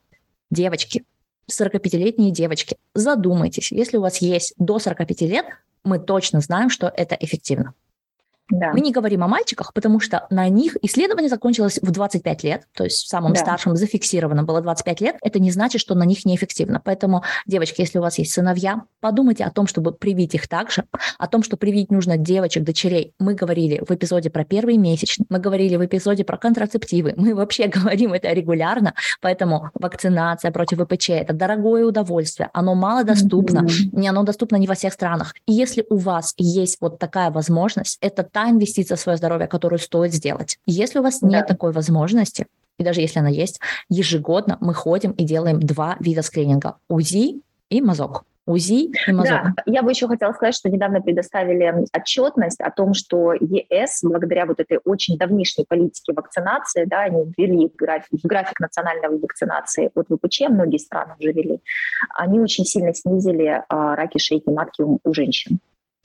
девочки, 0.50 1.04
45-летние 1.50 2.32
девочки, 2.32 2.76
задумайтесь, 2.94 3.70
если 3.70 3.96
у 3.96 4.00
вас 4.00 4.18
есть 4.18 4.54
до 4.58 4.78
45 4.78 5.20
лет, 5.22 5.46
мы 5.84 5.98
точно 5.98 6.40
знаем, 6.40 6.70
что 6.70 6.92
это 6.94 7.14
эффективно. 7.14 7.74
Да. 8.50 8.72
Мы 8.72 8.80
не 8.80 8.92
говорим 8.92 9.24
о 9.24 9.28
мальчиках, 9.28 9.72
потому 9.72 10.00
что 10.00 10.26
на 10.28 10.48
них 10.48 10.76
исследование 10.82 11.30
закончилось 11.30 11.78
в 11.80 11.90
25 11.90 12.44
лет, 12.44 12.64
то 12.74 12.84
есть 12.84 13.08
самым 13.08 13.32
да. 13.32 13.40
старшим 13.40 13.74
зафиксировано 13.74 14.42
было 14.42 14.60
25 14.60 15.00
лет. 15.00 15.16
Это 15.22 15.38
не 15.38 15.50
значит, 15.50 15.80
что 15.80 15.94
на 15.94 16.04
них 16.04 16.26
неэффективно. 16.26 16.80
Поэтому, 16.84 17.22
девочки, 17.46 17.80
если 17.80 17.98
у 17.98 18.02
вас 18.02 18.18
есть 18.18 18.32
сыновья, 18.32 18.82
подумайте 19.00 19.44
о 19.44 19.50
том, 19.50 19.66
чтобы 19.66 19.92
привить 19.92 20.34
их 20.34 20.46
также, 20.46 20.84
о 21.18 21.26
том, 21.26 21.42
что 21.42 21.56
привить 21.56 21.90
нужно 21.90 22.18
девочек, 22.18 22.64
дочерей. 22.64 23.14
Мы 23.18 23.34
говорили 23.34 23.82
в 23.86 23.90
эпизоде 23.90 24.28
про 24.28 24.44
первые 24.44 24.76
месячные, 24.76 25.26
мы 25.30 25.38
говорили 25.38 25.76
в 25.76 25.84
эпизоде 25.84 26.24
про 26.24 26.36
контрацептивы, 26.36 27.14
мы 27.16 27.34
вообще 27.34 27.66
говорим 27.68 28.12
это 28.12 28.30
регулярно, 28.32 28.94
поэтому 29.22 29.70
вакцинация 29.74 30.50
против 30.50 30.80
ВПЧ– 30.80 31.10
это 31.10 31.32
дорогое 31.32 31.86
удовольствие, 31.86 32.50
оно 32.52 32.74
мало 32.74 33.04
доступно, 33.04 33.60
mm-hmm. 33.60 33.88
не 33.92 34.08
оно 34.08 34.22
доступно 34.22 34.56
не 34.56 34.66
во 34.66 34.74
всех 34.74 34.92
странах. 34.92 35.34
И 35.46 35.52
если 35.52 35.86
у 35.88 35.96
вас 35.96 36.34
есть 36.36 36.78
вот 36.80 36.98
такая 36.98 37.30
возможность, 37.30 37.98
это 38.02 38.22
та 38.34 38.50
инвестиция 38.50 38.96
в 38.96 39.00
свое 39.00 39.16
здоровье, 39.16 39.46
которую 39.46 39.78
стоит 39.78 40.12
сделать. 40.12 40.58
Если 40.66 40.98
у 40.98 41.02
вас 41.02 41.20
да. 41.20 41.28
нет 41.28 41.46
такой 41.46 41.70
возможности, 41.70 42.46
и 42.78 42.84
даже 42.84 43.00
если 43.00 43.20
она 43.20 43.28
есть, 43.28 43.60
ежегодно 43.88 44.58
мы 44.60 44.74
ходим 44.74 45.12
и 45.12 45.24
делаем 45.24 45.60
два 45.60 45.96
вида 46.00 46.22
скрининга– 46.22 46.76
УЗИ 46.88 47.40
и 47.70 47.80
мазок. 47.80 48.24
УЗИ 48.46 48.90
и 49.06 49.12
мазок. 49.12 49.42
Да, 49.56 49.62
я 49.66 49.82
бы 49.84 49.90
еще 49.90 50.08
хотела 50.08 50.32
сказать, 50.32 50.56
что 50.56 50.68
недавно 50.68 51.00
предоставили 51.00 51.86
отчетность 51.96 52.60
о 52.60 52.72
том, 52.72 52.92
что 52.92 53.34
ЕС, 53.34 54.00
благодаря 54.02 54.46
вот 54.46 54.58
этой 54.58 54.80
очень 54.84 55.16
давнишней 55.16 55.64
политике 55.64 56.12
вакцинации, 56.12 56.86
да, 56.86 57.02
они 57.02 57.32
ввели 57.38 57.70
график, 57.78 58.18
график 58.24 58.58
национальной 58.58 59.16
вакцинации 59.16 59.92
от 59.94 60.08
ВПЧ, 60.08 60.48
многие 60.48 60.78
страны 60.78 61.14
уже 61.20 61.30
ввели, 61.30 61.60
они 62.10 62.40
очень 62.40 62.64
сильно 62.64 62.92
снизили 62.92 63.62
а, 63.68 63.94
раки 63.94 64.18
шейки 64.18 64.50
матки 64.50 64.82
у, 64.82 64.98
у 65.04 65.14
женщин. 65.14 65.60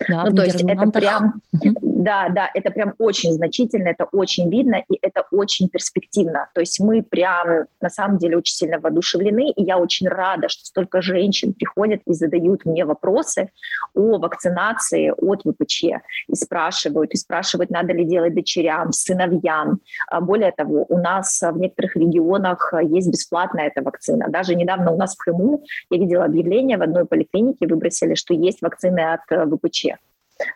Да, 0.08 0.26
ну, 0.26 0.36
то 0.36 0.44
есть 0.44 0.62
это 0.62 0.90
прям, 0.92 1.42
да, 1.52 2.30
да, 2.30 2.50
это 2.54 2.72
прям 2.72 2.94
очень 3.00 3.34
значительно, 3.34 3.90
это 3.90 4.06
очень 4.06 4.50
видно, 4.50 4.84
и 4.90 4.98
это 5.02 5.26
очень 5.32 5.68
перспективно. 5.68 6.48
То 6.54 6.62
есть 6.62 6.80
мы 6.80 7.04
прям 7.04 7.66
на 7.82 7.90
самом 7.90 8.18
деле 8.18 8.38
очень 8.38 8.56
сильно 8.56 8.80
воодушевлены, 8.80 9.52
и 9.52 9.64
я 9.64 9.78
очень 9.78 10.08
рада, 10.08 10.48
что 10.48 10.66
столько 10.66 11.02
женщин 11.02 11.54
приходят 11.54 12.02
и 12.06 12.14
задают 12.14 12.66
мне 12.66 12.86
вопросы 12.86 13.50
о 13.94 14.18
вакцинации 14.20 15.12
от 15.18 15.42
ВПЧ, 15.42 15.84
и 16.28 16.36
спрашивают, 16.36 17.12
и 17.14 17.18
спрашивают, 17.18 17.70
надо 17.70 17.92
ли 17.92 18.06
делать 18.06 18.34
дочерям, 18.34 18.94
сыновьям. 18.94 19.82
А 20.08 20.22
более 20.22 20.52
того, 20.52 20.86
у 20.88 20.98
нас 20.98 21.42
в 21.42 21.58
некоторых 21.58 21.98
регионах 21.98 22.74
есть 22.82 23.10
бесплатная 23.10 23.68
эта 23.68 23.82
вакцина. 23.82 24.28
Даже 24.30 24.56
недавно 24.56 24.92
у 24.92 24.98
нас 24.98 25.16
в 25.16 25.18
Крыму 25.18 25.64
я 25.90 26.00
видела 26.00 26.24
объявление 26.24 26.78
в 26.78 26.82
одной 26.82 27.06
поликлинике, 27.06 27.68
выбросили, 27.68 28.16
что 28.16 28.34
есть 28.34 28.62
вакцины 28.62 29.02
от 29.02 29.22
ВПЧ. 29.30 29.89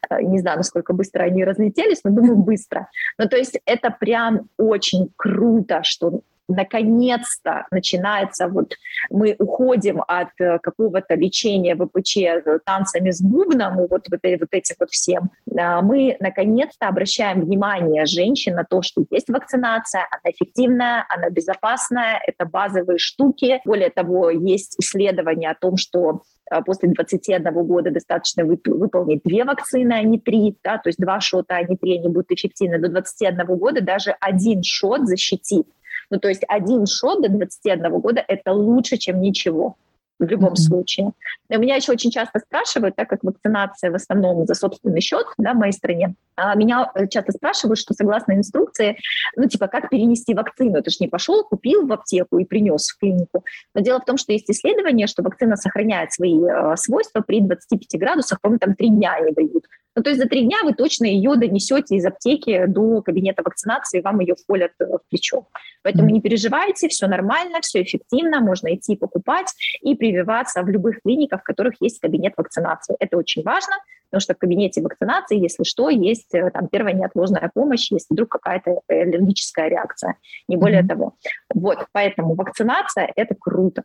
Э, 0.10 0.22
не 0.22 0.40
знаю, 0.40 0.58
насколько 0.58 0.94
быстро 0.94 1.24
они 1.24 1.44
разлетелись, 1.44 2.02
но 2.04 2.12
думаю, 2.12 2.38
быстро. 2.38 2.90
Ну, 3.18 3.28
то 3.28 3.38
есть 3.38 3.60
это 3.66 3.90
прям 3.92 4.50
очень 4.58 5.12
круто, 5.16 5.82
что 5.84 6.22
наконец-то 6.48 7.66
начинается, 7.72 8.48
вот 8.48 8.74
мы 9.10 9.36
уходим 9.40 10.02
от 10.08 10.30
э, 10.40 10.60
какого-то 10.60 11.16
лечения 11.16 11.76
ВПЧ 11.76 12.18
э, 12.18 12.60
танцами 12.66 13.12
с 13.12 13.22
бубном, 13.22 13.78
вот, 13.78 14.08
вот, 14.10 14.20
вот 14.24 14.50
этим 14.52 14.76
вот 14.80 14.90
всем, 14.90 15.32
а 15.58 15.82
мы 15.82 16.18
наконец-то 16.20 16.88
обращаем 16.88 17.42
внимание 17.42 18.06
женщин 18.06 18.56
на 18.56 18.64
то, 18.64 18.82
что 18.82 19.06
есть 19.10 19.30
вакцинация, 19.30 20.08
она 20.12 20.34
эффективная, 20.34 21.06
она 21.10 21.30
безопасная, 21.30 22.20
это 22.26 22.46
базовые 22.46 22.98
штуки. 22.98 23.62
Более 23.66 23.90
того, 23.90 24.30
есть 24.30 24.76
исследования 24.80 25.50
о 25.50 25.56
том, 25.56 25.78
что 25.78 26.24
после 26.66 26.90
21 26.90 27.52
года 27.66 27.92
достаточно 27.92 28.44
выполнить 28.46 29.22
две 29.24 29.44
вакцины, 29.44 29.94
а 29.94 30.04
не 30.04 30.20
три, 30.20 30.58
да, 30.64 30.78
то 30.78 30.90
есть 30.90 31.00
два 31.00 31.20
шота, 31.20 31.56
а 31.56 31.64
не 31.64 31.78
три, 31.78 31.98
они 31.98 32.08
будут 32.10 32.32
эффективны. 32.32 32.80
До 32.80 32.90
21 32.90 33.46
года 33.58 33.82
даже 33.82 34.16
один 34.20 34.62
шот 34.64 35.08
защитит. 35.08 35.68
Ну, 36.14 36.20
то 36.20 36.28
есть 36.28 36.44
один 36.48 36.86
шот 36.86 37.24
до 37.24 37.30
21 37.30 38.00
года– 38.00 38.24
это 38.28 38.54
лучше, 38.54 38.98
чем 38.98 39.20
ничего 39.20 39.78
в 40.20 40.26
любом 40.26 40.54
mm-hmm. 40.54 40.56
случае. 40.56 41.12
И 41.50 41.58
меня 41.58 41.76
еще 41.76 41.92
очень 41.92 42.12
часто 42.12 42.38
спрашивают, 42.38 42.96
так 42.96 43.10
как 43.10 43.24
вакцинация 43.24 43.90
в 43.90 43.96
основном 43.96 44.46
за 44.46 44.54
собственный 44.54 45.02
счет 45.02 45.26
да, 45.40 45.54
в 45.54 45.58
моей 45.58 45.72
стране, 45.72 46.14
а 46.36 46.54
меня 46.54 46.92
э, 46.94 47.08
часто 47.08 47.32
спрашивают, 47.32 47.80
что 47.80 47.96
согласно 47.96 48.34
инструкции, 48.34 49.00
ну, 49.36 49.48
типа, 49.48 49.68
как 49.68 49.90
перенести 49.90 50.36
вакцину? 50.36 50.84
Ты 50.84 50.92
же 50.92 50.98
не 51.00 51.08
пошел, 51.08 51.44
купил 51.44 51.88
в 51.88 51.92
аптеку 51.92 52.38
и 52.38 52.46
принес 52.46 52.90
в 52.90 53.00
клинику. 53.00 53.44
Но 53.74 53.82
дело 53.82 54.00
в 54.00 54.06
том, 54.06 54.18
что 54.18 54.34
есть 54.34 54.52
исследование, 54.52 55.08
что 55.08 55.24
вакцина 55.24 55.56
сохраняет 55.56 56.14
свои 56.14 56.40
э, 56.40 56.76
свойства 56.78 57.22
при 57.22 57.42
25 57.42 58.00
градусах, 58.00 58.40
по-моему, 58.40 58.60
там 58.60 58.76
три 58.76 58.90
дня 58.90 59.16
они 59.16 59.32
дают. 59.32 59.66
Ну, 59.96 60.02
то 60.02 60.10
есть 60.10 60.22
за 60.22 60.28
три 60.28 60.44
дня 60.44 60.58
вы 60.64 60.74
точно 60.74 61.06
ее 61.06 61.36
донесете 61.36 61.96
из 61.96 62.06
аптеки 62.06 62.66
до 62.66 63.02
кабинета 63.02 63.44
вакцинации, 63.44 64.02
вам 64.02 64.20
ее 64.22 64.36
вколят 64.36 64.72
э, 64.80 64.86
в 64.86 65.02
плечо. 65.10 65.48
Поэтому 65.84 66.10
не 66.10 66.22
переживайте, 66.22 66.88
все 66.88 67.08
нормально, 67.08 67.60
все 67.62 67.84
эффективно, 67.84 68.40
можно 68.40 68.74
идти 68.74 68.96
покупать 68.96 69.54
и 69.82 69.96
прививаться 69.96 70.64
в 70.64 70.70
любых 70.70 71.02
клиниках, 71.04 71.42
в 71.42 71.44
которых 71.44 71.76
есть 71.80 72.00
кабинет 72.00 72.34
вакцинации. 72.38 72.96
Это 73.00 73.18
очень 73.18 73.44
важно, 73.44 73.76
потому 74.14 74.22
что 74.22 74.36
в 74.36 74.38
кабинете 74.38 74.80
вакцинации, 74.84 75.40
если 75.40 75.64
что, 75.64 75.90
есть 75.90 76.36
э, 76.36 76.52
там 76.52 76.68
первая 76.68 76.94
неотложная 76.94 77.50
помощь, 77.52 77.90
если 77.90 78.14
вдруг 78.14 78.30
какая-то 78.30 78.82
аллергическая 78.88 79.70
реакция, 79.70 80.18
не 80.48 80.56
более 80.56 80.84
mm-hmm. 80.84 80.88
того. 80.88 81.16
Вот, 81.52 81.88
поэтому 81.94 82.36
вакцинация– 82.36 83.12
это 83.16 83.34
круто, 83.34 83.82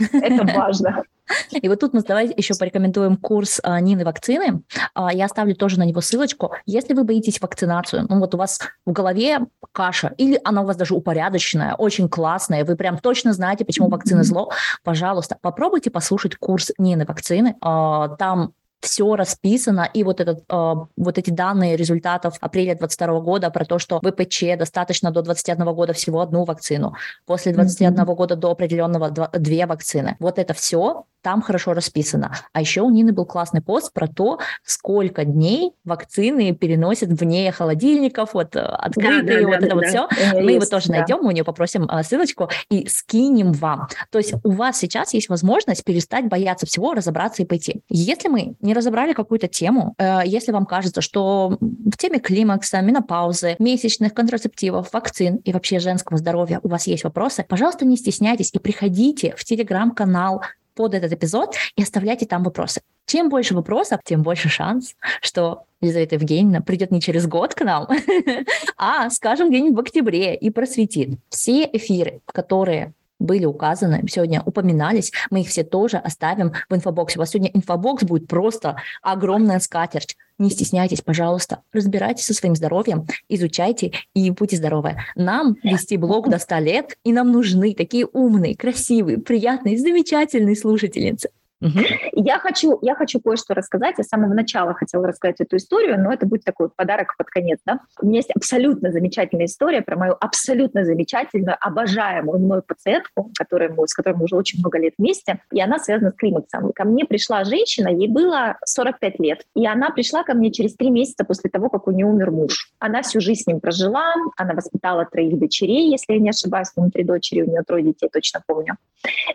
это 0.12 0.46
важно. 0.56 1.02
И 1.50 1.68
вот 1.68 1.80
тут 1.80 1.92
мы 1.92 2.00
давайте 2.00 2.32
еще 2.34 2.54
порекомендуем 2.54 3.18
курс 3.18 3.60
а, 3.62 3.78
Нины 3.80 4.06
вакцины. 4.06 4.62
А, 4.94 5.12
я 5.12 5.26
оставлю 5.26 5.54
тоже 5.54 5.78
на 5.78 5.82
него 5.82 6.00
ссылочку. 6.00 6.54
Если 6.64 6.94
вы 6.94 7.04
боитесь 7.04 7.38
вакцинацию, 7.38 8.06
ну 8.08 8.20
вот 8.20 8.34
у 8.34 8.38
вас 8.38 8.60
в 8.86 8.92
голове 8.92 9.40
каша, 9.72 10.14
или 10.16 10.40
она 10.44 10.62
у 10.62 10.64
вас 10.64 10.78
даже 10.78 10.94
упорядоченная, 10.94 11.74
очень 11.74 12.08
классная, 12.08 12.64
вы 12.64 12.74
прям 12.76 12.96
точно 12.96 13.34
знаете, 13.34 13.66
почему 13.66 13.90
вакцина 13.90 14.22
зло, 14.22 14.50
пожалуйста, 14.82 15.36
попробуйте 15.38 15.90
послушать 15.90 16.36
курс 16.36 16.72
Нины 16.78 17.04
вакцины. 17.04 17.56
А, 17.60 18.08
там 18.16 18.54
все 18.80 19.16
расписано, 19.16 19.88
и 19.92 20.04
вот, 20.04 20.20
этот, 20.20 20.44
э, 20.48 20.74
вот 20.96 21.18
эти 21.18 21.30
данные 21.30 21.76
результатов 21.76 22.36
апреля 22.40 22.74
2022 22.76 23.20
года 23.20 23.50
про 23.50 23.64
то, 23.64 23.78
что 23.78 24.00
ВПЧ 24.00 24.56
достаточно 24.58 25.10
до 25.10 25.22
21 25.22 25.74
года 25.74 25.92
всего 25.92 26.20
одну 26.20 26.44
вакцину, 26.44 26.94
после 27.26 27.52
21 27.52 27.94
mm-hmm. 27.94 28.14
года 28.14 28.36
до 28.36 28.50
определенного 28.50 29.10
два, 29.10 29.28
две 29.32 29.66
вакцины. 29.66 30.16
Вот 30.20 30.38
это 30.38 30.54
все 30.54 31.04
там 31.22 31.42
хорошо 31.42 31.74
расписано. 31.74 32.32
А 32.52 32.60
еще 32.60 32.82
у 32.82 32.90
Нины 32.90 33.12
был 33.12 33.26
классный 33.26 33.60
пост 33.60 33.92
про 33.92 34.06
то, 34.06 34.38
сколько 34.64 35.24
дней 35.24 35.72
вакцины 35.84 36.54
переносят 36.54 37.08
вне 37.10 37.50
холодильников, 37.52 38.34
вот 38.34 38.56
э, 38.56 38.60
открытые, 38.60 39.22
да, 39.22 39.40
да, 39.40 39.46
вот 39.46 39.50
да, 39.50 39.56
это 39.56 39.68
да, 39.68 39.74
вот 39.74 39.84
да. 39.84 39.88
все. 39.88 40.08
Мы 40.40 40.52
есть, 40.52 40.54
его 40.54 40.66
тоже 40.66 40.88
да. 40.88 40.98
найдем, 40.98 41.18
мы 41.22 41.28
у 41.28 41.30
нее 41.32 41.44
попросим 41.44 41.86
а, 41.88 42.02
ссылочку 42.02 42.48
и 42.70 42.86
скинем 42.88 43.52
вам. 43.52 43.88
То 44.10 44.18
есть 44.18 44.34
у 44.44 44.50
вас 44.50 44.78
сейчас 44.78 45.14
есть 45.14 45.28
возможность 45.28 45.84
перестать 45.84 46.26
бояться 46.26 46.66
всего, 46.66 46.94
разобраться 46.94 47.42
и 47.42 47.46
пойти. 47.46 47.82
Если 47.88 48.28
мы 48.28 48.54
не 48.60 48.74
разобрали 48.74 49.12
какую-то 49.12 49.48
тему, 49.48 49.94
э, 49.98 50.20
если 50.24 50.52
вам 50.52 50.66
кажется, 50.66 51.00
что 51.00 51.58
в 51.60 51.96
теме 51.96 52.20
климакса, 52.20 52.80
менопаузы, 52.80 53.56
месячных 53.58 54.14
контрацептивов, 54.14 54.92
вакцин 54.92 55.36
и 55.36 55.52
вообще 55.52 55.78
женского 55.78 56.18
здоровья 56.18 56.60
у 56.62 56.68
вас 56.68 56.86
есть 56.86 57.04
вопросы, 57.04 57.44
пожалуйста, 57.48 57.84
не 57.84 57.96
стесняйтесь 57.96 58.50
и 58.52 58.58
приходите 58.58 59.34
в 59.36 59.44
телеграм-канал 59.44 60.42
под 60.78 60.94
этот 60.94 61.12
эпизод 61.12 61.56
и 61.74 61.82
оставляйте 61.82 62.24
там 62.24 62.44
вопросы. 62.44 62.82
Чем 63.04 63.30
больше 63.30 63.52
вопросов, 63.52 63.98
тем 64.04 64.22
больше 64.22 64.48
шанс, 64.48 64.94
что 65.20 65.64
Елизавета 65.80 66.14
Евгеньевна 66.14 66.60
придет 66.60 66.92
не 66.92 67.00
через 67.00 67.26
год 67.26 67.52
к 67.56 67.64
нам, 67.64 67.88
а, 68.76 69.10
скажем, 69.10 69.48
где-нибудь 69.48 69.76
в 69.76 69.80
октябре 69.80 70.36
и 70.36 70.50
просветит. 70.50 71.18
Все 71.30 71.64
эфиры, 71.64 72.20
которые 72.26 72.92
были 73.18 73.44
указаны, 73.44 74.04
сегодня 74.08 74.40
упоминались, 74.46 75.10
мы 75.30 75.40
их 75.40 75.48
все 75.48 75.64
тоже 75.64 75.96
оставим 75.96 76.52
в 76.68 76.74
инфобоксе. 76.76 77.18
У 77.18 77.22
вас 77.22 77.30
сегодня 77.30 77.50
инфобокс 77.52 78.04
будет 78.04 78.28
просто 78.28 78.76
огромная 79.02 79.58
скатерть. 79.58 80.16
Не 80.38 80.50
стесняйтесь, 80.50 81.00
пожалуйста, 81.00 81.62
разбирайтесь 81.72 82.24
со 82.24 82.34
своим 82.34 82.54
здоровьем, 82.54 83.06
изучайте 83.28 83.92
и 84.14 84.30
будьте 84.30 84.56
здоровы. 84.56 84.96
Нам 85.16 85.56
вести 85.64 85.96
блог 85.96 86.28
до 86.30 86.38
100 86.38 86.58
лет, 86.58 86.98
и 87.02 87.12
нам 87.12 87.32
нужны 87.32 87.74
такие 87.74 88.06
умные, 88.06 88.56
красивые, 88.56 89.18
приятные, 89.18 89.76
замечательные 89.76 90.54
слушательницы. 90.54 91.30
Я 91.60 92.38
хочу, 92.38 92.78
я 92.82 92.94
хочу 92.94 93.20
кое-что 93.20 93.54
рассказать. 93.54 93.96
Я 93.98 94.04
с 94.04 94.08
самого 94.08 94.32
начала 94.32 94.74
хотела 94.74 95.06
рассказать 95.06 95.40
эту 95.40 95.56
историю, 95.56 96.00
но 96.00 96.12
это 96.12 96.26
будет 96.26 96.44
такой 96.44 96.68
подарок 96.68 97.14
под 97.16 97.28
конец. 97.28 97.58
Да? 97.66 97.80
У 98.00 98.06
меня 98.06 98.18
есть 98.18 98.30
абсолютно 98.34 98.92
замечательная 98.92 99.46
история 99.46 99.82
про 99.82 99.96
мою 99.96 100.16
абсолютно 100.20 100.84
замечательную, 100.84 101.56
обожаемую 101.60 102.38
мной 102.38 102.62
пациентку, 102.62 103.30
которая 103.36 103.70
мы, 103.70 103.88
с 103.88 103.94
которой 103.94 104.16
мы 104.16 104.24
уже 104.24 104.36
очень 104.36 104.60
много 104.60 104.78
лет 104.78 104.94
вместе, 104.98 105.40
и 105.52 105.60
она 105.60 105.78
связана 105.78 106.10
с 106.10 106.14
климаксом. 106.14 106.72
Ко 106.72 106.84
мне 106.84 107.04
пришла 107.04 107.44
женщина, 107.44 107.88
ей 107.88 108.08
было 108.08 108.56
45 108.64 109.18
лет, 109.20 109.44
и 109.54 109.66
она 109.66 109.90
пришла 109.90 110.22
ко 110.22 110.34
мне 110.34 110.52
через 110.52 110.74
три 110.74 110.90
месяца 110.90 111.24
после 111.24 111.50
того, 111.50 111.68
как 111.68 111.88
у 111.88 111.90
нее 111.90 112.06
умер 112.06 112.30
муж. 112.30 112.70
Она 112.78 113.02
всю 113.02 113.20
жизнь 113.20 113.42
с 113.42 113.46
ним 113.46 113.60
прожила, 113.60 114.14
она 114.36 114.54
воспитала 114.54 115.04
троих 115.04 115.38
дочерей, 115.38 115.90
если 115.90 116.14
я 116.14 116.18
не 116.20 116.30
ошибаюсь, 116.30 116.68
у 116.76 116.90
три 116.90 117.04
дочери, 117.04 117.42
у 117.42 117.50
нее 117.50 117.62
трое 117.66 117.82
детей, 117.84 118.08
точно 118.12 118.42
помню. 118.46 118.76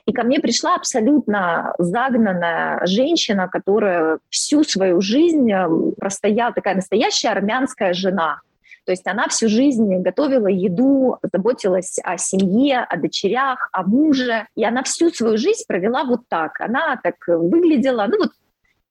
И 0.05 0.13
ко 0.13 0.23
мне 0.23 0.39
пришла 0.39 0.75
абсолютно 0.75 1.73
за 1.77 2.09
загнанная 2.13 2.85
женщина, 2.85 3.47
которая 3.47 4.19
всю 4.29 4.63
свою 4.63 5.01
жизнь 5.01 5.51
э, 5.51 5.67
простояла, 5.97 6.53
такая 6.53 6.75
настоящая 6.75 7.29
армянская 7.29 7.93
жена. 7.93 8.41
То 8.85 8.91
есть 8.91 9.07
она 9.07 9.27
всю 9.29 9.47
жизнь 9.47 9.95
готовила 9.99 10.47
еду, 10.47 11.17
заботилась 11.31 11.99
о 12.03 12.17
семье, 12.17 12.79
о 12.79 12.97
дочерях, 12.97 13.69
о 13.71 13.83
муже. 13.83 14.47
И 14.55 14.65
она 14.65 14.83
всю 14.83 15.09
свою 15.09 15.37
жизнь 15.37 15.63
провела 15.67 16.03
вот 16.03 16.21
так. 16.27 16.59
Она 16.59 16.99
так 17.01 17.15
выглядела, 17.27 18.05
ну 18.09 18.17
вот 18.17 18.31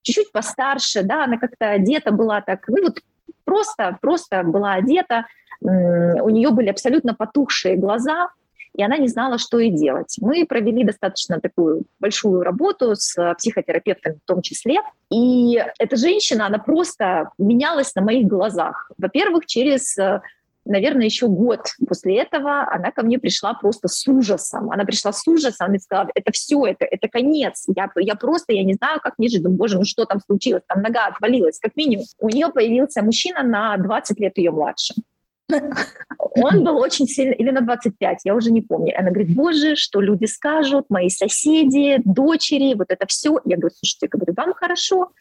чуть-чуть 0.01 0.33
постарше, 0.33 1.03
да, 1.03 1.25
она 1.25 1.39
как-то 1.39 1.71
одета 1.71 2.11
была 2.11 2.41
так, 2.41 2.67
ну 2.69 2.83
вот 2.83 3.01
просто, 3.45 3.99
просто 4.01 4.43
была 4.43 4.73
одета, 4.73 5.27
у 5.61 6.31
нее 6.31 6.51
были 6.51 6.71
абсолютно 6.71 7.15
потухшие 7.15 7.77
глаза, 7.77 8.31
и 8.77 8.83
она 8.83 8.99
не 8.99 9.09
знала, 9.09 9.39
что 9.39 9.59
ей 9.59 9.71
делать. 9.71 10.17
Мы 10.21 10.47
провели 10.47 10.85
достаточно 10.85 11.41
такую 11.41 11.85
большую 12.01 12.43
работу 12.43 12.95
с 12.95 13.35
психотерапевтами 13.39 14.19
в 14.23 14.27
том 14.27 14.43
числе, 14.43 14.81
и 15.11 15.63
эта 15.79 15.97
женщина, 15.97 16.47
она 16.47 16.59
просто 16.59 17.31
менялась 17.39 17.95
на 17.95 18.03
моих 18.03 18.27
глазах. 18.27 18.91
Во-первых, 18.99 19.47
через 19.47 19.97
наверное, 20.65 21.07
еще 21.07 21.29
год 21.29 21.61
после 21.87 22.19
этого 22.19 22.67
она 22.73 22.91
ко 22.93 23.03
мне 23.03 23.19
пришла 23.19 23.55
просто 23.55 23.89
с 23.89 24.07
ужасом. 24.07 24.71
Она 24.71 24.85
пришла 24.85 25.13
с 25.13 25.27
ужасом 25.27 25.75
и 25.75 25.79
сказала, 25.79 26.09
это 26.15 26.33
все, 26.33 26.65
это, 26.67 26.85
это 26.85 27.09
конец. 27.09 27.65
Я, 27.75 27.91
я 27.97 28.15
просто, 28.15 28.53
я 28.53 28.65
не 28.65 28.75
знаю, 28.75 29.01
как 29.01 29.19
мне 29.19 29.29
жить. 29.29 29.43
Думаю, 29.43 29.59
боже, 29.59 29.79
ну 29.79 29.85
что 29.85 30.05
там 30.05 30.21
случилось? 30.21 30.63
Там 30.67 30.83
нога 30.83 31.07
отвалилась, 31.07 31.59
как 31.59 31.77
минимум. 31.77 32.05
У 32.19 32.29
нее 32.29 32.49
появился 32.49 33.03
мужчина 33.03 33.43
на 33.43 33.77
20 33.77 34.19
лет 34.21 34.39
ее 34.39 34.51
младше. 34.51 34.95
Он 35.51 36.65
был 36.65 36.79
очень 36.79 37.07
сильно, 37.07 37.33
или 37.33 37.51
на 37.51 37.61
25, 37.61 38.21
я 38.25 38.35
уже 38.35 38.51
не 38.51 38.63
помню. 38.63 38.95
Она 38.99 39.11
говорит, 39.11 39.35
боже, 39.35 39.77
что 39.77 40.01
люди 40.01 40.25
скажут, 40.25 40.87
мои 40.89 41.11
соседи, 41.11 42.01
дочери, 42.05 42.75
вот 42.75 42.87
это 42.89 43.07
все. 43.07 43.39
Я 43.45 43.57
говорю, 43.57 43.75
слушайте, 43.75 44.09
говорю, 44.09 44.33
вам 44.37 44.55
хорошо, 44.55 45.13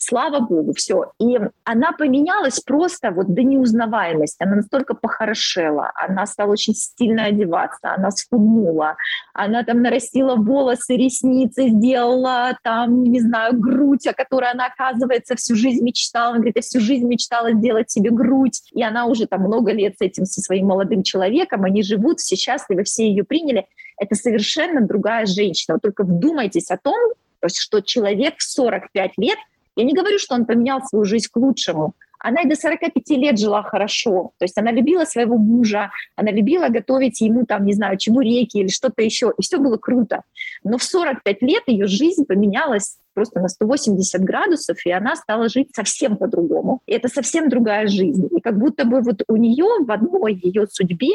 слава 0.00 0.40
богу, 0.40 0.72
все. 0.72 1.12
И 1.20 1.38
она 1.64 1.92
поменялась 1.92 2.60
просто 2.60 3.10
вот 3.10 3.32
до 3.34 3.42
неузнаваемости. 3.42 4.42
Она 4.42 4.56
настолько 4.56 4.94
похорошела, 4.94 5.92
она 5.94 6.26
стала 6.26 6.52
очень 6.52 6.74
стильно 6.74 7.26
одеваться, 7.26 7.92
она 7.94 8.10
схуднула, 8.10 8.96
она 9.34 9.62
там 9.62 9.82
нарастила 9.82 10.36
волосы, 10.36 10.96
ресницы, 10.96 11.68
сделала 11.68 12.56
там, 12.62 13.04
не 13.04 13.20
знаю, 13.20 13.60
грудь, 13.60 14.06
о 14.06 14.14
которой 14.14 14.50
она, 14.50 14.66
оказывается, 14.66 15.36
всю 15.36 15.54
жизнь 15.54 15.84
мечтала. 15.84 16.30
Она 16.30 16.36
говорит, 16.38 16.56
я 16.56 16.62
всю 16.62 16.80
жизнь 16.80 17.06
мечтала 17.06 17.52
сделать 17.52 17.90
себе 17.90 18.10
грудь. 18.10 18.62
И 18.72 18.82
она 18.82 19.04
уже 19.04 19.26
там 19.26 19.42
много 19.42 19.72
лет 19.72 19.96
с 19.98 20.00
этим, 20.00 20.24
со 20.24 20.40
своим 20.40 20.66
молодым 20.66 21.02
человеком, 21.02 21.64
они 21.64 21.82
живут, 21.82 22.20
все 22.20 22.36
счастливы, 22.36 22.84
все 22.84 23.06
ее 23.06 23.24
приняли. 23.24 23.66
Это 23.98 24.14
совершенно 24.14 24.80
другая 24.80 25.26
женщина. 25.26 25.74
Вот 25.74 25.82
только 25.82 26.04
вдумайтесь 26.04 26.70
о 26.70 26.78
том, 26.78 26.96
что 27.46 27.80
человек 27.80 28.34
в 28.38 28.42
45 28.42 29.12
лет 29.18 29.38
я 29.76 29.84
не 29.84 29.94
говорю, 29.94 30.18
что 30.18 30.34
он 30.34 30.46
поменял 30.46 30.82
свою 30.82 31.04
жизнь 31.04 31.28
к 31.30 31.36
лучшему. 31.36 31.94
Она 32.22 32.42
и 32.42 32.48
до 32.48 32.54
45 32.54 33.10
лет 33.16 33.38
жила 33.38 33.62
хорошо. 33.62 34.32
То 34.38 34.44
есть 34.44 34.56
она 34.58 34.70
любила 34.70 35.04
своего 35.04 35.38
мужа, 35.38 35.90
она 36.16 36.30
любила 36.30 36.68
готовить 36.68 37.20
ему 37.22 37.46
там, 37.46 37.64
не 37.64 37.72
знаю, 37.72 37.96
чебуреки 37.96 38.58
или 38.58 38.68
что-то 38.68 39.02
еще. 39.02 39.32
И 39.38 39.42
все 39.42 39.58
было 39.58 39.78
круто. 39.78 40.22
Но 40.62 40.76
в 40.76 40.82
45 40.82 41.42
лет 41.42 41.62
ее 41.66 41.86
жизнь 41.86 42.26
поменялась 42.26 42.98
просто 43.14 43.40
на 43.40 43.48
180 43.48 44.20
градусов, 44.22 44.76
и 44.84 44.90
она 44.90 45.16
стала 45.16 45.48
жить 45.48 45.70
совсем 45.74 46.16
по-другому. 46.18 46.80
И 46.86 46.92
это 46.92 47.08
совсем 47.08 47.48
другая 47.48 47.86
жизнь. 47.86 48.28
И 48.36 48.40
как 48.40 48.58
будто 48.58 48.84
бы 48.84 49.00
вот 49.00 49.22
у 49.26 49.36
нее 49.36 49.82
в 49.82 49.90
одной 49.90 50.34
ее 50.34 50.66
судьбе 50.70 51.14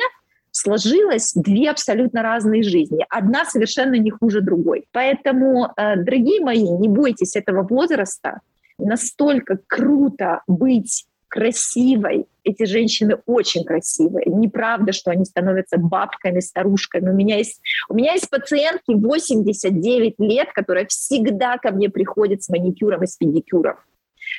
сложилось 0.65 1.33
две 1.35 1.69
абсолютно 1.69 2.23
разные 2.23 2.63
жизни. 2.63 3.05
Одна 3.09 3.45
совершенно 3.45 3.95
не 3.95 4.09
хуже 4.09 4.41
другой. 4.41 4.85
Поэтому, 4.91 5.71
э, 5.77 5.95
дорогие 5.97 6.41
мои, 6.41 6.67
не 6.69 6.89
бойтесь 6.89 7.35
этого 7.35 7.63
возраста 7.63 8.41
настолько 8.77 9.59
круто 9.67 10.41
быть 10.47 11.05
красивой. 11.27 12.25
Эти 12.43 12.65
женщины 12.65 13.17
очень 13.25 13.63
красивые. 13.63 14.25
Неправда, 14.27 14.91
что 14.91 15.11
они 15.11 15.25
становятся 15.25 15.77
бабками, 15.77 16.39
старушками. 16.39 17.09
У 17.09 17.13
меня 17.13 17.37
есть, 17.37 17.61
у 17.89 17.93
меня 17.93 18.13
есть 18.13 18.29
пациентки 18.29 18.93
89 18.93 20.15
лет, 20.19 20.51
которые 20.53 20.87
всегда 20.87 21.57
ко 21.57 21.71
мне 21.71 21.89
приходят 21.89 22.41
с 22.43 22.49
маникюром 22.49 23.03
и 23.03 23.07
с 23.07 23.17
педикюром. 23.17 23.75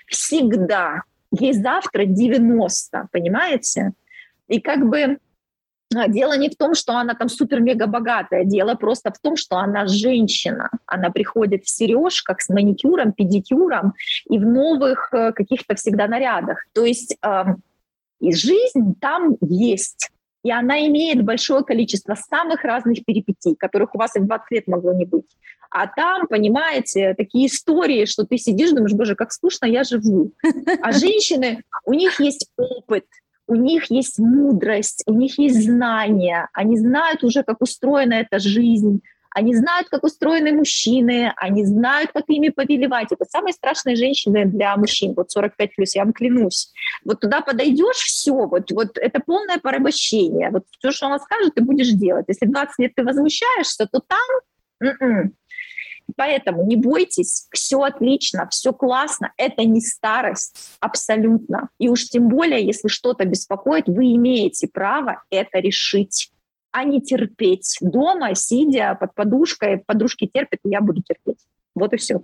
Всегда. 0.08 1.02
Ей 1.38 1.52
завтра 1.52 2.04
90, 2.04 3.08
понимаете? 3.12 3.92
И 4.48 4.60
как 4.60 4.88
бы 4.88 5.18
дело 5.90 6.36
не 6.36 6.48
в 6.48 6.56
том, 6.56 6.74
что 6.74 6.98
она 6.98 7.14
там 7.14 7.28
супер-мега 7.28 7.86
богатая, 7.86 8.44
дело 8.44 8.74
просто 8.74 9.12
в 9.12 9.18
том, 9.18 9.36
что 9.36 9.56
она 9.56 9.86
женщина. 9.86 10.70
Она 10.86 11.10
приходит 11.10 11.64
в 11.64 11.70
сережках 11.70 12.40
с 12.40 12.48
маникюром, 12.48 13.12
педикюром 13.12 13.94
и 14.28 14.38
в 14.38 14.46
новых 14.46 15.08
э, 15.12 15.32
каких-то 15.32 15.74
всегда 15.74 16.08
нарядах. 16.08 16.64
То 16.72 16.84
есть 16.84 17.16
э, 17.22 17.44
и 18.20 18.34
жизнь 18.34 18.94
там 19.00 19.36
есть. 19.40 20.10
И 20.42 20.50
она 20.50 20.86
имеет 20.86 21.24
большое 21.24 21.64
количество 21.64 22.14
самых 22.14 22.62
разных 22.62 23.04
перипетий, 23.04 23.56
которых 23.56 23.94
у 23.94 23.98
вас 23.98 24.14
и 24.16 24.20
в 24.20 24.26
20 24.26 24.50
лет 24.52 24.68
могло 24.68 24.92
не 24.92 25.04
быть. 25.04 25.26
А 25.70 25.88
там, 25.88 26.28
понимаете, 26.28 27.14
такие 27.14 27.48
истории, 27.48 28.04
что 28.04 28.24
ты 28.24 28.38
сидишь, 28.38 28.70
думаешь, 28.70 28.92
боже, 28.92 29.16
как 29.16 29.32
скучно 29.32 29.66
я 29.66 29.82
живу. 29.82 30.32
А 30.82 30.92
женщины, 30.92 31.64
у 31.84 31.92
них 31.92 32.20
есть 32.20 32.48
опыт, 32.56 33.04
у 33.46 33.54
них 33.54 33.90
есть 33.90 34.18
мудрость, 34.18 35.02
у 35.06 35.14
них 35.14 35.38
есть 35.38 35.64
знания, 35.64 36.48
они 36.52 36.76
знают 36.78 37.24
уже, 37.24 37.42
как 37.42 37.60
устроена 37.60 38.14
эта 38.14 38.38
жизнь, 38.38 39.02
они 39.36 39.54
знают, 39.54 39.90
как 39.90 40.02
устроены 40.02 40.52
мужчины, 40.52 41.30
они 41.36 41.62
знают, 41.66 42.10
как 42.10 42.24
ими 42.28 42.48
повелевать. 42.48 43.12
Это 43.12 43.26
самые 43.26 43.52
страшные 43.52 43.94
женщины 43.94 44.46
для 44.46 44.74
мужчин, 44.78 45.12
вот 45.14 45.30
45 45.30 45.76
плюс, 45.76 45.94
я 45.94 46.04
вам 46.04 46.14
клянусь. 46.14 46.72
Вот 47.04 47.20
туда 47.20 47.42
подойдешь, 47.42 47.96
все, 47.96 48.32
вот, 48.32 48.70
вот 48.70 48.96
это 48.96 49.20
полное 49.20 49.58
порабощение. 49.58 50.48
Вот 50.50 50.64
все, 50.78 50.90
что 50.90 51.06
она 51.06 51.18
скажет, 51.18 51.54
ты 51.54 51.60
будешь 51.60 51.90
делать. 51.90 52.24
Если 52.28 52.46
20 52.46 52.78
лет 52.78 52.92
ты 52.94 53.04
возмущаешься, 53.04 53.86
то 53.92 54.00
там 54.00 54.18
м-м, 54.80 55.34
Поэтому 56.14 56.64
не 56.64 56.76
бойтесь, 56.76 57.48
все 57.52 57.82
отлично, 57.82 58.48
все 58.50 58.72
классно, 58.72 59.32
это 59.36 59.64
не 59.64 59.80
старость 59.80 60.76
абсолютно. 60.80 61.68
И 61.78 61.88
уж 61.88 62.04
тем 62.04 62.28
более, 62.28 62.64
если 62.64 62.88
что-то 62.88 63.24
беспокоит, 63.24 63.88
вы 63.88 64.14
имеете 64.14 64.68
право 64.68 65.22
это 65.30 65.58
решить 65.58 66.30
а 66.76 66.84
не 66.84 67.00
терпеть 67.00 67.78
дома, 67.80 68.34
сидя 68.34 68.94
под 69.00 69.14
подушкой, 69.14 69.78
подружки 69.78 70.30
терпят, 70.30 70.60
и 70.62 70.68
я 70.68 70.82
буду 70.82 71.00
терпеть. 71.00 71.38
Вот 71.74 71.94
и 71.94 71.96
все. 71.96 72.20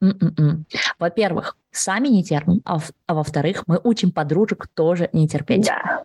М-м-м. 0.00 0.66
Во-первых, 1.00 1.56
сами 1.72 2.06
не 2.06 2.22
терпим, 2.22 2.62
а, 2.64 2.78
а 3.08 3.14
во-вторых, 3.14 3.64
мы 3.66 3.80
учим 3.82 4.12
подружек 4.12 4.68
тоже 4.68 5.10
не 5.12 5.26
терпеть. 5.26 5.66
Да. 5.66 6.04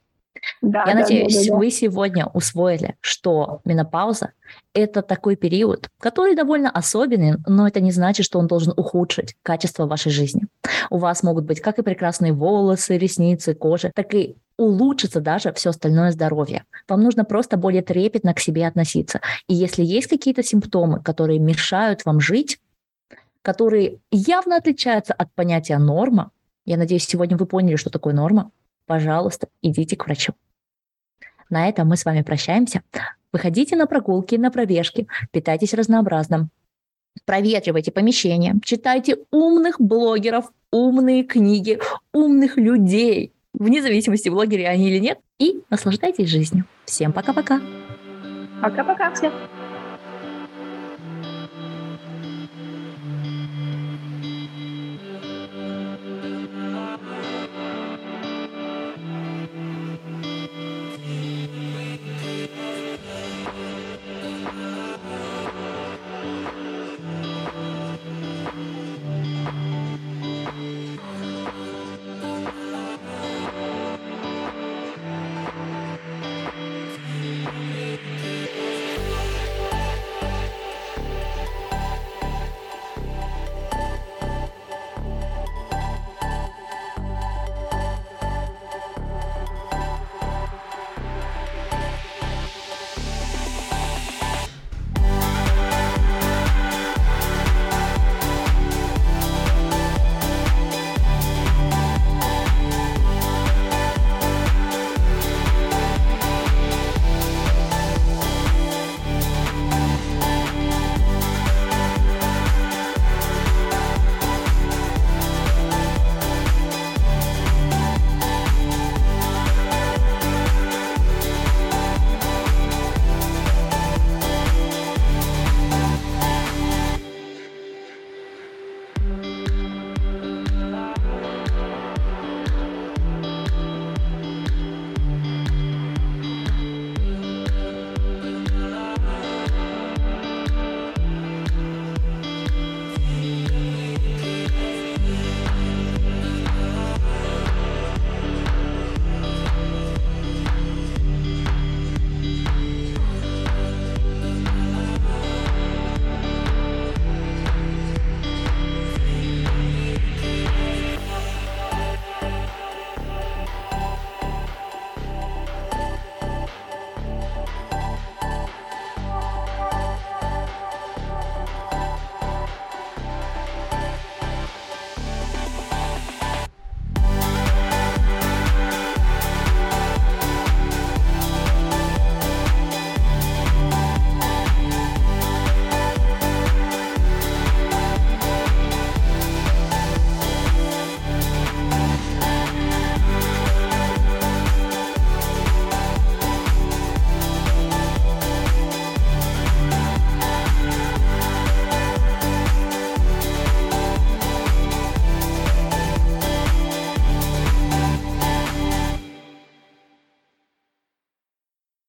Да, 0.62 0.84
Я 0.86 0.94
да, 0.94 1.00
надеюсь, 1.02 1.46
да, 1.46 1.52
да, 1.52 1.58
вы 1.58 1.72
сегодня 1.72 2.26
усвоили, 2.28 2.96
что 3.02 3.62
менопауза– 3.66 4.32
это 4.74 5.02
такой 5.02 5.36
период, 5.36 5.90
который 6.00 6.36
довольно 6.36 6.70
особенный, 6.70 7.36
но 7.46 7.68
это 7.68 7.80
не 7.80 7.92
значит, 7.92 8.26
что 8.26 8.40
он 8.40 8.48
должен 8.48 8.74
ухудшить 8.76 9.36
качество 9.44 9.86
вашей 9.86 10.12
жизни. 10.12 10.48
У 10.90 10.98
вас 10.98 11.24
могут 11.24 11.46
быть 11.46 11.62
как 11.62 11.80
и 11.80 11.84
прекрасные 11.84 12.34
волосы, 12.34 12.98
ресницы, 12.98 13.54
кожа, 13.54 13.92
так 13.94 14.14
и 14.14 14.36
улучшится 14.58 15.22
даже 15.22 15.52
все 15.54 15.72
остальное 15.72 16.12
здоровье. 16.12 16.64
Вам 16.88 17.02
нужно 17.02 17.26
просто 17.26 17.58
более 17.58 17.82
трепетно 17.82 18.34
к 18.34 18.40
себе 18.40 18.68
относиться. 18.68 19.22
И 19.48 19.54
если 19.54 19.84
есть 19.84 20.08
какие-то 20.08 20.44
симптомы, 20.44 21.02
которые 21.02 21.40
мешают 21.40 22.06
вам 22.06 22.20
жить, 22.20 22.60
которые 23.42 24.00
явно 24.12 24.58
отличаются 24.58 25.14
от 25.14 25.32
понятия 25.34 25.78
норма, 25.78 26.32
я 26.66 26.78
надеюсь, 26.78 27.06
сегодня 27.06 27.36
вы 27.36 27.46
поняли, 27.46 27.76
что 27.76 27.90
такое 27.90 28.14
норма, 28.14 28.52
пожалуйста, 28.86 29.48
идите 29.62 29.96
к 29.96 30.06
врачу. 30.06 30.34
На 31.50 31.68
этом 31.70 31.88
мы 31.88 31.98
с 31.98 32.06
вами 32.06 32.22
прощаемся. 32.22 32.82
Выходите 33.32 33.76
на 33.76 33.88
прогулки, 33.88 34.36
на 34.36 34.52
пробежки, 34.52 35.08
питайтесь 35.32 35.74
разнообразным. 35.74 36.50
Проветривайте 37.26 37.92
помещение, 37.92 38.56
читайте 38.64 39.18
умных 39.32 39.80
блогеров, 39.80 40.52
умные 40.72 41.24
книги, 41.24 41.80
умных 42.12 42.58
людей, 42.58 43.34
вне 43.54 43.82
зависимости, 43.82 44.30
блогеры 44.30 44.66
они 44.66 44.90
или 44.90 45.00
нет, 45.00 45.20
и 45.40 45.64
наслаждайтесь 45.70 46.30
жизнью. 46.30 46.66
Всем 46.86 47.14
пока-пока. 47.14 47.62
Пока-пока 48.62 49.14
всем. 49.14 49.32